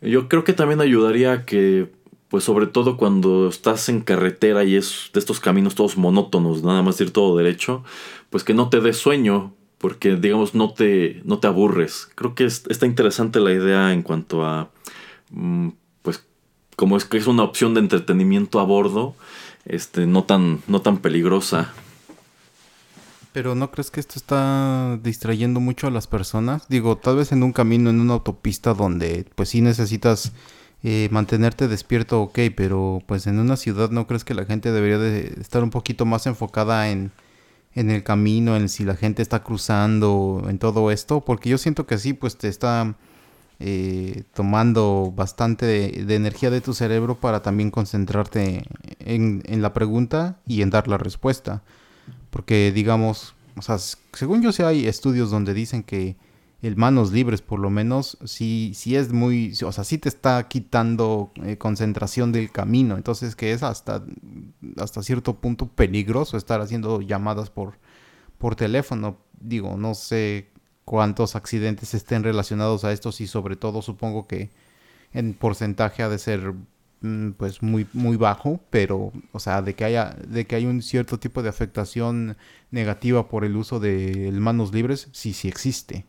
yo 0.00 0.28
creo 0.28 0.44
que 0.44 0.52
también 0.52 0.80
ayudaría 0.80 1.32
a 1.32 1.44
que 1.44 1.90
pues 2.28 2.44
sobre 2.44 2.68
todo 2.68 2.96
cuando 2.96 3.48
estás 3.48 3.88
en 3.88 4.02
carretera 4.02 4.62
y 4.62 4.76
es 4.76 5.10
de 5.12 5.18
estos 5.18 5.40
caminos 5.40 5.74
todos 5.74 5.96
monótonos, 5.96 6.62
nada 6.62 6.82
más 6.82 7.00
ir 7.00 7.10
todo 7.10 7.36
derecho, 7.36 7.82
pues 8.30 8.44
que 8.44 8.54
no 8.54 8.68
te 8.68 8.80
dé 8.80 8.92
sueño, 8.92 9.52
porque 9.80 10.16
digamos 10.16 10.54
no 10.54 10.74
te, 10.74 11.22
no 11.24 11.38
te 11.38 11.46
aburres. 11.46 12.06
Creo 12.14 12.34
que 12.34 12.44
está 12.44 12.84
interesante 12.84 13.40
la 13.40 13.50
idea 13.50 13.92
en 13.94 14.02
cuanto 14.02 14.44
a, 14.44 14.70
mm, 15.30 15.68
pues 16.02 16.22
como 16.76 16.98
es 16.98 17.06
que 17.06 17.16
es 17.16 17.26
una 17.26 17.44
opción 17.44 17.72
de 17.72 17.80
entretenimiento 17.80 18.60
a 18.60 18.64
bordo, 18.64 19.14
este, 19.64 20.06
no, 20.06 20.24
tan, 20.24 20.60
no 20.68 20.82
tan 20.82 20.98
peligrosa. 20.98 21.72
Pero 23.32 23.54
¿no 23.54 23.70
crees 23.70 23.90
que 23.90 24.00
esto 24.00 24.14
está 24.16 24.98
distrayendo 25.02 25.60
mucho 25.60 25.86
a 25.86 25.90
las 25.90 26.06
personas? 26.06 26.68
Digo, 26.68 26.98
tal 26.98 27.16
vez 27.16 27.32
en 27.32 27.42
un 27.42 27.52
camino, 27.52 27.88
en 27.88 28.00
una 28.00 28.14
autopista 28.14 28.74
donde 28.74 29.24
pues 29.34 29.48
sí 29.50 29.62
necesitas 29.62 30.32
eh, 30.82 31.08
mantenerte 31.10 31.68
despierto, 31.68 32.20
ok, 32.20 32.38
pero 32.54 33.02
pues 33.06 33.26
en 33.26 33.38
una 33.38 33.56
ciudad 33.56 33.90
no 33.90 34.06
crees 34.06 34.24
que 34.24 34.34
la 34.34 34.44
gente 34.44 34.72
debería 34.72 34.98
de 34.98 35.40
estar 35.40 35.62
un 35.62 35.70
poquito 35.70 36.04
más 36.04 36.26
enfocada 36.26 36.90
en 36.90 37.12
en 37.74 37.90
el 37.90 38.02
camino, 38.02 38.56
en 38.56 38.68
si 38.68 38.84
la 38.84 38.96
gente 38.96 39.22
está 39.22 39.42
cruzando, 39.42 40.44
en 40.48 40.58
todo 40.58 40.90
esto, 40.90 41.20
porque 41.20 41.48
yo 41.48 41.58
siento 41.58 41.86
que 41.86 41.98
sí, 41.98 42.12
pues 42.12 42.36
te 42.36 42.48
está 42.48 42.96
eh, 43.60 44.24
tomando 44.34 45.12
bastante 45.14 45.66
de, 45.66 46.14
energía 46.14 46.50
de 46.50 46.60
tu 46.60 46.74
cerebro 46.74 47.16
para 47.16 47.42
también 47.42 47.70
concentrarte 47.70 48.64
en, 48.98 49.42
en 49.46 49.62
la 49.62 49.72
pregunta 49.72 50.38
y 50.46 50.62
en 50.62 50.70
dar 50.70 50.88
la 50.88 50.98
respuesta. 50.98 51.62
Porque 52.30 52.72
digamos, 52.72 53.34
o 53.56 53.62
sea, 53.62 53.78
según 53.78 54.42
yo 54.42 54.52
sé 54.52 54.64
hay 54.64 54.86
estudios 54.86 55.30
donde 55.30 55.54
dicen 55.54 55.82
que 55.82 56.16
el 56.62 56.76
manos 56.76 57.12
libres 57.12 57.40
por 57.40 57.58
lo 57.58 57.70
menos 57.70 58.18
sí, 58.24 58.72
sí 58.74 58.96
es 58.96 59.12
muy, 59.12 59.54
o 59.64 59.72
sea, 59.72 59.84
sí 59.84 59.98
te 59.98 60.08
está 60.08 60.46
quitando 60.48 61.32
eh, 61.44 61.56
concentración 61.56 62.32
del 62.32 62.50
camino. 62.50 62.96
Entonces 62.96 63.34
que 63.34 63.52
es 63.52 63.62
hasta, 63.62 64.04
hasta 64.76 65.02
cierto 65.02 65.36
punto 65.40 65.68
peligroso 65.68 66.36
estar 66.36 66.60
haciendo 66.60 67.00
llamadas 67.00 67.50
por, 67.50 67.78
por 68.38 68.56
teléfono. 68.56 69.18
Digo, 69.40 69.76
no 69.78 69.94
sé 69.94 70.50
cuántos 70.84 71.36
accidentes 71.36 71.94
estén 71.94 72.24
relacionados 72.24 72.84
a 72.84 72.92
estos 72.92 73.20
y 73.20 73.26
sobre 73.26 73.56
todo 73.56 73.80
supongo 73.80 74.26
que 74.26 74.50
en 75.12 75.34
porcentaje 75.34 76.02
ha 76.02 76.08
de 76.08 76.18
ser 76.18 76.52
mm, 77.00 77.30
pues 77.32 77.62
muy 77.62 77.86
muy 77.92 78.16
bajo, 78.16 78.60
pero 78.70 79.12
o 79.32 79.40
sea, 79.40 79.62
de 79.62 79.74
que 79.74 79.84
haya 79.84 80.16
de 80.28 80.46
que 80.46 80.56
hay 80.56 80.66
un 80.66 80.82
cierto 80.82 81.18
tipo 81.18 81.42
de 81.42 81.48
afectación 81.48 82.36
negativa 82.70 83.28
por 83.28 83.44
el 83.44 83.56
uso 83.56 83.80
de 83.80 84.30
manos 84.32 84.74
libres, 84.74 85.08
sí 85.12 85.32
sí 85.32 85.48
existe. 85.48 86.06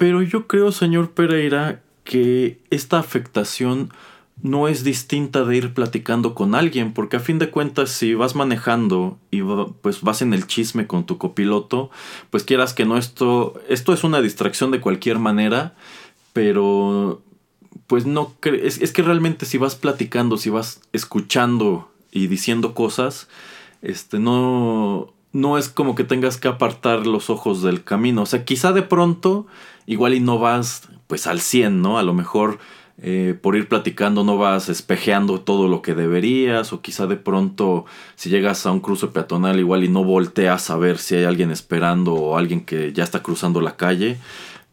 Pero 0.00 0.22
yo 0.22 0.46
creo, 0.46 0.72
señor 0.72 1.10
Pereira, 1.10 1.82
que 2.04 2.58
esta 2.70 2.98
afectación 2.98 3.92
no 4.40 4.66
es 4.66 4.82
distinta 4.82 5.44
de 5.44 5.54
ir 5.58 5.74
platicando 5.74 6.34
con 6.34 6.54
alguien, 6.54 6.94
porque 6.94 7.18
a 7.18 7.20
fin 7.20 7.38
de 7.38 7.50
cuentas 7.50 7.90
si 7.90 8.14
vas 8.14 8.34
manejando 8.34 9.18
y 9.30 9.42
pues 9.82 10.00
vas 10.00 10.22
en 10.22 10.32
el 10.32 10.46
chisme 10.46 10.86
con 10.86 11.04
tu 11.04 11.18
copiloto, 11.18 11.90
pues 12.30 12.44
quieras 12.44 12.72
que 12.72 12.86
no 12.86 12.96
esto 12.96 13.60
esto 13.68 13.92
es 13.92 14.02
una 14.02 14.22
distracción 14.22 14.70
de 14.70 14.80
cualquier 14.80 15.18
manera, 15.18 15.74
pero 16.32 17.20
pues 17.86 18.06
no 18.06 18.32
es, 18.42 18.80
es 18.80 18.92
que 18.94 19.02
realmente 19.02 19.44
si 19.44 19.58
vas 19.58 19.74
platicando, 19.74 20.38
si 20.38 20.48
vas 20.48 20.80
escuchando 20.94 21.90
y 22.10 22.28
diciendo 22.28 22.72
cosas, 22.72 23.28
este 23.82 24.18
no 24.18 25.12
no 25.34 25.58
es 25.58 25.68
como 25.68 25.94
que 25.94 26.04
tengas 26.04 26.38
que 26.38 26.48
apartar 26.48 27.06
los 27.06 27.28
ojos 27.28 27.60
del 27.60 27.84
camino, 27.84 28.22
o 28.22 28.26
sea, 28.26 28.46
quizá 28.46 28.72
de 28.72 28.80
pronto 28.80 29.46
igual 29.86 30.14
y 30.14 30.20
no 30.20 30.38
vas 30.38 30.88
pues 31.06 31.26
al 31.26 31.40
100, 31.40 31.82
¿no? 31.82 31.98
A 31.98 32.02
lo 32.02 32.14
mejor 32.14 32.58
eh, 33.02 33.34
por 33.40 33.56
ir 33.56 33.66
platicando 33.66 34.24
no 34.24 34.36
vas 34.36 34.68
espejeando 34.68 35.40
todo 35.40 35.68
lo 35.68 35.80
que 35.80 35.94
deberías 35.94 36.74
o 36.74 36.82
quizá 36.82 37.06
de 37.06 37.16
pronto 37.16 37.86
si 38.14 38.28
llegas 38.28 38.66
a 38.66 38.72
un 38.72 38.80
cruce 38.80 39.06
peatonal 39.06 39.58
igual 39.58 39.84
y 39.84 39.88
no 39.88 40.04
volteas 40.04 40.68
a 40.68 40.76
ver 40.76 40.98
si 40.98 41.14
hay 41.14 41.24
alguien 41.24 41.50
esperando 41.50 42.12
o 42.12 42.36
alguien 42.36 42.60
que 42.60 42.92
ya 42.92 43.02
está 43.02 43.22
cruzando 43.22 43.62
la 43.62 43.76
calle. 43.76 44.18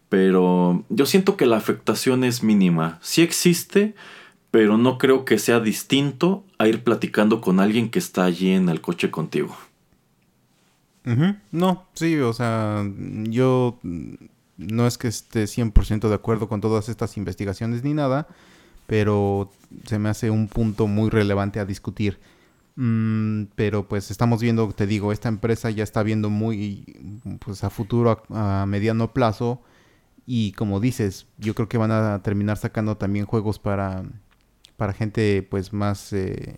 Pero 0.09 0.83
yo 0.89 1.05
siento 1.05 1.37
que 1.37 1.45
la 1.45 1.57
afectación 1.57 2.23
es 2.23 2.43
mínima. 2.43 2.99
Sí 3.01 3.21
existe, 3.21 3.95
pero 4.51 4.77
no 4.77 4.97
creo 4.97 5.23
que 5.23 5.39
sea 5.39 5.59
distinto 5.59 6.43
a 6.57 6.67
ir 6.67 6.83
platicando 6.83 7.39
con 7.39 7.59
alguien 7.61 7.89
que 7.89 7.99
está 7.99 8.25
allí 8.25 8.51
en 8.51 8.67
el 8.69 8.81
coche 8.81 9.09
contigo. 9.09 9.55
No, 11.53 11.85
sí, 11.93 12.17
o 12.17 12.33
sea, 12.33 12.85
yo 13.29 13.79
no 14.57 14.87
es 14.87 14.97
que 14.97 15.07
esté 15.07 15.45
100% 15.45 16.09
de 16.09 16.15
acuerdo 16.15 16.47
con 16.49 16.61
todas 16.61 16.89
estas 16.89 17.17
investigaciones 17.17 17.83
ni 17.83 17.93
nada, 17.93 18.27
pero 18.87 19.51
se 19.85 19.99
me 19.99 20.09
hace 20.09 20.29
un 20.31 20.47
punto 20.47 20.87
muy 20.87 21.09
relevante 21.09 21.59
a 21.59 21.65
discutir. 21.65 22.19
Mm, 22.75 23.45
pero 23.55 23.87
pues 23.87 24.11
estamos 24.11 24.41
viendo, 24.41 24.71
te 24.71 24.87
digo, 24.87 25.11
esta 25.11 25.29
empresa 25.29 25.69
ya 25.71 25.83
está 25.83 26.03
viendo 26.03 26.29
muy, 26.29 27.19
pues 27.43 27.63
a 27.63 27.69
futuro, 27.69 28.23
a, 28.29 28.65
mediano 28.67 29.13
plazo, 29.13 29.61
y 30.25 30.51
como 30.53 30.79
dices, 30.79 31.27
yo 31.37 31.55
creo 31.55 31.69
que 31.69 31.77
van 31.77 31.91
a 31.91 32.21
terminar 32.23 32.57
sacando 32.57 32.97
también 32.97 33.25
juegos 33.25 33.59
para, 33.59 34.03
para 34.77 34.93
gente 34.93 35.43
pues 35.49 35.73
más... 35.73 36.13
eh, 36.13 36.57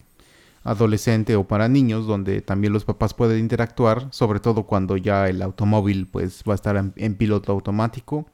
adolescente 0.64 1.36
o 1.36 1.46
para 1.46 1.68
niños 1.68 2.06
donde 2.06 2.42
también 2.42 2.74
los 2.74 2.86
papás 2.86 3.14
pueden 3.14 3.40
interactuar, 3.40 4.08
sobre 4.12 4.40
todo 4.40 4.64
cuando 4.64 4.98
ya 4.98 5.28
el 5.28 5.42
automóvil 5.42 6.08
pues 6.08 6.44
va 6.48 6.54
a 6.54 6.56
estar 6.56 6.92
en, 6.96 7.16
piloto 7.16 7.52
automático 7.52 8.26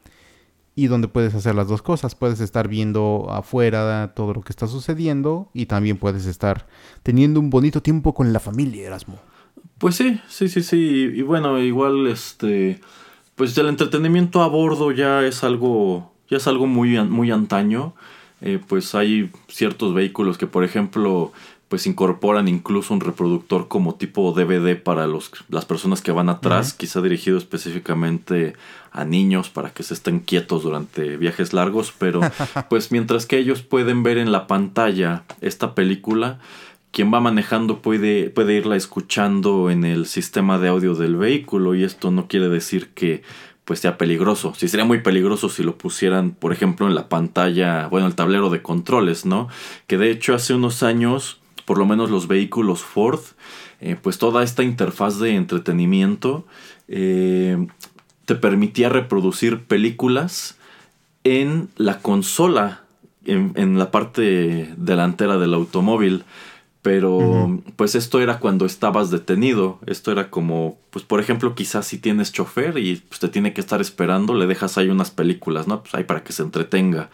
y 0.76 0.88
donde 0.88 1.08
puedes 1.08 1.34
hacer 1.36 1.56
las 1.56 1.68
dos 1.68 1.82
cosas, 1.82 2.16
puedes 2.16 2.40
estar 2.42 2.68
viendo 2.68 3.28
afuera 3.30 4.14
todo 4.16 4.34
lo 4.34 4.42
que 4.42 4.52
está 4.52 4.68
sucediendo 4.68 5.50
y 5.54 5.68
también 5.68 5.98
puedes 5.98 6.26
estar 6.26 6.68
teniendo 7.04 7.40
un 7.40 7.50
bonito 7.50 7.82
tiempo 7.82 8.14
con 8.14 8.34
la 8.34 8.40
familia, 8.40 8.88
Erasmo. 8.88 9.20
Pues 9.78 9.96
sí, 9.96 10.20
sí, 10.28 10.48
sí, 10.48 10.64
sí. 10.64 11.12
Y 11.14 11.22
bueno, 11.22 11.60
igual 11.60 12.08
este. 12.08 12.80
Pues 13.36 13.58
el 13.58 13.68
entretenimiento 13.68 14.42
a 14.42 14.48
bordo 14.48 14.92
ya 14.92 15.26
es 15.26 15.44
algo. 15.44 16.14
Ya 16.30 16.38
es 16.38 16.48
algo 16.48 16.66
muy, 16.66 16.98
muy 17.04 17.32
antaño. 17.32 17.94
Eh, 18.42 18.60
pues 18.66 18.96
hay 18.96 19.32
ciertos 19.48 19.94
vehículos 19.94 20.38
que, 20.38 20.48
por 20.48 20.64
ejemplo, 20.64 21.32
pues 21.68 21.88
incorporan 21.88 22.47
incluso 22.47 22.93
un 22.93 23.01
reproductor 23.01 23.68
como 23.68 23.95
tipo 23.95 24.32
DVD 24.32 24.82
para 24.82 25.07
los, 25.07 25.32
las 25.49 25.66
personas 25.66 26.01
que 26.01 26.11
van 26.11 26.30
atrás, 26.30 26.74
quizá 26.74 27.01
dirigido 27.01 27.38
específicamente 27.38 28.53
a 28.91 29.03
niños 29.03 29.49
para 29.49 29.72
que 29.72 29.84
se 29.84 29.93
estén 29.95 30.20
quietos 30.20 30.63
durante 30.63 31.18
viajes 31.18 31.53
largos, 31.53 31.93
pero 31.97 32.22
pues 32.70 32.91
mientras 32.91 33.26
que 33.26 33.38
ellos 33.38 33.61
pueden 33.61 34.03
ver 34.03 34.18
en 34.18 34.32
la 34.32 34.47
pantalla 34.47 35.24
esta 35.41 35.74
película, 35.74 36.39
quien 36.91 37.13
va 37.13 37.20
manejando 37.20 37.82
puede, 37.82 38.30
puede 38.30 38.53
irla 38.53 38.76
escuchando 38.76 39.70
en 39.70 39.84
el 39.84 40.05
sistema 40.05 40.59
de 40.59 40.70
audio 40.70 40.95
del 40.95 41.18
vehículo 41.18 41.76
y 41.76 41.84
esto 41.84 42.11
no 42.11 42.28
quiere 42.28 42.47
decir 42.47 42.89
que 42.89 43.22
pues 43.66 43.80
sea 43.80 43.97
peligroso. 43.97 44.53
Sí 44.55 44.68
sería 44.68 44.86
muy 44.86 45.01
peligroso 45.01 45.49
si 45.49 45.63
lo 45.63 45.78
pusieran, 45.78 46.32
por 46.32 46.53
ejemplo, 46.53 46.88
en 46.88 46.95
la 46.95 47.09
pantalla, 47.09 47.88
bueno, 47.88 48.07
el 48.07 48.16
tablero 48.16 48.49
de 48.51 48.61
controles, 48.61 49.26
¿no? 49.26 49.49
Que 49.88 49.97
de 49.97 50.11
hecho 50.11 50.36
hace 50.36 50.53
unos 50.53 50.84
años, 50.84 51.41
por 51.66 51.78
lo 51.78 51.86
menos 51.86 52.09
los 52.09 52.28
vehículos 52.28 52.84
Ford, 52.84 53.22
eh, 53.82 53.97
pues 54.01 54.18
toda 54.18 54.43
esta 54.43 54.63
interfaz 54.63 55.20
de 55.20 55.36
entretenimiento 55.36 56.45
eh, 56.88 57.68
te 58.26 58.36
permitía 58.36 58.89
reproducir 58.89 59.63
películas 59.63 60.57
en 61.24 61.70
la 61.76 61.99
consola, 61.99 62.84
en, 63.26 63.51
en 63.55 63.78
la 63.78 63.91
parte 63.91 64.74
delantera 64.78 65.38
del 65.38 65.53
automóvil. 65.53 66.24
Pero 66.82 67.59
pues 67.78 67.95
esto 67.95 68.22
era 68.22 68.38
cuando 68.38 68.68
estabas 68.68 69.09
detenido. 69.09 69.80
Esto 69.88 70.11
era 70.11 70.30
como, 70.30 70.78
pues 70.91 71.03
por 71.03 71.20
ejemplo, 71.20 71.55
quizás 71.55 71.88
si 71.88 71.97
tienes 71.97 72.32
chofer 72.32 72.78
y 72.78 72.97
pues, 72.97 73.20
te 73.20 73.28
tiene 73.28 73.53
que 73.53 73.61
estar 73.61 73.82
esperando, 73.82 74.36
le 74.36 74.45
dejas 74.45 74.78
ahí 74.78 74.89
unas 74.89 75.09
películas, 75.09 75.68
¿no? 75.68 75.82
Pues 75.82 75.95
ahí 75.95 76.03
para 76.03 76.24
que 76.24 76.32
se 76.32 76.43
entretenga. 76.43 77.09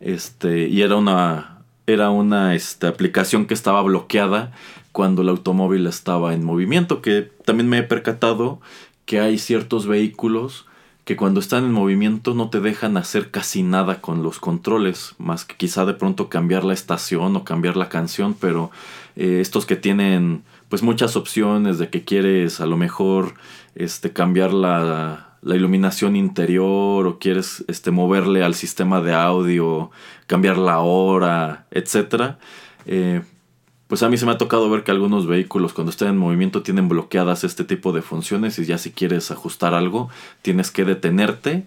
Este, 0.00 0.68
y 0.68 0.82
era 0.82 0.96
una, 0.96 1.55
era 1.86 2.10
una 2.10 2.54
este, 2.54 2.86
aplicación 2.86 3.46
que 3.46 3.54
estaba 3.54 3.82
bloqueada 3.82 4.52
cuando 4.92 5.22
el 5.22 5.28
automóvil 5.28 5.86
estaba 5.86 6.34
en 6.34 6.44
movimiento, 6.44 7.02
que 7.02 7.30
también 7.44 7.68
me 7.68 7.78
he 7.78 7.82
percatado 7.82 8.60
que 9.04 9.20
hay 9.20 9.38
ciertos 9.38 9.86
vehículos 9.86 10.66
que 11.04 11.16
cuando 11.16 11.38
están 11.38 11.64
en 11.64 11.72
movimiento 11.72 12.34
no 12.34 12.50
te 12.50 12.60
dejan 12.60 12.96
hacer 12.96 13.30
casi 13.30 13.62
nada 13.62 14.00
con 14.00 14.24
los 14.24 14.40
controles, 14.40 15.14
más 15.18 15.44
que 15.44 15.54
quizá 15.54 15.86
de 15.86 15.94
pronto 15.94 16.28
cambiar 16.28 16.64
la 16.64 16.74
estación 16.74 17.36
o 17.36 17.44
cambiar 17.44 17.76
la 17.76 17.88
canción, 17.88 18.34
pero 18.34 18.72
eh, 19.14 19.38
estos 19.40 19.66
que 19.66 19.76
tienen 19.76 20.42
pues 20.68 20.82
muchas 20.82 21.14
opciones 21.14 21.78
de 21.78 21.90
que 21.90 22.04
quieres 22.04 22.60
a 22.60 22.66
lo 22.66 22.76
mejor 22.76 23.34
este 23.76 24.12
cambiar 24.12 24.52
la, 24.52 25.35
la 25.46 25.54
iluminación 25.54 26.16
interior 26.16 27.06
o 27.06 27.18
quieres 27.20 27.64
este 27.68 27.92
moverle 27.92 28.42
al 28.42 28.56
sistema 28.56 29.00
de 29.00 29.14
audio, 29.14 29.92
cambiar 30.26 30.58
la 30.58 30.80
hora, 30.80 31.66
etcétera. 31.70 32.40
Eh, 32.84 33.22
pues 33.86 34.02
a 34.02 34.08
mí 34.08 34.16
se 34.16 34.26
me 34.26 34.32
ha 34.32 34.38
tocado 34.38 34.68
ver 34.68 34.82
que 34.82 34.90
algunos 34.90 35.28
vehículos 35.28 35.72
cuando 35.72 35.92
están 35.92 36.08
en 36.08 36.18
movimiento 36.18 36.64
tienen 36.64 36.88
bloqueadas 36.88 37.44
este 37.44 37.62
tipo 37.62 37.92
de 37.92 38.02
funciones 38.02 38.58
y 38.58 38.64
ya 38.64 38.76
si 38.76 38.90
quieres 38.90 39.30
ajustar 39.30 39.72
algo 39.72 40.10
tienes 40.42 40.72
que 40.72 40.84
detenerte 40.84 41.64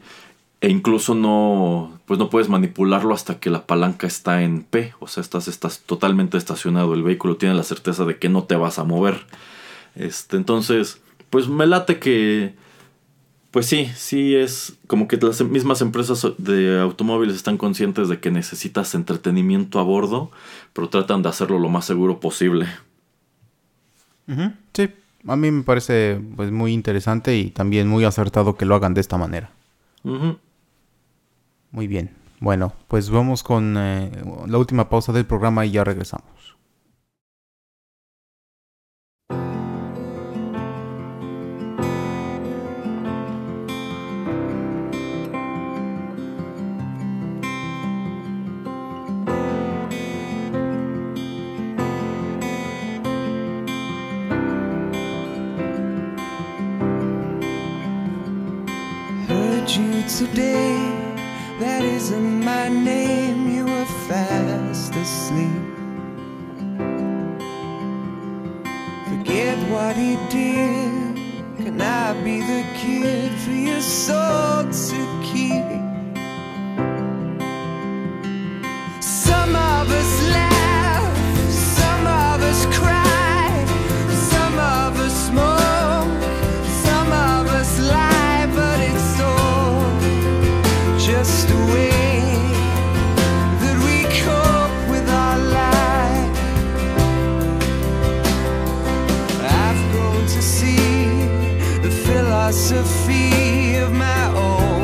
e 0.60 0.70
incluso 0.70 1.16
no 1.16 2.02
pues 2.06 2.20
no 2.20 2.30
puedes 2.30 2.50
manipularlo 2.50 3.14
hasta 3.14 3.40
que 3.40 3.50
la 3.50 3.66
palanca 3.66 4.08
está 4.08 4.44
en 4.44 4.64
P, 4.64 4.94
o 5.00 5.08
sea, 5.08 5.22
estás 5.22 5.48
estás 5.48 5.84
totalmente 5.86 6.38
estacionado, 6.38 6.94
el 6.94 7.04
vehículo 7.04 7.38
tiene 7.38 7.56
la 7.56 7.64
certeza 7.64 8.04
de 8.04 8.18
que 8.18 8.28
no 8.28 8.44
te 8.44 8.58
vas 8.58 8.78
a 8.78 8.84
mover. 8.84 9.26
Este, 9.96 10.36
entonces, 10.36 11.02
pues 11.30 11.48
me 11.48 11.66
late 11.66 12.00
que 12.00 12.56
pues 13.52 13.66
sí, 13.66 13.90
sí 13.96 14.36
es 14.36 14.78
como 14.88 15.08
que 15.08 15.18
las 15.18 15.42
mismas 15.42 15.82
empresas 15.82 16.26
de 16.38 16.80
automóviles 16.80 17.36
están 17.36 17.58
conscientes 17.58 18.08
de 18.08 18.20
que 18.20 18.30
necesitas 18.30 18.94
entretenimiento 18.94 19.80
a 19.80 19.84
bordo, 19.84 20.32
pero 20.74 20.90
tratan 20.90 21.24
de 21.24 21.30
hacerlo 21.30 21.58
lo 21.58 21.70
más 21.70 21.86
seguro 21.86 22.20
posible. 22.20 22.68
Sí, 24.74 24.90
a 25.28 25.36
mí 25.36 25.50
me 25.50 25.64
parece 25.64 26.22
pues 26.36 26.52
muy 26.52 26.74
interesante 26.74 27.36
y 27.38 27.50
también 27.50 27.88
muy 27.88 28.04
acertado 28.04 28.56
que 28.56 28.66
lo 28.66 28.76
hagan 28.76 28.94
de 28.94 29.02
esta 29.02 29.18
manera. 29.18 29.52
Muy 31.72 31.88
bien. 31.88 32.12
Bueno, 32.40 32.74
pues 32.88 33.10
vamos 33.10 33.44
con 33.44 33.76
eh, 33.78 34.12
la 34.48 34.58
última 34.58 34.90
pausa 34.90 35.12
del 35.12 35.26
programa 35.26 35.66
y 35.66 35.72
ya 35.72 35.84
regresamos. 35.84 36.59
Today. 60.20 60.76
That 61.62 61.82
isn't 61.82 62.44
my 62.44 62.68
name, 62.68 63.56
you 63.56 63.64
were 63.64 63.86
fast 64.10 64.94
asleep. 64.94 65.64
Forget 69.08 69.58
what 69.72 69.96
he 69.96 70.18
did. 70.30 71.16
Can 71.56 71.80
I 71.80 72.22
be 72.22 72.42
the 72.42 72.66
kid 72.76 73.32
for 73.40 73.52
your 73.52 73.80
soul 73.80 74.66
to 74.66 75.00
keep? 75.24 75.79
Philosophy 102.50 103.76
of 103.76 103.94
my 103.94 104.26
own 104.36 104.79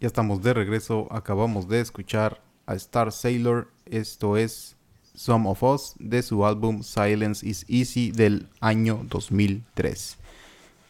Ya 0.00 0.06
estamos 0.06 0.42
de 0.42 0.54
regreso. 0.54 1.08
Acabamos 1.10 1.68
de 1.68 1.80
escuchar 1.80 2.40
a 2.64 2.74
Star 2.74 3.12
Sailor. 3.12 3.70
Esto 3.84 4.38
es 4.38 4.74
Some 5.14 5.46
of 5.46 5.62
Us 5.62 5.94
de 5.98 6.22
su 6.22 6.46
álbum 6.46 6.82
Silence 6.82 7.46
is 7.46 7.66
Easy 7.68 8.10
del 8.10 8.48
año 8.60 9.04
2003. 9.10 10.16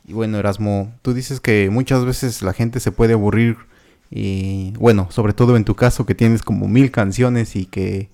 Y 0.06 0.12
bueno, 0.12 0.38
Erasmo, 0.38 0.94
tú 1.02 1.12
dices 1.12 1.40
que 1.40 1.70
muchas 1.70 2.04
veces 2.04 2.40
la 2.42 2.52
gente 2.52 2.78
se 2.78 2.92
puede 2.92 3.14
aburrir. 3.14 3.56
Y 4.12 4.74
bueno, 4.78 5.08
sobre 5.10 5.32
todo 5.32 5.56
en 5.56 5.64
tu 5.64 5.74
caso 5.74 6.06
que 6.06 6.14
tienes 6.14 6.44
como 6.44 6.68
mil 6.68 6.92
canciones 6.92 7.56
y 7.56 7.66
que 7.66 8.10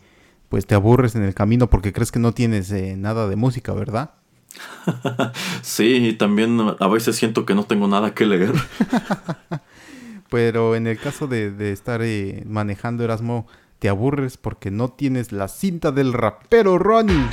pues 0.48 0.66
te 0.66 0.74
aburres 0.74 1.14
en 1.14 1.24
el 1.24 1.34
camino 1.34 1.68
porque 1.68 1.92
crees 1.92 2.10
que 2.10 2.20
no 2.20 2.32
tienes 2.32 2.70
eh, 2.70 2.96
nada 2.96 3.28
de 3.28 3.36
música, 3.36 3.74
¿verdad? 3.74 4.12
Sí, 5.60 6.08
y 6.08 6.12
también 6.14 6.58
a 6.80 6.88
veces 6.88 7.16
siento 7.16 7.44
que 7.44 7.54
no 7.54 7.64
tengo 7.64 7.86
nada 7.86 8.14
que 8.14 8.24
leer. 8.24 8.54
Pero 10.30 10.74
en 10.74 10.86
el 10.86 10.98
caso 10.98 11.26
de, 11.26 11.50
de 11.50 11.72
estar 11.72 12.00
eh, 12.02 12.42
manejando 12.46 13.04
Erasmo, 13.04 13.46
te 13.78 13.88
aburres 13.88 14.36
porque 14.36 14.70
no 14.70 14.88
tienes 14.88 15.32
la 15.32 15.48
cinta 15.48 15.92
del 15.92 16.12
rapero 16.12 16.78
Ronnie. 16.78 17.26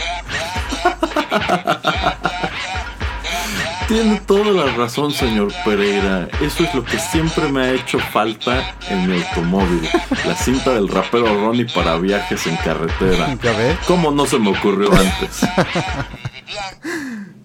Tiene 3.88 4.22
toda 4.26 4.46
la 4.52 4.76
razón, 4.76 5.12
señor 5.12 5.52
Pereira. 5.66 6.28
Eso 6.42 6.64
es 6.64 6.74
lo 6.74 6.84
que 6.86 6.98
siempre 6.98 7.50
me 7.52 7.62
ha 7.62 7.72
hecho 7.74 8.00
falta 8.00 8.76
en 8.90 9.08
mi 9.08 9.22
automóvil. 9.22 9.88
La 10.26 10.36
cinta 10.36 10.74
del 10.74 10.88
rapero 10.88 11.26
Ronnie 11.26 11.68
para 11.74 11.98
viajes 11.98 12.48
en 12.48 12.56
carretera. 12.58 13.38
¿Ya 13.42 13.58
ves? 13.58 13.78
¿Cómo 13.86 14.10
no 14.12 14.26
se 14.26 14.40
me 14.40 14.52
ocurrió 14.52 14.92
antes? 14.92 15.42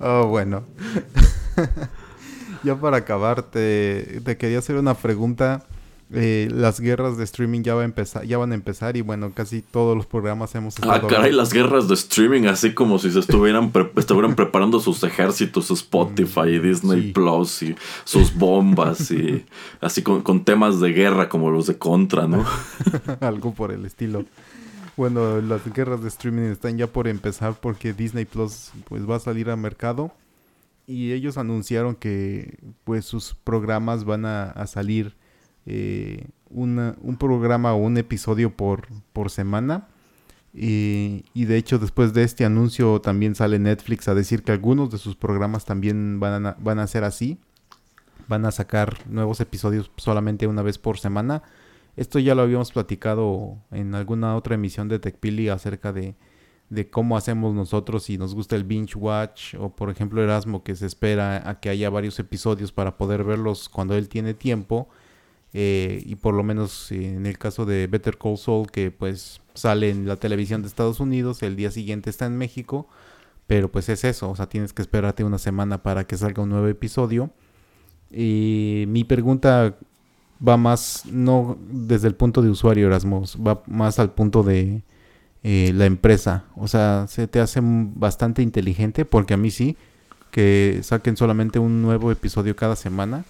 Oh, 0.01 0.27
bueno. 0.27 0.65
ya 2.65 2.77
para 2.77 2.99
acabar, 2.99 3.43
te, 3.43 4.21
te 4.25 4.37
quería 4.37 4.59
hacer 4.59 4.77
una 4.77 4.95
pregunta. 4.95 5.63
Eh, 6.11 6.49
las 6.51 6.81
guerras 6.81 7.19
de 7.19 7.25
streaming 7.25 7.61
ya, 7.63 7.75
va 7.75 7.83
a 7.83 7.85
empezar, 7.85 8.25
ya 8.25 8.39
van 8.39 8.53
a 8.53 8.55
empezar 8.55 8.97
y 8.97 9.03
bueno, 9.03 9.31
casi 9.35 9.61
todos 9.61 9.95
los 9.95 10.07
programas 10.07 10.55
hemos 10.55 10.75
Ah, 10.79 10.95
estado... 10.95 11.07
caray, 11.07 11.33
las 11.33 11.53
guerras 11.53 11.87
de 11.87 11.93
streaming, 11.93 12.45
así 12.47 12.73
como 12.73 12.99
si 12.99 13.11
se 13.11 13.19
estuvieran, 13.19 13.73
pre- 13.73 13.91
estuvieran 13.95 14.35
preparando 14.35 14.81
sus 14.81 15.03
ejércitos, 15.03 15.71
Spotify 15.71 16.49
y 16.49 16.59
Disney 16.61 17.03
Sí. 17.03 17.13
Plus 17.13 17.63
y 17.63 17.77
sus 18.05 18.35
bombas 18.35 19.11
y 19.11 19.45
así 19.83 20.01
con, 20.03 20.23
con 20.23 20.47
temas 20.47 20.81
de 20.81 20.95
guerra 20.95 21.29
como 21.29 21.51
los 21.51 21.67
de 21.67 21.77
Contra, 21.77 22.27
¿no? 22.27 22.43
algo 23.21 23.53
por 23.53 23.71
el 23.71 23.85
estilo. 23.85 24.25
Bueno, 24.97 25.43
las 25.43 25.61
guerras 25.75 26.01
de 26.03 26.09
streaming 26.09 26.51
están 26.51 26.79
ya 26.79 26.87
por 26.87 27.07
empezar 27.07 27.55
porque 27.61 27.93
Disney 27.93 28.25
Plus 28.25 28.71
pues 28.89 29.07
va 29.07 29.17
a 29.17 29.21
salir 29.21 29.51
al 29.51 29.59
mercado 29.59 30.11
y 30.89 31.13
ellos 31.13 31.37
anunciaron 31.37 31.95
que 31.95 32.59
pues 32.85 33.05
sus 33.05 33.35
programas 33.35 34.05
van 34.05 34.25
a, 34.25 34.67
salir 34.67 35.15
eh, 35.67 36.27
un 36.49 37.17
programa 37.21 37.75
o 37.75 37.77
un 37.77 37.99
episodio 37.99 38.57
por, 38.57 38.89
por 39.13 39.31
semana 39.31 39.87
Y, 40.55 41.27
y, 41.35 41.45
de 41.45 41.59
hecho 41.59 41.79
después 41.79 42.15
de 42.15 42.23
este 42.23 42.47
anuncio 42.47 43.03
también 43.03 43.35
sale 43.35 43.59
Netflix 43.59 44.09
a 44.09 44.15
decir 44.15 44.43
que 44.43 44.53
algunos 44.53 44.91
de 44.91 44.97
sus 44.97 45.15
programas 45.15 45.67
también 45.67 46.21
van 46.21 46.47
a, 46.47 46.57
van 46.59 46.79
a 46.79 46.87
ser 46.87 47.05
así. 47.05 47.39
Van 48.27 48.47
a 48.47 48.51
sacar 48.51 48.97
nuevos 49.09 49.41
episodios 49.41 49.91
solamente 49.99 50.47
una 50.47 50.63
vez 50.63 50.79
por 50.79 50.99
semana. 50.99 51.43
Esto 51.97 52.19
ya 52.19 52.35
lo 52.35 52.43
habíamos 52.43 52.73
platicado 52.73 53.59
en 53.71 53.95
alguna 53.95 54.37
otra 54.37 54.55
emisión 54.55 54.89
de 54.89 54.99
TechPili 54.99 55.51
acerca 55.51 55.93
de, 55.93 56.15
de 56.71 56.91
cómo 56.91 57.17
hacemos 57.17 57.55
nosotros 57.55 58.05
si 58.05 58.19
nos 58.19 58.35
gusta 58.35 58.57
el 58.57 58.65
binge 58.65 58.97
watch 58.97 59.55
o 59.59 59.71
por 59.71 59.91
ejemplo 59.91 60.23
Erasmo 60.23 60.63
que 60.63 60.77
se 60.77 60.87
espera 60.87 61.49
a 61.49 61.61
que 61.61 61.71
haya 61.71 61.89
varios 61.89 62.19
episodios 62.19 62.73
para 62.73 62.99
poder 62.99 63.25
verlos 63.25 63.69
cuando 63.69 63.97
él 63.97 64.09
tiene 64.09 64.35
tiempo 64.35 64.89
eh, 65.55 66.03
y 66.05 66.17
por 66.17 66.35
lo 66.35 66.43
menos 66.43 66.93
en 66.93 67.25
el 67.25 67.39
caso 67.39 67.65
de 67.65 67.87
Better 67.87 68.19
Call 68.19 68.37
Saul 68.37 68.71
que 68.71 68.91
pues 68.91 69.41
sale 69.55 69.89
en 69.89 70.07
la 70.07 70.17
televisión 70.17 70.61
de 70.61 70.69
Estados 70.69 71.01
Unidos 71.01 71.43
el 71.43 71.57
día 71.57 71.71
siguiente 71.71 72.11
está 72.11 72.27
en 72.27 72.37
México 72.37 72.87
pero 73.49 73.73
pues 73.73 73.89
es 73.89 74.05
eso 74.05 74.31
o 74.31 74.37
sea 74.37 74.49
tienes 74.49 74.73
que 74.73 74.83
esperarte 74.83 75.25
una 75.25 75.39
semana 75.39 75.83
para 75.83 76.07
que 76.07 76.17
salga 76.17 76.43
un 76.43 76.51
nuevo 76.51 76.69
episodio. 76.69 77.31
Y 78.11 78.85
mi 78.89 79.05
pregunta 79.05 79.77
va 80.47 80.57
más 80.57 81.05
no 81.07 81.59
desde 81.69 82.09
el 82.09 82.15
punto 82.15 82.43
de 82.43 82.51
usuario 82.51 82.87
Erasmo 82.87 83.25
va 83.45 83.63
más 83.67 83.99
al 83.99 84.13
punto 84.13 84.43
de 84.43 84.83
eh, 85.43 85.73
la 85.75 85.87
empresa. 85.87 86.45
O 86.57 86.69
sea, 86.69 87.07
se 87.09 87.27
te 87.29 87.41
hace 87.41 87.61
bastante 87.63 88.43
inteligente, 88.43 89.05
porque 89.05 89.35
a 89.35 89.37
mí 89.37 89.51
sí, 89.51 89.77
que 90.31 90.81
saquen 90.83 91.17
solamente 91.17 91.59
un 91.59 91.83
nuevo 91.83 92.11
episodio 92.11 92.57
cada 92.57 92.77
semana. 92.77 93.25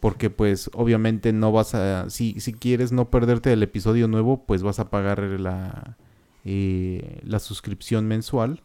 Porque 0.00 0.30
pues 0.30 0.70
obviamente 0.72 1.32
no 1.34 1.52
vas 1.52 1.74
a, 1.74 2.08
si, 2.08 2.40
si 2.40 2.54
quieres 2.54 2.90
no 2.90 3.10
perderte 3.10 3.52
el 3.52 3.62
episodio 3.62 4.08
nuevo, 4.08 4.44
pues 4.46 4.62
vas 4.62 4.80
a 4.80 4.88
pagar 4.88 5.20
la, 5.20 5.98
eh, 6.44 7.20
la 7.22 7.38
suscripción 7.38 8.06
mensual. 8.06 8.62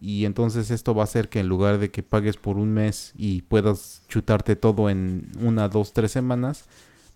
Y 0.00 0.24
entonces 0.24 0.72
esto 0.72 0.94
va 0.96 1.02
a 1.02 1.04
hacer 1.04 1.28
que 1.28 1.38
en 1.38 1.46
lugar 1.46 1.78
de 1.78 1.92
que 1.92 2.02
pagues 2.02 2.36
por 2.36 2.56
un 2.56 2.72
mes 2.74 3.12
y 3.16 3.42
puedas 3.42 4.02
chutarte 4.08 4.56
todo 4.56 4.90
en 4.90 5.30
una, 5.40 5.68
dos, 5.68 5.92
tres 5.92 6.10
semanas, 6.10 6.64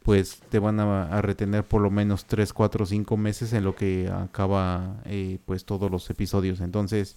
pues 0.06 0.38
te 0.50 0.60
van 0.60 0.78
a, 0.78 1.20
retener 1.20 1.64
por 1.64 1.82
lo 1.82 1.90
menos 1.90 2.26
3, 2.26 2.52
4, 2.52 2.86
5 2.86 3.16
meses 3.16 3.52
en 3.52 3.64
lo 3.64 3.74
que 3.74 4.08
acaba 4.08 4.98
eh, 5.04 5.38
pues 5.44 5.64
todos 5.64 5.90
los 5.90 6.08
episodios. 6.10 6.60
Entonces, 6.60 7.16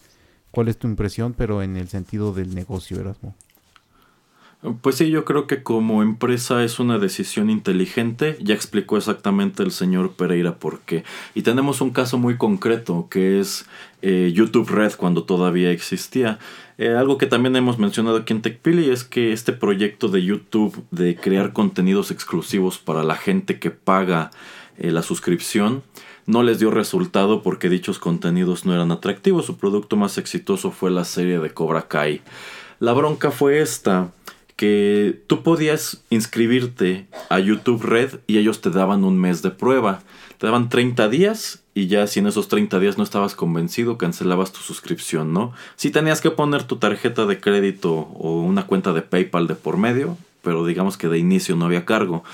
¿cuál 0.49 0.69
es 0.69 0.79
tu 0.79 0.87
impresión? 0.87 1.35
Pero 1.37 1.61
en 1.61 1.77
el 1.77 1.87
sentido 1.87 2.33
del 2.33 2.55
negocio, 2.55 2.99
Erasmo. 2.99 3.35
Pues 4.81 4.95
sí, 4.95 5.09
yo 5.09 5.23
creo 5.23 5.47
que 5.47 5.63
como 5.63 6.03
empresa 6.03 6.65
es 6.65 6.79
una 6.81 6.97
decisión 6.97 7.49
inteligente. 7.49 8.37
Ya 8.41 8.53
explicó 8.53 8.97
exactamente 8.97 9.63
el 9.63 9.71
señor 9.71 10.11
Pereira 10.11 10.55
por 10.55 10.81
qué. 10.81 11.05
Y 11.33 11.43
tenemos 11.43 11.79
un 11.79 11.91
caso 11.91 12.17
muy 12.17 12.35
concreto 12.35 13.07
que 13.09 13.39
es 13.39 13.65
eh, 14.01 14.33
YouTube 14.33 14.69
Red 14.69 14.93
cuando 14.97 15.23
todavía 15.23 15.71
existía. 15.71 16.39
Eh, 16.77 16.89
algo 16.89 17.17
que 17.17 17.25
también 17.25 17.55
hemos 17.55 17.79
mencionado 17.79 18.17
aquí 18.17 18.33
en 18.33 18.41
TechPili 18.41 18.89
es 18.89 19.05
que 19.05 19.31
este 19.31 19.53
proyecto 19.53 20.09
de 20.09 20.23
YouTube 20.23 20.83
de 20.91 21.15
crear 21.15 21.53
contenidos 21.53 22.11
exclusivos 22.11 22.79
para 22.79 23.03
la 23.03 23.15
gente 23.15 23.59
que 23.59 23.71
paga 23.71 24.29
eh, 24.77 24.91
la 24.91 25.03
suscripción 25.03 25.83
no 26.25 26.43
les 26.43 26.59
dio 26.59 26.69
resultado 26.69 27.43
porque 27.43 27.69
dichos 27.69 27.97
contenidos 27.97 28.65
no 28.65 28.73
eran 28.73 28.91
atractivos. 28.91 29.45
Su 29.45 29.57
producto 29.57 29.95
más 29.95 30.17
exitoso 30.17 30.69
fue 30.71 30.91
la 30.91 31.05
serie 31.05 31.39
de 31.39 31.49
Cobra 31.51 31.87
Kai. 31.87 32.21
La 32.79 32.93
bronca 32.93 33.29
fue 33.31 33.59
esta 33.59 34.11
que 34.59 35.21
tú 35.27 35.41
podías 35.41 36.03
inscribirte 36.09 37.07
a 37.29 37.39
YouTube 37.39 37.81
Red 37.81 38.19
y 38.27 38.39
ellos 38.39 38.59
te 38.59 38.69
daban 38.69 39.05
un 39.05 39.17
mes 39.17 39.41
de 39.41 39.51
prueba. 39.51 40.01
Te 40.37 40.47
daban 40.47 40.67
30 40.67 41.07
días 41.07 41.63
y 41.73 41.87
ya 41.87 42.07
si 42.07 42.19
en 42.19 42.27
esos 42.27 42.49
30 42.49 42.77
días 42.81 42.97
no 42.97 43.05
estabas 43.05 43.35
convencido, 43.35 43.97
cancelabas 43.97 44.51
tu 44.51 44.59
suscripción, 44.59 45.31
¿no? 45.31 45.53
Si 45.77 45.91
tenías 45.91 46.19
que 46.19 46.29
poner 46.29 46.63
tu 46.63 46.75
tarjeta 46.75 47.25
de 47.25 47.39
crédito 47.39 47.93
o 47.93 48.41
una 48.41 48.67
cuenta 48.67 48.91
de 48.91 49.01
PayPal 49.01 49.47
de 49.47 49.55
por 49.55 49.77
medio, 49.77 50.17
pero 50.41 50.65
digamos 50.65 50.97
que 50.97 51.07
de 51.07 51.19
inicio 51.19 51.55
no 51.55 51.63
había 51.63 51.85
cargo. 51.85 52.25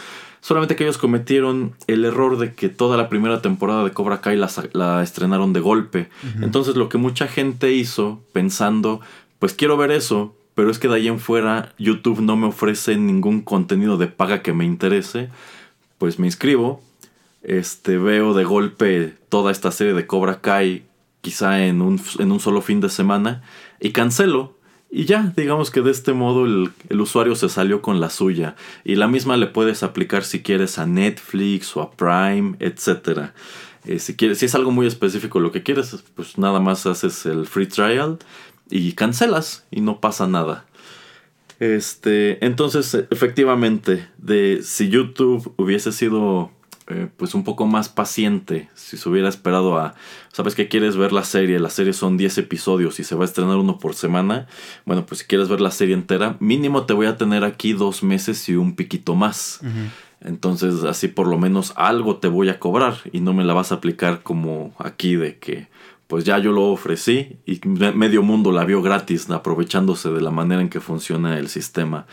Solamente 0.41 0.75
que 0.75 0.83
ellos 0.83 0.97
cometieron 0.97 1.75
el 1.85 2.05
error 2.05 2.39
de 2.39 2.55
que 2.55 2.69
toda 2.69 2.97
la 2.97 3.07
primera 3.07 3.43
temporada 3.43 3.83
de 3.83 3.91
Cobra 3.91 4.21
Kai 4.21 4.35
la, 4.35 5.03
estrenaron 5.03 5.53
de 5.53 5.59
golpe. 5.59 6.09
Entonces 6.41 6.75
lo 6.75 6.89
que 6.89 6.97
mucha 6.97 7.27
gente 7.27 7.71
hizo 7.71 8.23
pensando, 8.33 8.99
pues 9.37 9.53
quiero 9.53 9.77
ver 9.77 9.91
eso, 9.91 10.35
pero 10.55 10.71
es 10.71 10.79
que 10.79 10.87
de 10.87 10.95
ahí 10.95 11.07
en 11.07 11.19
fuera 11.19 11.73
YouTube 11.77 12.21
no 12.21 12.35
me 12.37 12.47
ofrece 12.47 12.95
ningún 12.97 13.41
contenido 13.41 13.97
de 13.97 14.07
paga 14.07 14.41
que 14.41 14.53
me 14.53 14.65
interese, 14.65 15.29
pues 15.97 16.17
me 16.17 16.27
inscribo, 16.27 16.81
este, 17.43 17.97
veo 17.97 18.33
de 18.33 18.43
golpe 18.43 19.13
toda 19.29 19.51
esta 19.51 19.71
serie 19.71 19.93
de 19.93 20.07
Cobra 20.07 20.41
Kai 20.41 20.85
quizá 21.21 21.65
en 21.65 21.81
un, 21.81 21.99
en 22.19 22.31
un 22.31 22.39
solo 22.39 22.61
fin 22.61 22.81
de 22.81 22.89
semana 22.89 23.43
y 23.79 23.91
cancelo. 23.91 24.55
Y 24.91 25.05
ya, 25.05 25.33
digamos 25.35 25.71
que 25.71 25.81
de 25.81 25.91
este 25.91 26.13
modo 26.13 26.45
el, 26.45 27.01
usuario 27.01 27.35
se 27.35 27.49
salió 27.49 27.81
con 27.81 27.99
la 27.99 28.09
suya. 28.09 28.55
Y 28.83 28.95
la 28.95 29.07
misma 29.07 29.35
le 29.35 29.47
puedes 29.47 29.83
aplicar 29.83 30.23
si 30.23 30.41
quieres 30.41 30.77
a 30.77 30.85
Netflix 30.85 31.75
o 31.75 31.81
a 31.81 31.91
Prime, 31.91 32.55
etc. 32.59 33.31
Eh, 33.85 33.99
si, 33.99 34.15
quieres, 34.15 34.37
si 34.37 34.45
es 34.45 34.55
algo 34.55 34.71
muy 34.71 34.87
específico 34.87 35.39
lo 35.39 35.51
que 35.51 35.63
quieres, 35.63 36.03
pues 36.15 36.37
nada 36.37 36.59
más 36.59 36.85
haces 36.85 37.25
el 37.25 37.45
free 37.45 37.67
trial 37.67 38.19
y 38.69 38.93
cancelas 38.93 39.65
y 39.71 39.81
no 39.81 39.99
pasa 39.99 40.27
nada. 40.27 40.65
Este, 41.59 42.45
entonces, 42.45 43.05
efectivamente, 43.11 44.07
de 44.17 44.61
si 44.63 44.89
YouTube 44.89 45.53
hubiese 45.57 45.91
sido 45.91 46.51
eh, 46.87 47.07
pues 47.17 47.33
un 47.33 47.43
poco 47.43 47.65
más 47.65 47.89
paciente, 47.89 48.69
si 48.75 48.97
se 48.97 49.09
hubiera 49.09 49.27
esperado 49.27 49.77
a, 49.79 49.95
sabes 50.31 50.53
que 50.53 50.67
quieres 50.67 50.97
ver 50.97 51.13
la 51.13 51.23
serie, 51.23 51.59
la 51.59 51.71
serie 51.71 51.93
son 51.93 52.15
10 52.15 52.37
episodios 52.39 52.99
y 52.99 53.03
se 53.03 53.15
va 53.15 53.23
a 53.23 53.25
estrenar 53.25 53.55
uno 53.55 53.79
por 53.79 53.95
semana, 53.95 54.47
bueno, 54.85 55.03
pues 55.05 55.21
si 55.21 55.25
quieres 55.25 55.47
ver 55.49 55.61
la 55.61 55.71
serie 55.71 55.95
entera, 55.95 56.37
mínimo 56.39 56.85
te 56.85 56.93
voy 56.93 57.07
a 57.07 57.17
tener 57.17 57.43
aquí 57.43 57.73
dos 57.73 58.03
meses 58.03 58.47
y 58.49 58.55
un 58.55 58.75
piquito 58.75 59.15
más. 59.15 59.61
Entonces, 60.21 60.83
así 60.83 61.07
por 61.07 61.27
lo 61.27 61.39
menos 61.39 61.73
algo 61.75 62.17
te 62.17 62.27
voy 62.27 62.49
a 62.49 62.59
cobrar 62.59 62.97
y 63.11 63.19
no 63.19 63.33
me 63.33 63.43
la 63.43 63.53
vas 63.53 63.71
a 63.71 63.75
aplicar 63.75 64.21
como 64.21 64.75
aquí 64.77 65.15
de 65.15 65.39
que 65.39 65.67
pues 66.07 66.23
ya 66.23 66.37
yo 66.37 66.51
lo 66.51 66.65
ofrecí 66.65 67.37
y 67.45 67.59
medio 67.65 68.21
mundo 68.21 68.51
la 68.51 68.63
vio 68.63 68.81
gratis, 68.81 69.29
aprovechándose 69.29 70.09
de 70.09 70.21
la 70.21 70.31
manera 70.31 70.61
en 70.61 70.69
que 70.69 70.79
funciona 70.79 71.39
el 71.39 71.49
sistema. 71.49 72.05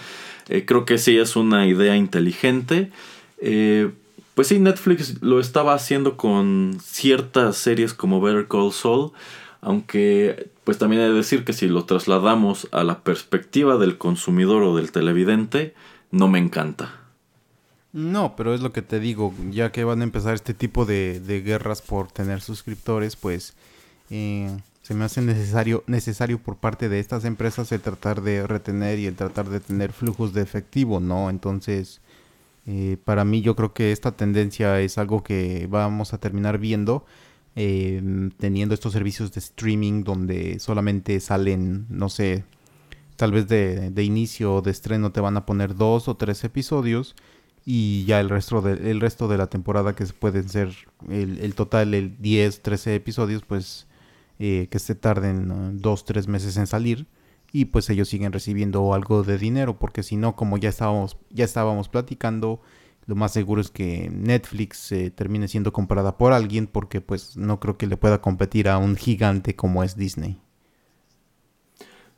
Eh, 0.49 0.65
creo 0.65 0.85
que 0.85 0.99
sí 0.99 1.19
es 1.19 1.37
una 1.37 1.67
idea 1.67 1.97
inteligente. 1.97 2.91
Eh, 3.39 3.91
pues 4.35 4.49
sí, 4.49 4.59
Netflix 4.59 5.23
lo 5.23 5.41
estaba 5.41 5.75
haciendo 5.75 6.17
con 6.17 6.79
ciertas 6.83 7.57
series 7.59 7.93
como 7.93 8.21
Better 8.21 8.49
Call 8.49 8.73
Saul, 8.73 9.13
aunque 9.61 10.49
pues 10.65 10.79
también 10.79 11.03
he 11.03 11.09
de 11.09 11.13
decir 11.13 11.45
que 11.45 11.53
si 11.53 11.69
lo 11.69 11.85
trasladamos 11.85 12.69
a 12.73 12.85
la 12.85 13.01
perspectiva 13.01 13.77
del 13.77 13.99
consumidor 13.99 14.63
o 14.63 14.75
del 14.75 14.91
televidente, 14.91 15.75
no 16.11 16.29
me 16.29 16.39
encanta. 16.39 16.99
No, 17.93 18.37
pero 18.37 18.55
es 18.55 18.63
lo 18.63 18.73
que 18.73 18.81
te 18.81 19.01
digo, 19.01 19.35
ya 19.51 19.71
que 19.71 19.85
van 19.85 20.01
a 20.01 20.05
empezar 20.05 20.33
este 20.33 20.55
tipo 20.55 20.87
de 20.87 21.43
guerras 21.45 21.83
por 21.83 22.11
tener 22.11 22.41
suscriptores, 22.41 23.17
pues 23.17 23.55
eh, 24.15 24.59
se 24.83 24.95
me 24.95 25.05
hace 25.05 25.23
necesario, 25.23 25.85
necesario 25.87 26.39
por 26.39 26.59
parte 26.59 26.91
de 26.91 27.01
estas 27.01 27.25
empresas 27.25 27.73
el 27.73 27.81
tratar 27.81 28.21
de 28.21 28.47
retener 28.47 28.99
y 28.99 29.07
el 29.07 29.17
tratar 29.17 29.49
de 29.49 29.59
tener 29.59 29.93
flujos 29.93 30.35
de 30.35 30.43
efectivo, 30.43 31.01
¿no? 31.01 31.31
Entonces, 31.31 32.03
eh, 32.67 32.99
para 33.05 33.25
mí 33.25 33.41
yo 33.41 33.57
creo 33.57 33.73
que 33.73 33.91
esta 33.91 34.13
tendencia 34.13 34.81
es 34.81 34.99
algo 34.99 35.23
que 35.23 35.67
vamos 35.71 36.13
a 36.13 36.19
terminar 36.19 36.59
viendo 36.59 37.07
em, 37.57 38.31
teniendo 38.33 38.75
estos 38.75 38.93
servicios 38.93 39.33
de 39.33 39.41
streaming 39.41 40.05
donde 40.05 40.59
solamente 40.59 41.19
salen, 41.21 41.87
no 41.89 42.09
sé, 42.11 42.45
tal 43.17 43.33
vez 43.33 43.49
de, 43.49 43.91
de, 43.91 44.05
inicio 44.05 44.57
o 44.57 44.63
de 44.63 44.73
estreno 44.73 45.13
te 45.13 45.21
van 45.21 45.37
a 45.39 45.47
poner 45.47 45.75
dos 45.75 46.09
o 46.09 46.17
tres 46.17 46.45
episodios 46.45 47.15
y 47.65 48.05
ya 48.05 48.21
el 48.21 48.29
resto 48.31 48.63
de, 48.63 48.91
el 48.91 49.01
resto 49.01 49.29
de 49.29 49.39
la 49.39 49.49
temporada 49.49 49.95
que 49.95 50.05
pueden 50.07 50.49
ser 50.49 50.75
el, 51.09 51.39
el 51.39 51.55
total, 51.55 51.95
el 51.95 52.21
10, 52.21 52.63
13 52.63 52.95
episodios, 52.97 53.43
pues 53.47 53.87
eh, 54.39 54.69
que 54.71 54.79
se 54.79 54.95
tarden 54.95 55.81
dos, 55.81 56.05
tres 56.05 56.29
meses 56.29 56.57
en 56.57 56.67
salir 56.67 57.07
y 57.53 57.67
pues 57.67 57.91
ellos 57.91 58.09
siguen 58.09 58.33
recibiendo 58.33 58.95
algo 58.95 59.23
de 59.23 59.39
dinero 59.39 59.79
porque 59.79 60.03
si 60.03 60.17
no, 60.17 60.35
como 60.37 60.57
ya 60.57 60.71
estábamos, 60.71 61.19
ya 61.31 61.45
estábamos 61.45 61.89
platicando, 61.89 62.61
lo 63.07 63.15
más 63.15 63.33
seguro 63.33 63.61
es 63.61 63.71
que 63.71 64.11
Netflix 64.11 64.91
eh, 64.93 65.11
termine 65.11 65.49
siendo 65.49 65.73
comprada 65.73 66.17
por 66.17 66.33
alguien 66.33 66.67
porque 66.67 67.01
pues 67.01 67.37
no 67.37 67.61
creo 67.61 67.77
que 67.77 67.87
le 67.87 67.97
pueda 67.97 68.21
competir 68.21 68.69
a 68.69 68.79
un 68.79 68.97
gigante 68.97 69.55
como 69.55 69.85
es 69.85 69.97
Disney. 69.97 70.39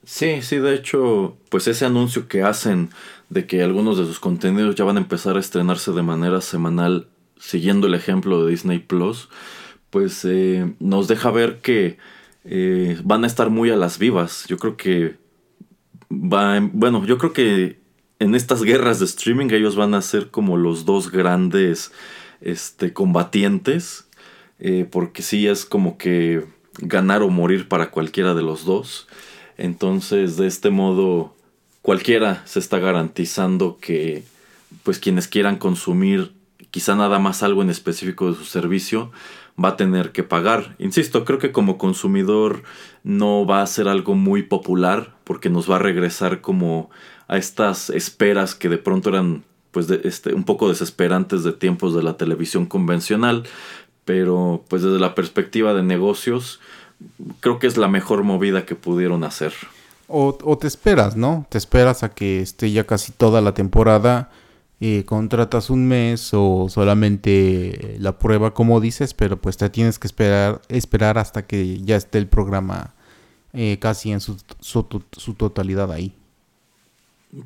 Sí, 0.04 0.42
sí, 0.42 0.58
de 0.58 0.74
hecho, 0.74 1.38
pues 1.48 1.66
ese 1.66 1.86
anuncio 1.86 2.28
que 2.28 2.42
hacen 2.42 2.90
de 3.30 3.46
que 3.46 3.62
algunos 3.62 3.96
de 3.96 4.04
sus 4.04 4.20
contenidos 4.20 4.74
ya 4.74 4.84
van 4.84 4.98
a 4.98 5.00
empezar 5.00 5.36
a 5.36 5.40
estrenarse 5.40 5.92
de 5.92 6.02
manera 6.02 6.42
semanal, 6.42 7.08
siguiendo 7.38 7.86
el 7.86 7.94
ejemplo 7.94 8.44
de 8.44 8.50
Disney 8.50 8.80
Plus, 8.80 9.30
pues 9.94 10.24
eh, 10.24 10.74
nos 10.80 11.06
deja 11.06 11.30
ver 11.30 11.60
que 11.60 11.98
eh, 12.44 12.98
van 13.04 13.22
a 13.22 13.28
estar 13.28 13.48
muy 13.48 13.70
a 13.70 13.76
las 13.76 14.00
vivas. 14.00 14.44
Yo 14.48 14.56
creo 14.56 14.76
que 14.76 15.14
va, 16.10 16.58
bueno, 16.72 17.06
yo 17.06 17.16
creo 17.16 17.32
que 17.32 17.78
en 18.18 18.34
estas 18.34 18.64
guerras 18.64 18.98
de 18.98 19.04
streaming 19.04 19.50
ellos 19.52 19.76
van 19.76 19.94
a 19.94 20.02
ser 20.02 20.32
como 20.32 20.56
los 20.56 20.84
dos 20.84 21.12
grandes 21.12 21.92
este, 22.40 22.92
combatientes. 22.92 24.08
eh, 24.58 24.84
porque 24.90 25.22
sí 25.22 25.46
es 25.46 25.64
como 25.64 25.96
que 25.96 26.44
ganar 26.78 27.22
o 27.22 27.28
morir 27.28 27.68
para 27.68 27.92
cualquiera 27.92 28.34
de 28.34 28.42
los 28.42 28.64
dos. 28.64 29.06
Entonces, 29.58 30.36
de 30.36 30.48
este 30.48 30.70
modo, 30.70 31.36
cualquiera 31.82 32.42
se 32.46 32.58
está 32.58 32.80
garantizando 32.80 33.78
que, 33.80 34.24
pues, 34.82 34.98
quienes 34.98 35.28
quieran 35.28 35.54
consumir 35.54 36.32
quizá 36.74 36.96
nada 36.96 37.20
más 37.20 37.44
algo 37.44 37.62
en 37.62 37.70
específico 37.70 38.32
de 38.32 38.36
su 38.36 38.44
servicio, 38.44 39.12
va 39.62 39.70
a 39.70 39.76
tener 39.76 40.12
que 40.12 40.22
pagar. 40.22 40.74
Insisto, 40.78 41.24
creo 41.24 41.38
que 41.38 41.52
como 41.52 41.78
consumidor 41.78 42.62
no 43.02 43.46
va 43.46 43.62
a 43.62 43.66
ser 43.66 43.88
algo 43.88 44.14
muy 44.14 44.42
popular 44.42 45.14
porque 45.24 45.50
nos 45.50 45.70
va 45.70 45.76
a 45.76 45.80
regresar 45.80 46.40
como 46.40 46.90
a 47.28 47.36
estas 47.36 47.90
esperas 47.90 48.54
que 48.54 48.68
de 48.68 48.78
pronto 48.78 49.10
eran 49.10 49.44
pues 49.70 49.90
este, 49.90 50.34
un 50.34 50.44
poco 50.44 50.68
desesperantes 50.68 51.42
de 51.42 51.52
tiempos 51.52 51.94
de 51.94 52.02
la 52.02 52.16
televisión 52.16 52.66
convencional, 52.66 53.44
pero 54.04 54.62
pues 54.68 54.82
desde 54.82 55.00
la 55.00 55.14
perspectiva 55.14 55.74
de 55.74 55.82
negocios 55.82 56.60
creo 57.40 57.58
que 57.58 57.66
es 57.66 57.76
la 57.76 57.88
mejor 57.88 58.22
movida 58.22 58.66
que 58.66 58.76
pudieron 58.76 59.24
hacer. 59.24 59.52
O, 60.06 60.36
o 60.42 60.58
te 60.58 60.66
esperas, 60.66 61.16
¿no? 61.16 61.46
Te 61.48 61.58
esperas 61.58 62.02
a 62.02 62.10
que 62.10 62.40
esté 62.40 62.70
ya 62.70 62.84
casi 62.84 63.10
toda 63.10 63.40
la 63.40 63.54
temporada 63.54 64.30
eh, 64.80 65.04
contratas 65.06 65.70
un 65.70 65.86
mes 65.86 66.30
o 66.32 66.66
solamente 66.68 67.96
la 68.00 68.18
prueba 68.18 68.52
como 68.54 68.80
dices, 68.80 69.14
pero 69.14 69.40
pues 69.40 69.56
te 69.56 69.70
tienes 69.70 69.98
que 69.98 70.06
esperar, 70.06 70.60
esperar 70.68 71.16
hasta 71.16 71.46
que 71.46 71.80
ya 71.82 71.96
esté 71.96 72.18
el 72.18 72.26
programa 72.26 72.94
eh, 73.52 73.78
casi 73.80 74.10
en 74.10 74.20
su, 74.20 74.36
su, 74.60 75.34
totalidad 75.34 75.92
ahí. 75.92 76.12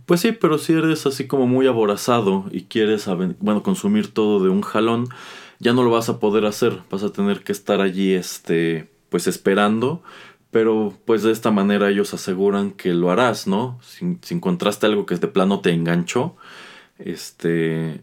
Pues 0.06 0.20
sí, 0.20 0.32
pero 0.32 0.56
si 0.56 0.72
eres 0.72 1.04
así 1.04 1.26
como 1.26 1.46
muy 1.46 1.66
aborazado 1.66 2.46
y 2.50 2.62
quieres 2.62 3.06
bueno, 3.40 3.62
consumir 3.62 4.12
todo 4.12 4.42
de 4.42 4.48
un 4.48 4.62
jalón, 4.62 5.08
ya 5.58 5.74
no 5.74 5.82
lo 5.82 5.90
vas 5.90 6.08
a 6.08 6.18
poder 6.18 6.46
hacer. 6.46 6.80
Vas 6.90 7.02
a 7.02 7.12
tener 7.12 7.44
que 7.44 7.52
estar 7.52 7.82
allí 7.82 8.14
este 8.14 8.90
pues 9.10 9.26
esperando, 9.26 10.02
pero 10.50 10.94
pues 11.04 11.22
de 11.22 11.32
esta 11.32 11.50
manera 11.50 11.90
ellos 11.90 12.14
aseguran 12.14 12.70
que 12.70 12.94
lo 12.94 13.10
harás, 13.10 13.46
¿no? 13.46 13.78
Si, 13.82 14.18
si 14.22 14.34
encontraste 14.34 14.86
algo 14.86 15.04
que 15.04 15.14
de 15.16 15.28
plano 15.28 15.60
te 15.60 15.72
enganchó, 15.72 16.36
este, 16.98 18.00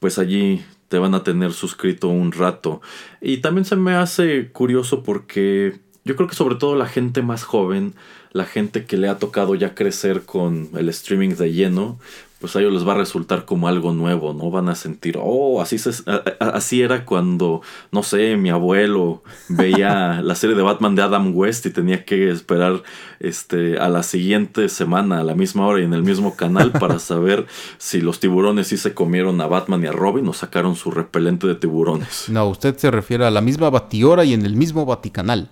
pues 0.00 0.18
allí 0.18 0.64
te 0.88 0.98
van 0.98 1.14
a 1.14 1.24
tener 1.24 1.52
suscrito 1.52 2.08
un 2.08 2.32
rato. 2.32 2.80
Y 3.20 3.38
también 3.38 3.64
se 3.64 3.76
me 3.76 3.94
hace 3.94 4.50
curioso 4.52 5.02
porque 5.02 5.80
yo 6.04 6.14
creo 6.16 6.28
que 6.28 6.36
sobre 6.36 6.54
todo 6.56 6.76
la 6.76 6.86
gente 6.86 7.22
más 7.22 7.44
joven, 7.44 7.94
la 8.36 8.44
gente 8.44 8.84
que 8.84 8.96
le 8.96 9.08
ha 9.08 9.18
tocado 9.18 9.54
ya 9.54 9.74
crecer 9.74 10.22
con 10.22 10.68
el 10.76 10.88
streaming 10.90 11.30
de 11.30 11.52
lleno, 11.52 11.98
pues 12.38 12.54
a 12.54 12.60
ellos 12.60 12.74
les 12.74 12.86
va 12.86 12.92
a 12.92 12.98
resultar 12.98 13.46
como 13.46 13.66
algo 13.66 13.94
nuevo, 13.94 14.34
¿no? 14.34 14.50
Van 14.50 14.68
a 14.68 14.74
sentir, 14.74 15.18
oh, 15.18 15.62
así, 15.62 15.78
se, 15.78 15.90
así 16.38 16.82
era 16.82 17.06
cuando, 17.06 17.62
no 17.92 18.02
sé, 18.02 18.36
mi 18.36 18.50
abuelo 18.50 19.22
veía 19.48 20.20
la 20.22 20.34
serie 20.34 20.54
de 20.54 20.62
Batman 20.62 20.94
de 20.94 21.02
Adam 21.02 21.34
West 21.34 21.64
y 21.64 21.70
tenía 21.70 22.04
que 22.04 22.30
esperar 22.30 22.82
este, 23.20 23.78
a 23.78 23.88
la 23.88 24.02
siguiente 24.02 24.68
semana, 24.68 25.20
a 25.20 25.24
la 25.24 25.34
misma 25.34 25.66
hora 25.66 25.80
y 25.80 25.84
en 25.84 25.94
el 25.94 26.02
mismo 26.02 26.36
canal 26.36 26.72
para 26.72 26.98
saber 27.00 27.46
si 27.78 28.02
los 28.02 28.20
tiburones 28.20 28.66
sí 28.66 28.76
se 28.76 28.92
comieron 28.92 29.40
a 29.40 29.46
Batman 29.46 29.82
y 29.84 29.86
a 29.86 29.92
Robin 29.92 30.28
o 30.28 30.34
sacaron 30.34 30.76
su 30.76 30.90
repelente 30.90 31.46
de 31.46 31.54
tiburones. 31.54 32.28
No, 32.28 32.48
usted 32.48 32.76
se 32.76 32.90
refiere 32.90 33.24
a 33.24 33.30
la 33.30 33.40
misma 33.40 33.70
batihora 33.70 34.24
y 34.26 34.34
en 34.34 34.44
el 34.44 34.56
mismo 34.56 34.84
baticanal. 34.84 35.50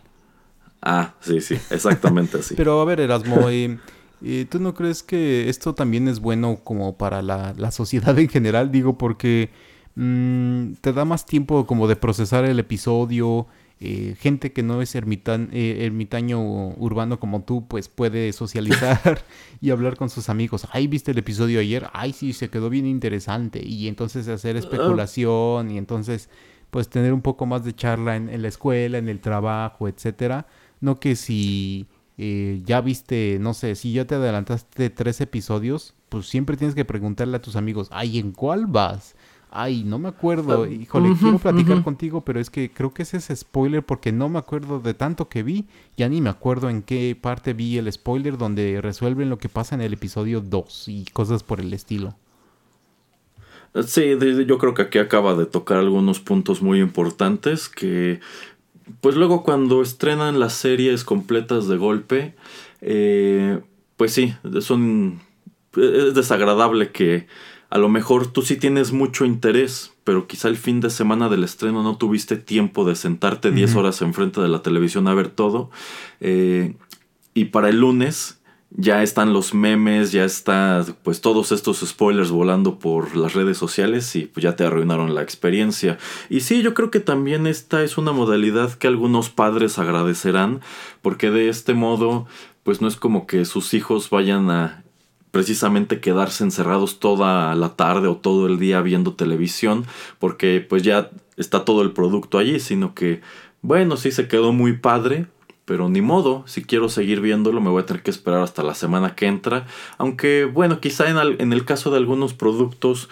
Ah, 0.87 1.15
sí, 1.21 1.41
sí, 1.41 1.55
exactamente 1.71 2.39
así. 2.39 2.55
Pero 2.57 2.81
a 2.81 2.85
ver, 2.85 3.01
Erasmo, 3.01 3.49
¿Y 4.27 4.47
tú 4.47 4.59
no 4.59 4.75
crees 4.75 5.03
que 5.03 5.49
esto 5.49 5.75
también 5.75 6.09
es 6.09 6.21
bueno 6.21 6.61
como 6.65 6.97
para 6.97 7.21
la, 7.21 7.71
sociedad 7.71 8.19
en 8.19 8.29
general? 8.29 8.71
Digo, 8.71 8.97
porque 8.97 9.51
mm, 9.97 10.75
te 10.81 10.93
da 10.93 11.05
más 11.05 11.27
tiempo 11.27 11.67
como 11.67 11.89
de 11.89 11.97
procesar 11.97 12.45
el 12.45 12.59
episodio. 12.59 13.47
Eh, 13.81 14.15
gente 14.19 14.53
que 14.53 14.63
no 14.63 14.81
es 14.81 14.95
ermitan, 14.95 15.51
eh, 15.53 15.85
ermitaño 15.85 16.41
urbano 16.41 17.19
como 17.19 17.43
tú, 17.43 17.67
pues 17.67 17.89
puede 17.89 18.33
socializar 18.33 19.23
y 19.61 19.71
hablar 19.71 19.97
con 19.97 20.09
sus 20.09 20.29
amigos. 20.29 20.67
Ay, 20.73 20.87
¿viste 20.87 21.11
el 21.11 21.19
episodio 21.19 21.61
ayer? 21.61 21.89
Ay, 21.93 22.13
sí, 22.15 22.33
se 22.33 22.49
quedó 22.49 22.71
bien 22.71 22.87
interesante. 22.87 23.63
Y 23.63 23.89
entonces 23.89 24.29
hacer 24.29 24.57
especulación 24.57 25.71
y 25.71 25.77
entonces 25.77 26.31
pues 26.71 26.89
tener 26.89 27.13
un 27.13 27.21
poco 27.21 27.47
más 27.47 27.65
de 27.65 27.75
charla 27.75 28.17
en, 28.17 28.29
en 28.29 28.43
la 28.43 28.49
escuela, 28.49 28.99
en 28.99 29.09
el 29.09 29.21
trabajo, 29.21 29.87
etcétera. 29.87 30.47
No 30.85 31.01
que 31.01 31.17
si 31.17 31.87
eh, 32.19 32.61
ya 32.67 32.83
viste, 32.83 33.39
no 33.41 33.55
sé, 33.55 33.75
si 33.75 33.95
ya 33.95 34.05
te 34.07 34.17
adelantaste 34.17 34.91
tres 34.91 35.19
episodios, 35.23 35.95
pues 36.11 36.27
siempre 36.27 36.59
tienes 36.59 36.75
que 36.75 36.85
preguntarle 36.85 37.39
a 37.39 37.41
tus 37.41 37.57
amigos, 37.57 37.89
ay, 37.91 38.19
¿en 38.19 38.33
cuál 38.33 38.67
vas? 38.67 39.17
Ay, 39.51 39.83
no 39.83 39.99
me 39.99 40.09
acuerdo. 40.09 40.67
Híjole, 40.67 41.15
quiero 41.19 41.39
platicar 41.39 41.83
contigo, 41.83 42.21
pero 42.23 42.39
es 42.39 42.51
que 42.51 42.71
creo 42.71 42.93
que 42.93 43.05
ese 43.05 43.17
es 43.17 43.33
spoiler 43.35 43.83
porque 43.83 44.13
no 44.13 44.29
me 44.29 44.39
acuerdo 44.39 44.79
de 44.79 44.93
tanto 44.93 45.31
que 45.31 45.43
vi. 45.43 45.65
Ya 45.97 46.07
ni 46.11 46.21
me 46.21 46.29
acuerdo 46.29 46.69
en 46.69 46.83
qué 46.83 47.17
parte 47.19 47.55
vi 47.55 47.79
el 47.79 47.91
spoiler 47.91 48.37
donde 48.37 48.83
resuelven 48.83 49.31
lo 49.31 49.39
que 49.39 49.49
pasa 49.49 49.75
en 49.75 49.81
el 49.81 49.95
episodio 49.95 50.43
2 50.43 50.89
y 50.89 51.05
cosas 51.15 51.43
por 51.43 51.61
el 51.61 51.73
estilo. 51.73 52.15
Sí, 53.87 54.17
yo 54.47 54.59
creo 54.59 54.75
que 54.75 54.83
aquí 54.83 54.99
acaba 54.99 55.35
de 55.35 55.47
tocar 55.47 55.79
algunos 55.79 56.21
puntos 56.21 56.63
muy 56.63 56.81
importantes 56.81 57.69
que 57.69 58.21
pues 59.01 59.17
luego 59.17 59.43
cuando 59.43 59.83
estrenan 59.83 60.41
las 60.41 60.55
series 60.55 61.05
completas 61.05 61.69
de 61.69 61.77
golpe, 61.77 62.35
eh, 62.81 63.61
pues 63.97 64.13
sí, 64.13 64.35
son, 64.61 65.21
es 65.77 66.15
desagradable 66.15 66.91
que 66.91 67.27
a 67.71 67.79
lo 67.79 67.89
mejor 67.89 68.29
tú 68.29 68.43
sí 68.43 68.57
tienes 68.57 68.93
mucho 68.93 69.25
interés, 69.25 69.93
pero 70.05 70.27
quizá 70.27 70.49
el 70.49 70.57
fin 70.57 70.81
de 70.81 70.91
semana 70.91 71.29
del 71.29 71.45
estreno 71.45 71.83
no 71.83 71.97
tuviste 71.97 72.37
tiempo 72.37 72.85
de 72.85 72.95
sentarte 72.95 73.51
10 73.51 73.75
horas 73.75 74.01
enfrente 74.03 74.41
de 74.41 74.49
la 74.49 74.63
televisión 74.63 75.09
a 75.09 75.15
ver 75.15 75.29
todo. 75.29 75.71
Eh, 76.21 76.77
y 77.33 77.47
para 77.47 77.71
el 77.71 77.81
lunes 77.81 78.39
ya 78.77 79.03
están 79.03 79.33
los 79.33 79.55
memes, 79.55 80.11
ya 80.11 80.25
está 80.25 80.85
pues 81.05 81.21
todos 81.21 81.53
estos 81.53 81.79
spoilers 81.81 82.31
volando 82.31 82.79
por 82.79 83.17
las 83.17 83.33
redes 83.33 83.57
sociales 83.57 84.17
y 84.17 84.27
pues 84.27 84.43
ya 84.43 84.57
te 84.57 84.65
arruinaron 84.65 85.15
la 85.15 85.23
experiencia. 85.23 85.97
Y 86.29 86.41
sí, 86.41 86.61
yo 86.63 86.75
creo 86.75 86.91
que 86.91 87.01
también 87.01 87.47
esta 87.47 87.85
es 87.85 87.99
una 87.99 88.13
modalidad 88.13 88.73
que 88.75 88.89
algunos 88.89 89.31
padres 89.31 89.79
agradecerán 89.79 90.61
porque 91.03 91.31
de 91.31 91.49
este 91.49 91.75
modo 91.75 92.27
pues 92.65 92.81
no 92.81 92.89
es 92.89 92.97
como 92.97 93.27
que 93.27 93.45
sus 93.45 93.75
hijos 93.75 94.11
vayan 94.11 94.51
a 94.51 94.83
precisamente 95.31 96.01
quedarse 96.01 96.43
encerrados 96.43 96.99
toda 96.99 97.55
la 97.55 97.77
tarde 97.77 98.09
o 98.09 98.17
todo 98.17 98.47
el 98.47 98.59
día 98.59 98.81
viendo 98.83 99.15
televisión 99.15 99.85
porque 100.19 100.65
pues 100.67 100.83
ya 100.83 101.11
está 101.37 101.65
todo 101.65 101.83
el 101.83 101.93
producto 101.93 102.39
allí, 102.39 102.59
sino 102.59 102.95
que 102.95 103.21
bueno, 103.65 103.97
sí 103.97 104.11
se 104.11 104.29
quedó 104.29 104.53
muy 104.53 104.75
padre, 104.75 105.27
pero 105.65 105.89
ni 105.89 106.03
modo, 106.03 106.45
si 106.47 106.65
quiero 106.65 106.89
seguir 106.89 107.21
viéndolo 107.21 107.61
me 107.61 107.71
voy 107.71 107.83
a 107.83 107.87
tener 107.87 108.03
que 108.03 108.11
esperar 108.11 108.43
hasta 108.43 108.63
la 108.63 108.75
semana 108.75 109.15
que 109.15 109.27
entra. 109.27 109.67
Aunque 109.99 110.45
bueno, 110.45 110.81
quizá 110.81 111.09
en, 111.09 111.41
en 111.41 111.53
el 111.53 111.65
caso 111.65 111.91
de 111.91 111.99
algunos 111.99 112.35
productos 112.35 113.09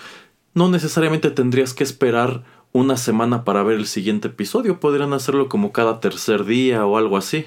no 0.54 0.68
necesariamente 0.68 1.30
tendrías 1.30 1.74
que 1.74 1.84
esperar 1.84 2.44
una 2.72 2.96
semana 2.96 3.44
para 3.44 3.62
ver 3.62 3.78
el 3.78 3.86
siguiente 3.86 4.28
episodio. 4.28 4.80
Podrían 4.80 5.12
hacerlo 5.12 5.48
como 5.48 5.72
cada 5.72 6.00
tercer 6.00 6.44
día 6.44 6.86
o 6.86 6.96
algo 6.96 7.16
así. 7.16 7.46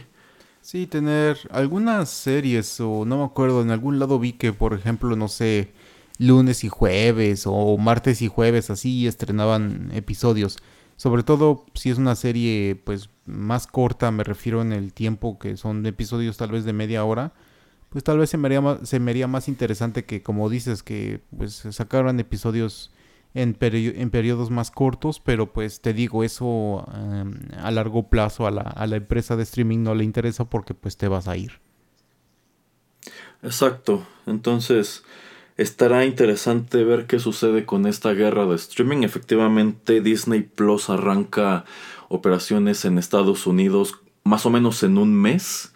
Sí, 0.62 0.88
tener 0.88 1.38
algunas 1.52 2.10
series 2.10 2.80
o 2.80 3.06
no 3.06 3.20
me 3.20 3.24
acuerdo, 3.24 3.62
en 3.62 3.70
algún 3.70 4.00
lado 4.00 4.18
vi 4.18 4.34
que 4.34 4.52
por 4.52 4.74
ejemplo, 4.74 5.16
no 5.16 5.28
sé, 5.28 5.74
lunes 6.18 6.64
y 6.64 6.70
jueves 6.70 7.44
o 7.46 7.78
martes 7.78 8.22
y 8.22 8.28
jueves 8.28 8.70
así 8.70 9.06
estrenaban 9.06 9.92
episodios. 9.94 10.58
Sobre 10.98 11.24
todo 11.24 11.66
si 11.74 11.90
es 11.90 11.98
una 11.98 12.16
serie 12.16 12.82
pues 12.84 13.10
más 13.26 13.68
corta, 13.68 14.12
me 14.12 14.24
refiero 14.24 14.62
en 14.62 14.72
el 14.72 14.94
tiempo 14.94 15.40
que 15.40 15.58
son 15.58 15.86
episodios 15.86 16.38
tal 16.38 16.52
vez 16.52 16.64
de 16.66 16.74
media 16.74 17.04
hora, 17.04 17.34
pues 17.90 18.04
tal 18.04 18.18
vez 18.18 18.30
se 18.30 18.38
me 18.38 19.28
más, 19.28 19.48
interesante 19.48 20.06
que 20.06 20.22
como 20.22 20.50
dices 20.50 20.84
que 20.84 21.22
pues 21.38 21.64
sacaran 21.72 22.20
episodios 22.20 22.92
en, 23.34 23.58
en 23.60 24.10
periodos 24.10 24.52
más 24.52 24.72
cortos, 24.72 25.20
pero 25.20 25.54
pues 25.54 25.82
te 25.82 25.94
digo, 25.94 26.24
eso 26.24 26.86
em, 26.94 27.34
a 27.58 27.72
largo 27.72 28.10
plazo 28.10 28.48
a 28.48 28.52
la, 28.52 28.62
a 28.62 28.88
la 28.88 28.98
empresa 28.98 29.36
de 29.36 29.44
streaming 29.44 29.84
no 29.84 29.96
le 29.96 30.04
interesa 30.04 30.46
porque 30.46 30.74
pues 30.74 30.98
te 30.98 31.08
vas 31.08 31.28
a 31.28 31.38
ir. 31.38 31.60
Exacto, 33.44 34.06
entonces 34.26 35.04
Estará 35.58 36.04
interesante 36.04 36.84
ver 36.84 37.06
qué 37.08 37.18
sucede 37.18 37.66
con 37.66 37.86
esta 37.86 38.12
guerra 38.12 38.46
de 38.46 38.56
streaming. 38.56 39.04
Efectivamente, 39.04 40.02
Disney 40.02 40.42
Plus 40.42 40.90
arranca 40.90 41.64
operaciones 42.10 42.86
en 42.86 42.98
Estados 42.98 43.48
Unidos 43.48 43.96
más 44.24 44.46
o 44.46 44.50
menos 44.50 44.84
en 44.84 44.98
un 44.98 45.14
mes. 45.14 45.74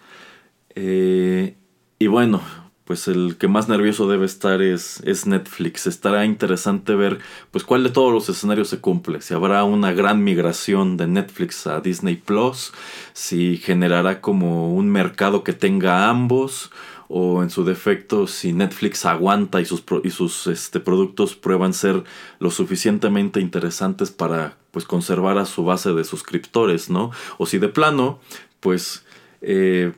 Eh, 0.75 1.55
y 1.99 2.07
bueno, 2.07 2.41
pues 2.89 3.07
el 3.07 3.37
que 3.37 3.47
más 3.47 3.69
nervioso 3.69 4.09
debe 4.09 4.25
estar 4.25 4.63
es, 4.63 4.99
es, 5.05 5.27
Netflix. 5.27 5.85
Estará 5.85 6.25
interesante 6.25 6.95
ver 6.95 7.19
pues 7.51 7.63
cuál 7.63 7.83
de 7.83 7.91
todos 7.91 8.11
los 8.11 8.27
escenarios 8.29 8.69
se 8.69 8.79
cumple. 8.79 9.21
Si 9.21 9.35
habrá 9.35 9.63
una 9.63 9.91
gran 9.91 10.23
migración 10.23 10.97
de 10.97 11.05
Netflix 11.05 11.67
a 11.67 11.81
Disney 11.81 12.15
Plus, 12.15 12.73
si 13.13 13.57
generará 13.57 14.21
como 14.21 14.73
un 14.73 14.89
mercado 14.89 15.43
que 15.43 15.53
tenga 15.53 16.09
ambos 16.09 16.71
o 17.09 17.41
en 17.41 17.49
su 17.49 17.65
defecto 17.65 18.27
si 18.27 18.53
Netflix 18.53 19.03
aguanta 19.03 19.59
y 19.59 19.65
sus, 19.65 19.83
y 20.03 20.11
sus 20.11 20.45
este, 20.47 20.79
productos 20.79 21.35
prueban 21.35 21.73
ser 21.73 22.03
lo 22.39 22.51
suficientemente 22.51 23.41
interesantes 23.41 24.11
para 24.11 24.57
pues 24.71 24.85
conservar 24.85 25.39
a 25.39 25.45
su 25.45 25.65
base 25.65 25.91
de 25.91 26.03
suscriptores, 26.03 26.91
¿no? 26.91 27.09
O 27.39 27.47
si 27.47 27.57
de 27.57 27.67
plano, 27.67 28.19
pues 28.59 29.03
eh, 29.41 29.91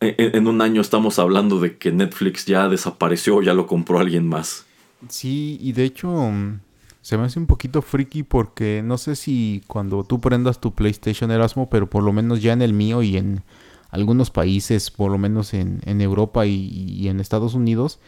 en, 0.00 0.46
un 0.46 0.62
año 0.62 0.80
estamos 0.80 1.18
hablando 1.18 1.58
de 1.58 1.76
que 1.76 1.90
Netflix 1.90 2.46
ya 2.46 2.68
desapareció 2.68 3.36
o 3.36 3.42
ya 3.42 3.52
lo 3.52 3.66
compró 3.66 3.98
alguien 3.98 4.28
más. 4.28 4.64
Sí, 5.08 5.58
y 5.60 5.72
de 5.72 5.84
hecho 5.84 6.08
mm, 6.08 6.60
se 7.02 7.18
me 7.18 7.24
hace 7.24 7.40
un 7.40 7.46
poquito 7.46 7.82
friki 7.82 8.22
porque 8.22 8.80
no 8.84 8.96
sé 8.96 9.16
si 9.16 9.62
cuando 9.66 10.04
tú 10.04 10.20
prendas 10.20 10.60
tu 10.60 10.72
PlayStation 10.72 11.32
Erasmo, 11.32 11.68
pero 11.68 11.90
por 11.90 12.04
lo 12.04 12.12
menos 12.12 12.42
ya 12.42 12.52
en 12.52 12.62
el 12.62 12.74
mío 12.74 13.02
y 13.02 13.16
en 13.16 13.42
algunos 13.94 14.30
países, 14.30 14.90
por 14.90 15.12
lo 15.12 15.18
menos 15.18 15.54
en, 15.54 16.00
Europa 16.00 16.46
y, 16.46 17.06
en 17.06 17.20
Estados 17.20 17.54
Unidos, 17.54 18.00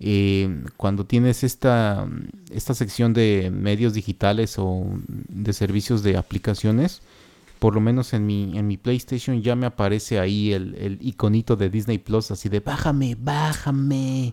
eh, 0.00 0.64
cuando 0.78 1.04
tienes 1.04 1.44
esta, 1.44 2.08
esta 2.50 2.72
sección 2.72 3.12
de 3.12 3.50
medios 3.52 3.92
digitales 3.92 4.56
o 4.58 4.86
de 5.06 5.52
servicios 5.52 6.02
de 6.02 6.16
aplicaciones, 6.16 7.02
por 7.58 7.74
lo 7.74 7.82
menos 7.82 8.14
en 8.14 8.24
mi, 8.24 8.56
en 8.56 8.66
mi 8.66 8.78
PlayStation 8.78 9.42
ya 9.42 9.54
me 9.54 9.66
aparece 9.66 10.18
ahí 10.18 10.54
el, 10.54 10.74
el 10.76 10.98
iconito 11.02 11.56
de 11.56 11.68
Disney 11.68 11.98
Plus, 11.98 12.30
así 12.30 12.48
de 12.48 12.60
bájame, 12.60 13.14
bájame. 13.14 14.32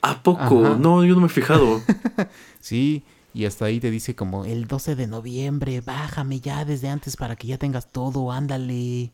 ¿A 0.00 0.22
poco? 0.22 0.76
No, 0.78 1.04
yo 1.04 1.14
no 1.16 1.22
me 1.22 1.26
he 1.26 1.30
fijado. 1.30 1.80
sí, 2.60 3.02
y 3.34 3.46
hasta 3.46 3.64
ahí 3.64 3.80
te 3.80 3.90
dice 3.90 4.14
como 4.14 4.44
el 4.44 4.68
12 4.68 4.94
de 4.94 5.08
noviembre, 5.08 5.80
bájame 5.80 6.38
ya 6.38 6.64
desde 6.64 6.88
antes 6.88 7.16
para 7.16 7.34
que 7.34 7.48
ya 7.48 7.58
tengas 7.58 7.90
todo, 7.90 8.30
ándale. 8.30 9.10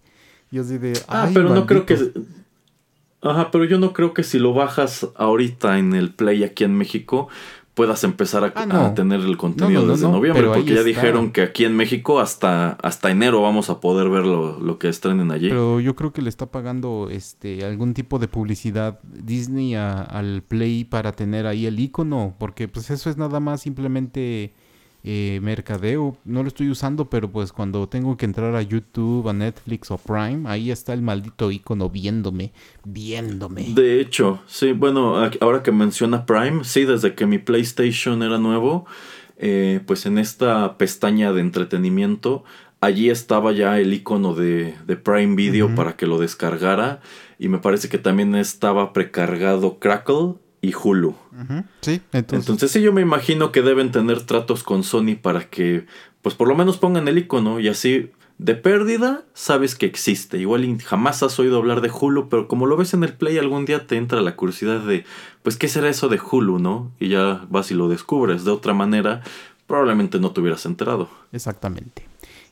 Yo 0.51 0.62
así 0.62 0.78
de. 0.78 0.99
Ah, 1.09 1.28
pero 1.32 1.55
no 1.55 1.66
creo 1.66 1.86
que. 1.86 2.12
Ajá, 3.20 3.51
pero 3.51 3.64
yo 3.64 3.78
no 3.78 3.92
creo 3.92 4.14
que 4.14 4.22
si 4.22 4.38
lo 4.38 4.55
bajas 4.55 5.09
ahorita 5.16 5.78
en 5.78 5.94
el 5.94 6.11
Play 6.14 6.44
aquí 6.44 6.62
en 6.62 6.76
México, 6.76 7.28
puedas 7.78 8.03
empezar 8.03 8.42
a, 8.42 8.53
ah, 8.57 8.92
tener 8.94 9.20
el 9.20 9.36
contenido 9.36 9.86
desde 9.86 10.09
noviembre, 10.09 10.49
porque 10.49 10.74
ya 10.74 10.82
dijeron 10.82 11.30
que 11.30 11.42
aquí 11.42 11.64
en 11.64 11.76
México 11.76 12.18
hasta, 12.18 12.72
hasta 12.72 13.09
enero 13.09 13.40
vamos 13.40 13.70
a 13.70 13.78
poder 13.78 14.09
ver 14.09 14.24
lo, 14.26 14.78
que 14.80 14.88
estrenen 14.88 15.30
allí. 15.30 15.49
Pero 15.49 15.78
yo 15.78 15.94
creo 15.94 16.12
que 16.12 16.20
le 16.20 16.28
está 16.28 16.46
pagando 16.46 17.09
este 17.09 17.64
algún 17.64 17.94
tipo 17.94 18.18
de 18.18 18.26
publicidad 18.26 18.99
Disney 19.05 19.76
al 19.76 20.42
Play 20.42 20.82
para 20.82 21.12
tener 21.12 21.46
ahí 21.46 21.66
el 21.66 21.78
icono, 21.78 22.34
porque 22.36 22.66
pues 22.66 22.90
eso 22.90 23.11
es 23.11 23.16
nada 23.16 23.38
más 23.38 23.61
simplemente 23.61 24.55
eh, 25.05 25.38
mercadeo. 25.42 26.16
No 26.24 26.42
lo 26.42 26.49
estoy 26.49 26.70
usando, 26.70 27.09
pero 27.09 27.30
pues 27.30 27.53
cuando 27.53 27.88
tengo 27.88 28.16
que 28.16 28.24
entrar 28.24 28.55
a 28.55 28.62
YouTube, 28.62 29.28
a 29.28 29.32
Netflix 29.32 29.90
o 29.90 29.99
Prime, 29.99 30.49
ahí 30.49 30.70
está 30.70 30.92
el 30.92 31.03
maldito 31.03 31.51
icono 31.51 31.88
viéndome, 31.88 32.53
viéndome. 32.84 33.66
De 33.74 34.01
hecho, 34.01 34.40
sí, 34.46 34.72
bueno, 34.72 35.14
ahora 35.40 35.62
que 35.62 35.72
menciona 35.72 36.26
Prime, 36.26 36.64
sí, 36.64 36.84
desde 36.84 37.14
que 37.14 37.26
mi 37.26 37.38
PlayStation 37.38 38.22
era 38.22 38.38
nuevo, 38.38 38.86
eh, 39.36 39.80
pues 39.86 40.05
en 40.07 40.18
esta 40.18 40.76
pestaña 40.78 41.32
de 41.32 41.42
entretenimiento, 41.42 42.44
allí 42.80 43.09
estaba 43.09 43.53
ya 43.53 43.78
el 43.78 43.92
icono 43.94 44.34
de, 44.34 44.74
Prime 45.05 45.36
Video 45.36 45.74
para 45.74 45.96
que 45.96 46.07
lo 46.07 46.18
descargara. 46.18 47.01
Y 47.38 47.49
me 47.49 47.59
parece 47.59 47.88
que 47.88 47.99
también 47.99 48.34
estaba 48.34 48.92
precargado 48.92 49.78
Crackle 49.78 50.34
y 50.61 50.74
Hulu. 50.74 51.14
Sí, 51.80 52.00
entonces... 52.12 52.48
entonces 52.48 52.70
sí 52.70 52.82
yo 52.82 52.92
me 52.92 53.00
imagino 53.00 53.52
que 53.52 53.62
deben 53.62 53.90
tener 53.92 54.22
tratos 54.22 54.62
con 54.62 54.82
Sony 54.82 55.16
para 55.20 55.48
que 55.48 55.86
pues 56.22 56.34
por 56.34 56.48
lo 56.48 56.56
menos 56.56 56.78
pongan 56.78 57.09
el 57.09 57.18
icono 57.18 57.61
y 57.61 57.68
así 57.68 58.11
de 58.38 58.54
pérdida 58.54 59.24
sabes 59.34 59.74
que 59.74 59.86
existe. 59.86 60.38
Igual 60.38 60.80
jamás 60.82 61.22
has 61.22 61.38
oído 61.38 61.59
hablar 61.59 61.80
de 61.80 61.90
Hulu, 61.90 62.28
pero 62.28 62.48
como 62.48 62.66
lo 62.66 62.76
ves 62.76 62.94
en 62.94 63.04
el 63.04 63.12
Play 63.12 63.38
algún 63.38 63.64
día 63.64 63.86
te 63.86 63.96
entra 63.96 64.20
la 64.20 64.36
curiosidad 64.36 64.80
de 64.80 65.04
pues 65.42 65.56
qué 65.56 65.68
será 65.68 65.88
eso 65.88 66.09
de 66.09 66.20
Hulu, 66.20 66.59
¿no? 66.59 66.92
Y 67.00 67.09
ya 67.09 67.46
vas 67.50 67.70
y 67.70 67.74
lo 67.74 67.88
descubres. 67.88 68.44
De 68.44 68.50
otra 68.50 68.74
manera 68.74 69.22
probablemente 69.66 70.18
no 70.18 70.30
te 70.30 70.40
hubieras 70.40 70.64
enterado. 70.66 71.09
Exactamente. 71.32 72.06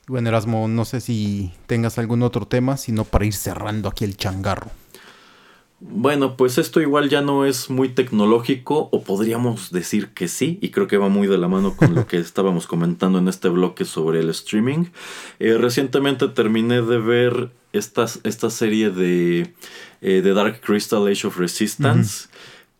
Bueno, 0.07 0.29
Erasmo, 0.29 0.67
no 0.67 0.85
sé 0.85 1.01
si 1.01 1.51
tengas 1.65 1.97
algún 1.97 2.21
otro 2.21 2.47
tema, 2.47 2.77
sino 2.77 3.03
para 3.03 3.25
ir 3.25 3.33
cerrando 3.33 3.89
aquí 3.89 4.05
el 4.05 4.15
changarro. 4.15 4.71
Bueno, 5.79 6.37
pues 6.37 6.57
esto 6.57 6.81
igual 6.81 7.07
ya 7.07 7.21
no 7.21 7.45
es 7.45 7.69
muy 7.69 7.89
tecnológico, 7.89 8.89
o 8.91 9.03
podríamos 9.03 9.71
decir 9.71 10.09
que 10.09 10.27
sí, 10.27 10.57
y 10.59 10.69
creo 10.69 10.87
que 10.87 10.97
va 10.97 11.07
muy 11.07 11.27
de 11.27 11.37
la 11.37 11.47
mano 11.47 11.75
con 11.75 11.93
lo 11.93 12.07
que 12.07 12.17
estábamos 12.17 12.65
comentando 12.65 13.19
en 13.19 13.27
este 13.27 13.49
bloque 13.49 13.85
sobre 13.85 14.21
el 14.21 14.29
streaming. 14.29 14.85
Eh, 15.37 15.55
recientemente 15.55 16.27
terminé 16.29 16.81
de 16.81 16.97
ver 16.97 17.51
esta, 17.73 18.05
esta 18.23 18.49
serie 18.49 18.89
de, 18.89 19.53
eh, 20.01 20.21
de, 20.23 20.33
Dark 20.33 20.61
Crystal 20.61 21.05
Age 21.05 21.27
of 21.27 21.37
Resistance, 21.37 22.27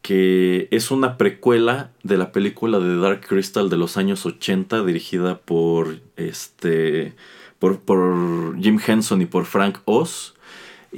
que 0.02 0.68
es 0.72 0.90
una 0.90 1.18
precuela 1.18 1.92
de 2.02 2.18
la 2.18 2.32
película 2.32 2.80
de 2.80 2.98
Dark 2.98 3.28
Crystal 3.28 3.70
de 3.70 3.78
los 3.78 3.98
años 3.98 4.26
80, 4.26 4.84
dirigida 4.84 5.38
por, 5.38 6.00
este, 6.16 7.14
por, 7.60 7.80
por 7.80 8.60
Jim 8.60 8.80
Henson 8.86 9.22
y 9.22 9.28
por 9.28 9.46
Frank 9.46 9.80
Oz. 9.86 10.34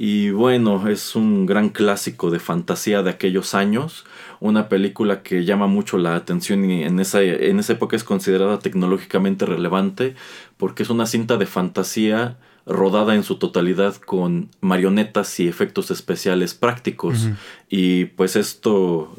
Y 0.02 0.30
bueno, 0.30 0.88
es 0.88 1.14
un 1.14 1.44
gran 1.44 1.68
clásico 1.68 2.30
de 2.30 2.38
fantasía 2.38 3.02
de 3.02 3.10
aquellos 3.10 3.52
años, 3.54 4.06
una 4.40 4.70
película 4.70 5.22
que 5.22 5.44
llama 5.44 5.66
mucho 5.66 5.98
la 5.98 6.16
atención 6.16 6.70
y 6.70 6.84
en 6.84 7.00
esa, 7.00 7.20
en 7.20 7.58
esa 7.58 7.74
época 7.74 7.96
es 7.96 8.02
considerada 8.02 8.60
tecnológicamente 8.60 9.44
relevante 9.44 10.14
porque 10.56 10.84
es 10.84 10.88
una 10.88 11.04
cinta 11.04 11.36
de 11.36 11.44
fantasía 11.44 12.38
rodada 12.64 13.14
en 13.14 13.24
su 13.24 13.36
totalidad 13.36 13.96
con 13.96 14.48
marionetas 14.62 15.38
y 15.38 15.48
efectos 15.48 15.90
especiales 15.90 16.54
prácticos. 16.54 17.28
Y 17.68 18.06
pues 18.06 18.36
esto 18.36 19.14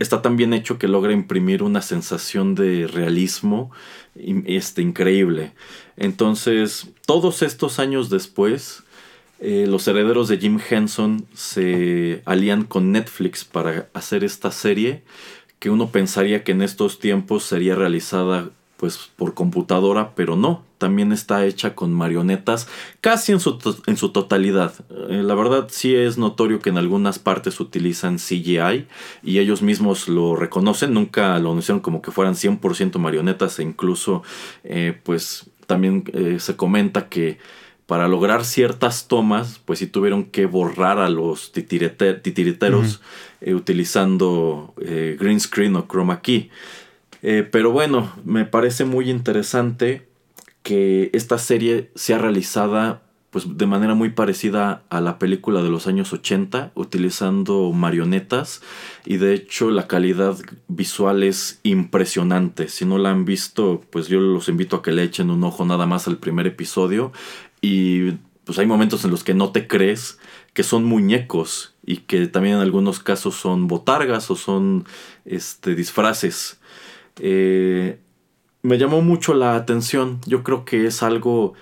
está 0.00 0.22
tan 0.22 0.36
bien 0.36 0.54
hecho 0.54 0.76
que 0.76 0.88
logra 0.88 1.12
imprimir 1.12 1.62
una 1.62 1.82
sensación 1.82 2.56
de 2.56 2.88
realismo 2.88 3.70
este, 4.16 4.82
increíble. 4.82 5.52
Entonces, 5.96 6.88
todos 7.06 7.42
estos 7.42 7.78
años 7.78 8.10
después, 8.10 8.82
eh, 9.44 9.66
los 9.66 9.88
herederos 9.88 10.28
de 10.28 10.38
Jim 10.38 10.60
Henson 10.70 11.26
se 11.34 12.22
alían 12.26 12.62
con 12.62 12.92
Netflix 12.92 13.44
para 13.44 13.88
hacer 13.92 14.22
esta 14.22 14.52
serie 14.52 15.02
que 15.58 15.68
uno 15.68 15.88
pensaría 15.88 16.44
que 16.44 16.52
en 16.52 16.62
estos 16.62 17.00
tiempos 17.00 17.42
sería 17.42 17.74
realizada 17.74 18.50
pues 18.76 19.10
por 19.16 19.34
computadora, 19.34 20.14
pero 20.14 20.36
no, 20.36 20.64
también 20.78 21.10
está 21.10 21.44
hecha 21.44 21.74
con 21.74 21.92
marionetas 21.92 22.68
casi 23.00 23.32
en 23.32 23.40
su, 23.40 23.58
en 23.86 23.96
su 23.96 24.10
totalidad. 24.10 24.74
Eh, 25.08 25.22
la 25.24 25.34
verdad 25.34 25.66
sí 25.70 25.92
es 25.92 26.18
notorio 26.18 26.60
que 26.60 26.70
en 26.70 26.78
algunas 26.78 27.18
partes 27.18 27.58
utilizan 27.58 28.18
CGI 28.18 28.86
y 29.24 29.38
ellos 29.38 29.60
mismos 29.60 30.06
lo 30.06 30.36
reconocen, 30.36 30.94
nunca 30.94 31.36
lo 31.40 31.50
anunciaron 31.50 31.80
como 31.80 32.00
que 32.00 32.12
fueran 32.12 32.34
100% 32.34 32.96
marionetas 32.98 33.58
e 33.58 33.64
incluso 33.64 34.22
eh, 34.62 34.96
pues 35.02 35.50
también 35.66 36.04
se 36.38 36.54
comenta 36.54 37.08
que 37.08 37.38
para 37.92 38.08
lograr 38.08 38.46
ciertas 38.46 39.06
tomas, 39.06 39.60
pues 39.66 39.80
sí 39.80 39.86
tuvieron 39.86 40.24
que 40.24 40.46
borrar 40.46 40.98
a 40.98 41.10
los 41.10 41.52
titiriteros 41.52 43.02
eh, 43.42 43.52
utilizando 43.52 44.72
eh, 44.80 45.18
green 45.20 45.38
screen 45.38 45.76
o 45.76 45.86
chroma 45.86 46.22
key. 46.22 46.48
Eh, 47.20 47.46
pero 47.52 47.70
bueno, 47.70 48.10
me 48.24 48.46
parece 48.46 48.86
muy 48.86 49.10
interesante 49.10 50.08
que 50.62 51.10
esta 51.12 51.36
serie 51.36 51.90
sea 51.94 52.16
realizada 52.16 53.02
pues 53.28 53.58
de 53.58 53.66
manera 53.66 53.94
muy 53.94 54.10
parecida 54.10 54.84
a 54.88 55.00
la 55.02 55.18
película 55.18 55.62
de 55.62 55.70
los 55.70 55.86
años 55.86 56.12
80, 56.14 56.72
utilizando 56.74 57.72
marionetas 57.72 58.62
y 59.06 59.18
de 59.18 59.34
hecho 59.34 59.70
la 59.70 59.86
calidad 59.86 60.36
visual 60.68 61.22
es 61.22 61.58
impresionante. 61.62 62.68
Si 62.68 62.84
no 62.84 62.96
la 62.96 63.10
han 63.10 63.26
visto, 63.26 63.82
pues 63.90 64.08
yo 64.08 64.20
los 64.20 64.50
invito 64.50 64.76
a 64.76 64.82
que 64.82 64.92
le 64.92 65.02
echen 65.02 65.30
un 65.30 65.44
ojo 65.44 65.64
nada 65.64 65.86
más 65.86 66.08
al 66.08 66.18
primer 66.18 66.46
episodio 66.46 67.12
y 67.62 68.10
pues 68.44 68.58
hay 68.58 68.66
momentos 68.66 69.04
en 69.04 69.10
los 69.10 69.24
que 69.24 69.32
no 69.32 69.52
te 69.52 69.66
crees 69.66 70.18
que 70.52 70.64
son 70.64 70.84
muñecos 70.84 71.74
y 71.86 71.98
que 71.98 72.26
también 72.26 72.56
en 72.56 72.60
algunos 72.60 73.00
casos 73.00 73.36
son 73.36 73.68
botargas 73.68 74.30
o 74.30 74.36
son 74.36 74.84
este, 75.24 75.74
disfraces. 75.74 76.60
Eh, 77.20 77.98
me 78.62 78.78
llamó 78.78 79.00
mucho 79.00 79.32
la 79.32 79.54
atención. 79.54 80.20
Yo 80.26 80.42
creo 80.42 80.64
que 80.64 80.86
es 80.86 81.02
algo 81.02 81.54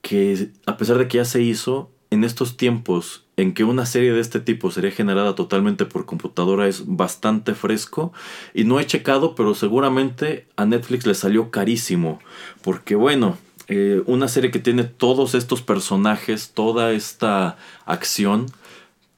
que 0.00 0.50
a 0.66 0.76
pesar 0.76 0.96
de 0.98 1.08
que 1.08 1.18
ya 1.18 1.24
se 1.24 1.42
hizo, 1.42 1.90
en 2.10 2.24
estos 2.24 2.56
tiempos 2.56 3.26
en 3.36 3.52
que 3.54 3.64
una 3.64 3.86
serie 3.86 4.12
de 4.12 4.20
este 4.20 4.40
tipo 4.40 4.70
sería 4.70 4.90
generada 4.90 5.34
totalmente 5.34 5.84
por 5.84 6.06
computadora 6.06 6.66
es 6.66 6.84
bastante 6.86 7.54
fresco 7.54 8.12
y 8.54 8.64
no 8.64 8.80
he 8.80 8.86
checado, 8.86 9.34
pero 9.34 9.54
seguramente 9.54 10.48
a 10.56 10.64
Netflix 10.64 11.06
le 11.06 11.14
salió 11.14 11.50
carísimo, 11.50 12.18
porque 12.62 12.94
bueno, 12.94 13.36
eh, 13.68 14.02
una 14.06 14.28
serie 14.28 14.50
que 14.50 14.58
tiene 14.58 14.84
todos 14.84 15.34
estos 15.34 15.62
personajes, 15.62 16.52
toda 16.54 16.92
esta 16.92 17.56
acción, 17.84 18.46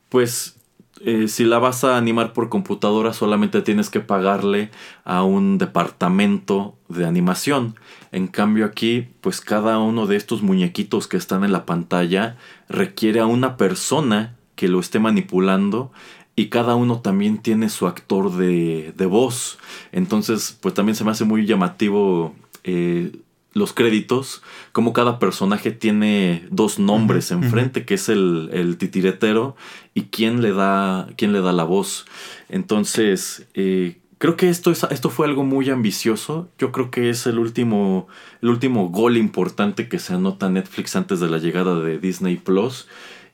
pues 0.09 0.57
eh, 1.03 1.28
si 1.28 1.44
la 1.44 1.59
vas 1.59 1.82
a 1.82 1.96
animar 1.96 2.34
por 2.34 2.51
computadora 2.51 3.14
solamente 3.14 3.62
tienes 3.62 3.88
que 3.88 4.01
pagarle 4.01 4.70
a 5.05 5.22
un 5.22 5.57
departamento 5.57 6.76
de 6.88 7.07
animación. 7.07 7.76
En 8.12 8.26
cambio 8.26 8.66
aquí, 8.66 9.09
pues 9.22 9.40
cada 9.40 9.78
uno 9.78 10.07
de 10.07 10.16
estos 10.16 10.42
muñequitos 10.42 11.09
que 11.09 11.16
están 11.16 11.42
en 11.42 11.53
la 11.53 11.64
pantalla 11.64 12.36
requiere 12.68 13.20
a 13.20 13.26
una 13.26 13.57
persona 13.57 14.36
que 14.57 14.68
lo 14.68 14.78
esté 14.78 14.98
manipulando 14.98 15.90
y 16.36 16.48
cada 16.48 16.74
uno 16.74 17.01
también 17.01 17.38
tiene 17.38 17.70
su 17.70 17.86
actor 17.86 18.36
de, 18.36 18.92
de 18.96 19.07
voz. 19.07 19.59
Entonces, 19.92 20.59
pues 20.61 20.74
también 20.74 20.96
se 20.96 21.05
me 21.05 21.12
hace 21.12 21.24
muy 21.24 21.46
llamativo 21.46 22.34
eh, 22.64 23.12
los 23.53 23.72
créditos, 23.72 24.42
como 24.72 24.92
cada 24.92 25.18
personaje 25.18 25.72
tiene 25.72 26.46
dos 26.51 26.78
nombres 26.78 27.30
enfrente, 27.32 27.84
que 27.84 27.94
es 27.94 28.09
el, 28.09 28.51
el, 28.53 28.76
titiretero 28.76 29.57
y 29.92 30.03
quién 30.05 30.40
le 30.40 30.53
da, 30.53 31.09
quién 31.16 31.32
le 31.32 31.40
da 31.40 31.53
la 31.53 31.64
voz. 31.64 32.07
Entonces, 32.48 33.48
eh, 33.55 33.98
creo 34.18 34.36
que 34.36 34.48
esto, 34.51 34.70
es, 34.70 34.84
esto 34.90 35.11
fue 35.11 35.26
algo 35.26 35.42
muy 35.42 35.68
ambicioso. 35.70 36.48
Yo 36.59 36.70
creo 36.70 36.90
que 36.90 37.11
es 37.11 37.26
el 37.26 37.38
último, 37.38 38.07
el 38.40 38.51
último 38.51 38.88
gol 38.88 39.16
importante 39.16 39.88
que 39.88 39.98
se 39.98 40.14
anota 40.14 40.48
Netflix 40.48 40.94
antes 40.94 41.18
de 41.18 41.28
la 41.28 41.38
llegada 41.38 41.80
de 41.80 41.98
Disney 41.98 42.36
Plus. 42.36 42.86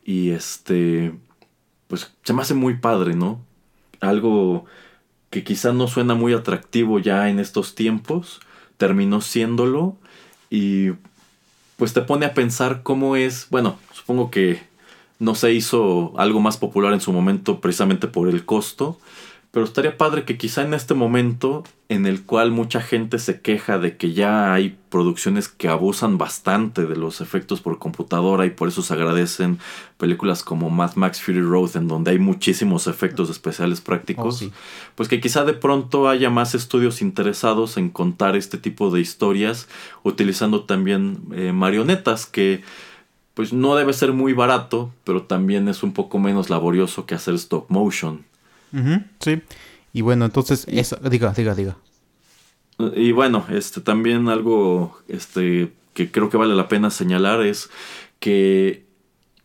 Y 0.03 0.31
este, 0.31 1.13
pues 1.89 2.15
se 2.23 2.33
me 2.33 2.41
hace 2.41 2.55
muy 2.55 2.79
padre, 2.79 3.15
¿no? 3.15 3.45
Algo 4.01 4.65
que 5.29 5.45
quizá 5.45 5.73
no 5.73 5.89
suena 5.89 6.15
muy 6.15 6.33
atractivo 6.33 7.01
ya 7.01 7.29
en 7.29 7.41
estos 7.41 7.75
tiempos, 7.75 8.41
terminó 8.77 9.21
siéndolo 9.21 9.99
y 10.51 10.91
pues 11.77 11.93
te 11.93 12.03
pone 12.03 12.27
a 12.27 12.35
pensar 12.35 12.83
cómo 12.83 13.17
es, 13.17 13.49
bueno, 13.51 13.79
supongo 13.93 14.31
que 14.31 14.61
no 15.19 15.35
se 15.35 15.53
hizo 15.53 16.13
algo 16.19 16.41
más 16.41 16.57
popular 16.57 16.93
en 16.93 17.01
su 17.01 17.13
momento 17.13 17.61
precisamente 17.61 18.07
por 18.07 18.29
el 18.29 18.45
costo, 18.45 18.99
pero 19.57 19.65
estaría 19.65 19.97
padre 19.97 20.27
que 20.27 20.37
quizá 20.37 20.61
en 20.61 20.75
este 20.75 20.93
momento 20.93 21.65
en 21.89 22.05
el 22.05 22.25
cual 22.25 22.51
mucha 22.51 22.83
gente 22.83 23.19
se 23.19 23.41
queja 23.41 23.79
de 23.79 23.97
que 23.97 24.13
ya 24.13 24.53
hay 24.53 24.77
producciones 24.91 25.49
que 25.49 25.69
abusan 25.69 26.19
bastante 26.19 26.85
de 26.85 26.95
los 26.95 27.23
efectos 27.23 27.63
por 27.63 27.79
computadora 27.79 28.45
y 28.45 28.51
por 28.51 28.69
eso 28.69 28.83
se 28.83 28.93
agradecen 28.93 29.59
películas 29.97 30.43
como 30.43 30.69
Mad 30.69 30.97
Max 30.97 31.23
Fury 31.23 31.41
Road 31.41 31.75
en 31.79 31.89
donde 31.89 32.11
hay 32.11 32.19
muchísimos 32.19 32.87
efectos 32.87 33.31
especiales 33.31 33.81
prácticos, 33.81 34.27
Oh, 34.27 34.39
sí. 34.41 34.53
pues 34.95 35.09
que 35.09 35.23
quizá 35.23 35.47
de 35.47 35.55
pronto 35.55 36.11
haya 36.11 36.29
más 36.29 36.55
estudios 36.55 37.01
interesados 37.01 37.79
en 37.79 37.89
contar 37.89 38.37
este 38.37 38.59
tipo 38.59 38.91
de 38.91 39.01
historias 39.01 39.69
utilizando 40.03 40.65
también 40.65 41.23
eh, 41.33 41.53
marionetas 41.53 42.27
que 42.27 42.61
pues 43.33 43.55
no 43.55 43.75
debe 43.75 43.95
ser 43.95 44.13
muy 44.13 44.35
barato, 44.35 44.93
pero 45.05 45.23
también 45.23 45.67
es 45.69 45.83
un 45.83 45.95
poco 45.95 46.19
menos 46.19 46.51
laborioso 46.51 47.07
que 47.07 47.15
hacer 47.15 47.33
stop 47.37 47.71
motion. 47.71 48.27
Sí. 49.21 49.43
Y 49.93 50.03
bueno, 50.03 50.25
entonces, 50.27 50.67
eso, 50.69 50.97
diga, 50.97 51.33
diga, 51.33 51.55
diga. 51.55 51.77
Y 52.95 53.13
bueno, 53.13 53.47
este 53.51 53.81
también 53.81 54.29
algo 54.29 54.99
este 55.09 55.73
que 55.95 56.11
creo 56.11 56.29
que 56.29 56.37
vale 56.37 56.55
la 56.55 56.69
pena 56.69 56.91
señalar 56.91 57.41
es 57.41 57.71
que 58.21 58.85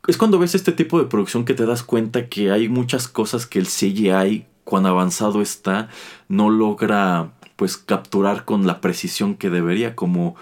es 0.08 0.18
cuando 0.18 0.40
ves 0.40 0.56
este 0.56 0.74
tipo 0.74 1.00
de 1.00 1.06
producción 1.06 1.46
que 1.46 1.54
te 1.54 1.66
das 1.66 1.84
cuenta 1.84 2.28
que 2.28 2.52
hay 2.52 2.68
muchas 2.68 3.08
cosas 3.08 3.46
que 3.46 3.60
el 3.60 3.68
CGI 3.68 4.46
cuán 4.66 4.86
avanzado 4.86 5.42
está 5.42 5.90
no 6.28 6.50
logra 6.50 7.32
pues 7.56 7.78
capturar 7.78 8.44
con 8.44 8.68
la 8.68 8.82
precisión 8.82 9.36
que 9.36 9.50
debería 9.50 9.96
como 9.96 10.36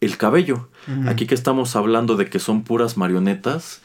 el 0.00 0.18
cabello. 0.18 0.68
Aquí 1.06 1.26
que 1.26 1.34
estamos 1.34 1.76
hablando 1.76 2.16
de 2.16 2.26
que 2.26 2.38
son 2.38 2.62
puras 2.62 2.98
marionetas, 2.98 3.80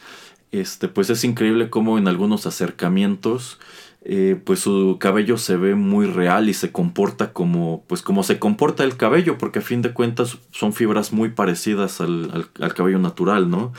este 0.52 0.88
pues 0.88 1.08
es 1.08 1.24
increíble 1.24 1.70
cómo 1.70 1.96
en 1.96 2.08
algunos 2.08 2.46
acercamientos 2.46 3.58
eh, 4.02 4.40
pues 4.44 4.60
su 4.60 4.96
cabello 4.98 5.36
se 5.36 5.56
ve 5.56 5.74
muy 5.74 6.06
real 6.06 6.48
y 6.48 6.54
se 6.54 6.72
comporta 6.72 7.32
como 7.34 7.84
pues 7.86 8.00
como 8.00 8.22
se 8.22 8.38
comporta 8.38 8.82
el 8.82 8.96
cabello 8.96 9.36
porque 9.36 9.58
a 9.58 9.62
fin 9.62 9.82
de 9.82 9.92
cuentas 9.92 10.38
son 10.52 10.72
fibras 10.72 11.12
muy 11.12 11.30
parecidas 11.30 12.00
al, 12.00 12.48
al- 12.60 12.74
cabello 12.74 12.98
natural 12.98 13.50
no 13.50 13.72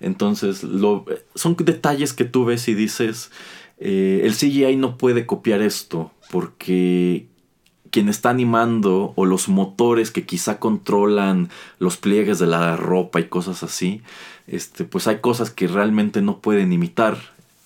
entonces 0.00 0.64
lo, 0.64 1.04
son 1.36 1.54
detalles 1.60 2.12
que 2.12 2.24
tú 2.24 2.44
ves 2.44 2.66
y 2.66 2.74
dices 2.74 3.30
eh, 3.78 4.22
el 4.24 4.34
CGI 4.34 4.74
no 4.76 4.96
puede 4.96 5.26
copiar 5.26 5.62
esto 5.62 6.10
porque 6.32 7.28
quien 7.90 8.08
está 8.08 8.30
animando 8.30 9.12
o 9.16 9.24
los 9.24 9.48
motores 9.48 10.10
que 10.10 10.26
quizá 10.26 10.58
controlan 10.58 11.48
los 11.78 11.96
pliegues 11.96 12.38
de 12.38 12.46
la 12.46 12.76
ropa 12.76 13.18
y 13.20 13.28
cosas 13.28 13.62
así, 13.62 14.02
este, 14.46 14.84
pues 14.84 15.06
hay 15.06 15.20
cosas 15.20 15.50
que 15.50 15.68
realmente 15.68 16.20
no 16.20 16.40
pueden 16.40 16.70
imitar. 16.72 17.16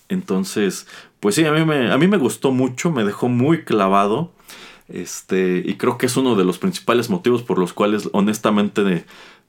Entonces, 0.07 0.87
pues 1.23 1.35
sí, 1.35 1.45
a 1.45 1.53
mí 1.53 1.63
me, 1.63 1.89
a 1.89 1.97
mí 1.97 2.05
me 2.07 2.17
gustó 2.17 2.51
mucho, 2.51 2.91
me 2.91 3.05
dejó 3.05 3.29
muy 3.29 3.63
clavado. 3.63 4.33
Este, 4.89 5.63
y 5.65 5.75
creo 5.75 5.97
que 5.97 6.07
es 6.07 6.17
uno 6.17 6.35
de 6.35 6.43
los 6.43 6.57
principales 6.57 7.09
motivos 7.09 7.43
por 7.43 7.59
los 7.59 7.71
cuales, 7.71 8.09
honestamente, 8.11 9.05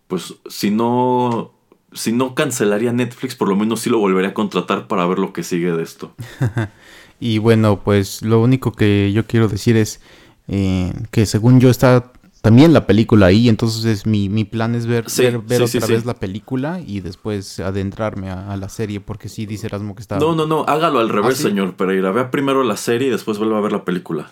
pues 0.07 0.37
si 0.49 0.70
no, 0.70 1.53
si 1.93 2.12
no 2.12 2.37
cancelaría 2.37 2.93
Netflix, 2.93 3.35
por 3.35 3.49
lo 3.49 3.57
menos 3.57 3.81
sí 3.81 3.91
lo 3.91 3.99
volvería 3.99 4.31
a 4.31 4.35
contratar 4.35 4.87
para 4.87 5.05
ver 5.07 5.18
lo 5.18 5.33
que 5.33 5.43
sigue 5.43 5.72
de 5.72 5.83
esto. 5.83 6.14
Y 7.20 7.39
bueno, 7.39 7.81
pues 7.83 8.22
lo 8.22 8.41
único 8.41 8.72
que 8.72 9.11
yo 9.12 9.27
quiero 9.27 9.49
decir 9.49 9.77
es 9.77 10.01
eh, 10.47 10.93
que 11.11 11.27
según 11.27 11.59
yo 11.59 11.70
está 11.70 12.12
también 12.45 12.74
la 12.74 12.86
película 12.86 13.26
ahí, 13.26 13.49
entonces 13.49 14.05
mi, 14.07 14.28
mi 14.28 14.45
plan 14.45 14.74
es 14.74 14.86
ver, 14.86 15.09
Sí, 15.09 15.22
ver, 15.22 15.38
ver 15.38 15.66
sí, 15.66 15.78
otra 15.78 15.86
sí. 15.88 15.95
vez 15.95 16.05
la 16.05 16.14
película 16.14 16.78
y 16.86 17.01
después 17.01 17.59
adentrarme 17.59 18.28
a, 18.30 18.53
a 18.53 18.57
la 18.59 18.68
serie, 18.68 19.01
porque 19.01 19.30
sí 19.30 19.47
dice 19.47 19.66
Erasmo 19.66 19.95
que 19.95 20.03
está... 20.03 20.18
No, 20.18 20.34
no, 20.36 20.47
no, 20.47 20.64
hágalo 20.68 20.99
al 21.01 21.09
revés, 21.09 21.40
¿Ah, 21.40 21.49
señor 21.49 21.74
Pereira. 21.74 22.12
Vea 22.12 22.30
primero 22.30 22.62
la 22.62 22.76
serie 22.76 23.09
y 23.09 23.11
después 23.11 23.38
vuelva 23.38 23.57
a 23.59 23.61
ver 23.62 23.72
la 23.72 23.84
película. 23.84 24.30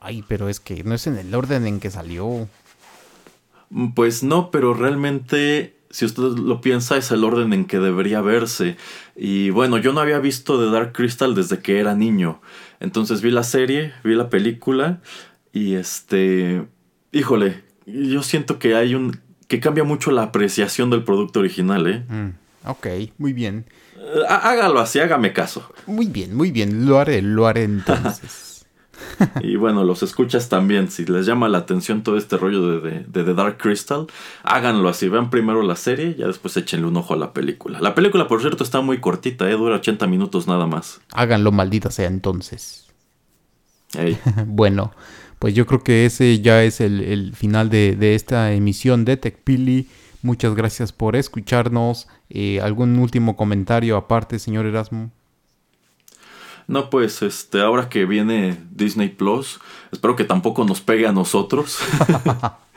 Ay, 0.00 0.24
pero 0.26 0.48
es 0.48 0.60
que 0.60 0.82
no 0.82 0.94
es 0.94 1.06
en 1.06 1.18
el 1.18 1.34
orden 1.34 1.66
en 1.66 1.78
que 1.78 1.90
salió. 1.90 2.48
Mm, 3.70 3.88
Pues 3.92 4.22
no, 4.22 4.50
pero 4.50 4.72
realmente, 4.74 5.76
si 5.90 6.06
usted 6.06 6.22
lo 6.22 6.60
piensa, 6.62 6.96
es 6.96 7.10
el 7.10 7.22
orden 7.22 7.52
en 7.52 7.66
que 7.66 7.78
debería 7.80 8.22
verse. 8.22 8.76
Y 9.14 9.50
bueno, 9.50 9.76
yo 9.76 9.92
no 9.92 10.00
había 10.00 10.18
visto 10.20 10.58
The 10.58 10.70
Dark 10.70 10.92
Crystal 10.92 11.34
desde 11.34 11.58
que 11.58 11.78
era 11.80 11.94
niño. 11.94 12.40
Entonces 12.80 13.20
vi 13.20 13.30
la 13.30 13.44
serie, 13.44 13.92
vi 14.04 14.14
la 14.14 14.30
película 14.30 15.00
y 15.52 15.74
este... 15.74 16.64
Híjole, 17.12 17.62
yo 17.86 18.22
siento 18.22 18.58
que 18.58 18.74
hay 18.74 18.94
un... 18.94 19.20
que 19.48 19.60
cambia 19.60 19.84
mucho 19.84 20.10
la 20.10 20.22
apreciación 20.24 20.90
del 20.90 21.04
producto 21.04 21.40
original, 21.40 21.86
¿eh? 21.86 22.04
Mm, 22.08 22.68
ok, 22.68 22.86
muy 23.18 23.32
bien. 23.32 23.66
Eh, 23.96 24.20
há- 24.28 24.50
Hágalo 24.50 24.80
así, 24.80 24.98
hágame 24.98 25.32
caso. 25.32 25.70
Muy 25.86 26.06
bien, 26.06 26.34
muy 26.34 26.50
bien. 26.50 26.86
Lo 26.86 26.98
haré, 26.98 27.20
lo 27.22 27.46
haré 27.46 27.64
entonces. 27.64 28.48
Y 29.42 29.56
bueno, 29.56 29.82
los 29.84 30.02
escuchas 30.04 30.48
también. 30.48 30.88
Si 30.90 31.04
les 31.04 31.26
llama 31.26 31.48
la 31.48 31.58
atención 31.58 32.02
todo 32.04 32.16
este 32.16 32.36
rollo 32.36 32.80
de, 32.80 32.90
de- 32.90 33.04
de 33.04 33.24
The 33.24 33.34
Dark 33.34 33.58
Crystal, 33.58 34.06
háganlo 34.44 34.88
así. 34.88 35.08
Vean 35.08 35.28
primero 35.28 35.62
la 35.62 35.74
serie, 35.76 36.14
ya 36.16 36.28
después 36.28 36.56
échenle 36.56 36.86
un 36.86 36.96
ojo 36.96 37.12
a 37.14 37.16
la 37.16 37.32
película. 37.32 37.80
La 37.80 37.94
película, 37.96 38.28
por 38.28 38.40
cierto, 38.40 38.62
está 38.62 38.80
muy 38.80 39.00
cortita, 39.00 39.50
¿eh? 39.50 39.54
dura 39.54 39.76
80 39.76 40.06
minutos 40.06 40.46
nada 40.46 40.66
más. 40.66 41.00
Háganlo, 41.12 41.50
maldita 41.50 41.90
sea 41.90 42.06
entonces. 42.06 42.81
Bueno, 44.46 44.92
pues 45.38 45.54
yo 45.54 45.66
creo 45.66 45.82
que 45.82 46.06
ese 46.06 46.40
ya 46.40 46.62
es 46.62 46.80
el, 46.80 47.00
el 47.00 47.34
final 47.34 47.68
de, 47.70 47.96
de 47.96 48.14
esta 48.14 48.52
emisión 48.52 49.04
de 49.04 49.16
TechPili. 49.16 49.88
Muchas 50.22 50.54
gracias 50.54 50.92
por 50.92 51.16
escucharnos. 51.16 52.08
Eh, 52.30 52.60
¿Algún 52.60 52.98
último 52.98 53.36
comentario 53.36 53.96
aparte, 53.96 54.38
señor 54.38 54.66
Erasmo? 54.66 55.10
No, 56.68 56.90
pues, 56.90 57.22
este, 57.22 57.60
ahora 57.60 57.88
que 57.88 58.06
viene 58.06 58.56
Disney 58.70 59.08
Plus, 59.08 59.60
espero 59.90 60.14
que 60.14 60.24
tampoco 60.24 60.64
nos 60.64 60.80
pegue 60.80 61.06
a 61.06 61.12
nosotros. 61.12 61.78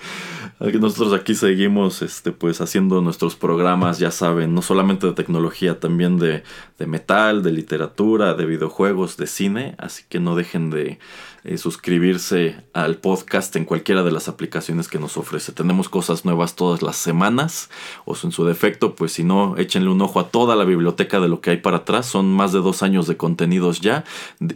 Nosotros 0.57 1.11
aquí 1.11 1.35
seguimos, 1.35 2.01
este, 2.01 2.31
pues, 2.31 2.61
haciendo 2.61 3.01
nuestros 3.01 3.35
programas, 3.35 3.99
ya 3.99 4.09
saben, 4.09 4.55
no 4.55 4.61
solamente 4.61 5.05
de 5.05 5.11
tecnología, 5.11 5.81
también 5.81 6.17
de, 6.17 6.43
de 6.79 6.87
metal, 6.87 7.43
de 7.43 7.51
literatura, 7.51 8.35
de 8.35 8.45
videojuegos, 8.45 9.17
de 9.17 9.27
cine. 9.27 9.75
Así 9.77 10.03
que 10.07 10.21
no 10.21 10.33
dejen 10.33 10.69
de 10.69 10.97
eh, 11.43 11.57
suscribirse 11.57 12.55
al 12.71 12.95
podcast 12.95 13.53
en 13.57 13.65
cualquiera 13.65 14.01
de 14.03 14.11
las 14.11 14.29
aplicaciones 14.29 14.87
que 14.87 14.97
nos 14.97 15.17
ofrece. 15.17 15.51
Tenemos 15.51 15.89
cosas 15.89 16.23
nuevas 16.23 16.55
todas 16.55 16.81
las 16.81 16.95
semanas, 16.95 17.69
o 18.05 18.15
en 18.23 18.31
su 18.31 18.45
defecto, 18.45 18.95
pues 18.95 19.11
si 19.11 19.25
no, 19.25 19.57
échenle 19.57 19.89
un 19.89 20.01
ojo 20.01 20.21
a 20.21 20.29
toda 20.29 20.55
la 20.55 20.63
biblioteca 20.63 21.19
de 21.19 21.27
lo 21.27 21.41
que 21.41 21.49
hay 21.49 21.57
para 21.57 21.77
atrás. 21.77 22.05
Son 22.05 22.33
más 22.33 22.53
de 22.53 22.59
dos 22.59 22.81
años 22.81 23.07
de 23.07 23.17
contenidos 23.17 23.81
ya 23.81 24.05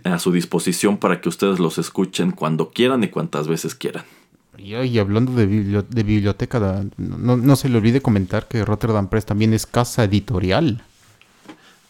a 0.06 0.18
su 0.18 0.32
disposición 0.32 0.97
para 0.97 1.20
que 1.20 1.28
ustedes 1.28 1.60
los 1.60 1.78
escuchen 1.78 2.32
cuando 2.32 2.72
quieran 2.72 3.04
y 3.04 3.10
cuantas 3.10 3.50
veces 3.50 3.76
quieran. 3.76 4.06
Y, 4.60 4.76
y 4.76 4.99
hablando 4.99 5.32
de, 5.34 5.45
biblio- 5.47 5.84
de 5.88 6.03
biblioteca, 6.03 6.84
no, 6.97 7.38
no 7.38 7.55
se 7.55 7.70
le 7.70 7.78
olvide 7.78 8.01
comentar 8.01 8.47
que 8.47 8.66
Rotterdam 8.66 9.07
Press 9.10 9.26
también 9.26 9.53
es 9.53 9.66
casa 9.66 10.03
editorial. 10.03 10.84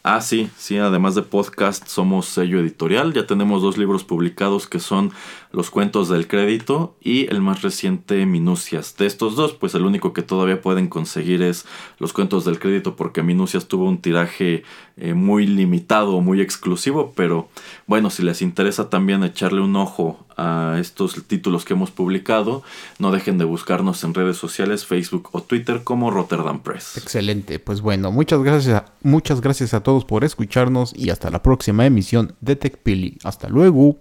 Ah, 0.01 0.21
sí, 0.21 0.49
sí, 0.57 0.77
además 0.77 1.13
de 1.15 1.23
podcast 1.23 1.85
somos 1.87 2.25
sello 2.25 2.61
editorial. 2.61 3.13
Ya 3.13 3.27
tenemos 3.27 3.61
dos 3.61 3.77
libros 3.77 4.05
publicados 4.05 4.65
que 4.65 4.79
son 4.79 5.11
Los 5.51 5.71
cuentos 5.71 6.07
del 6.07 6.27
crédito 6.27 6.95
y 7.01 7.27
el 7.27 7.41
más 7.41 7.63
reciente 7.63 8.25
Minucias. 8.25 8.95
De 8.97 9.05
estos 9.05 9.35
dos, 9.35 9.53
pues 9.53 9.75
el 9.75 9.83
único 9.83 10.13
que 10.13 10.21
todavía 10.21 10.61
pueden 10.61 10.87
conseguir 10.87 11.41
es 11.41 11.65
Los 11.97 12.13
cuentos 12.13 12.45
del 12.45 12.59
crédito 12.59 12.95
porque 12.95 13.23
Minucias 13.23 13.67
tuvo 13.67 13.85
un 13.85 13.97
tiraje 13.97 14.63
eh, 14.95 15.13
muy 15.13 15.47
limitado, 15.47 16.21
muy 16.21 16.39
exclusivo, 16.39 17.13
pero 17.15 17.49
bueno, 17.85 18.09
si 18.09 18.23
les 18.23 18.41
interesa 18.41 18.89
también 18.89 19.23
echarle 19.23 19.61
un 19.61 19.75
ojo 19.75 20.25
a 20.35 20.77
estos 20.79 21.23
títulos 21.25 21.65
que 21.65 21.73
hemos 21.73 21.91
publicado, 21.91 22.63
no 22.97 23.11
dejen 23.11 23.37
de 23.37 23.45
buscarnos 23.45 24.03
en 24.03 24.13
redes 24.13 24.37
sociales, 24.37 24.85
Facebook 24.85 25.29
o 25.31 25.41
Twitter 25.41 25.83
como 25.83 26.11
Rotterdam 26.11 26.61
Press. 26.61 26.97
Excelente, 26.97 27.59
pues 27.59 27.81
bueno, 27.81 28.11
muchas 28.11 28.41
gracias, 28.43 28.83
muchas 29.01 29.41
gracias 29.41 29.73
a 29.73 29.81
todos 29.81 29.88
por 30.05 30.23
escucharnos 30.23 30.93
y 30.95 31.09
hasta 31.09 31.29
la 31.29 31.41
próxima 31.41 31.85
emisión 31.85 32.35
de 32.41 32.55
TechPili. 32.55 33.17
Hasta 33.23 33.49
luego. 33.49 33.97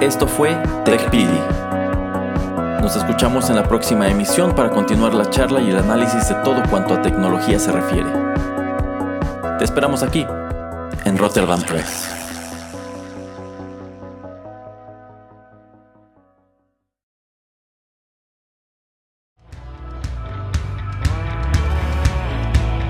Esto 0.00 0.26
fue 0.26 0.56
TechPili. 0.84 1.40
Nos 2.80 2.96
escuchamos 2.96 3.50
en 3.50 3.56
la 3.56 3.66
próxima 3.68 4.08
emisión 4.08 4.54
para 4.54 4.70
continuar 4.70 5.14
la 5.14 5.28
charla 5.30 5.60
y 5.60 5.70
el 5.70 5.78
análisis 5.78 6.28
de 6.28 6.34
todo 6.44 6.62
cuanto 6.70 6.94
a 6.94 7.02
tecnología 7.02 7.58
se 7.58 7.72
refiere. 7.72 8.10
Te 9.58 9.64
esperamos 9.64 10.02
aquí, 10.02 10.24
en 11.04 11.18
Rotterdam 11.18 11.60
Press. 11.62 12.17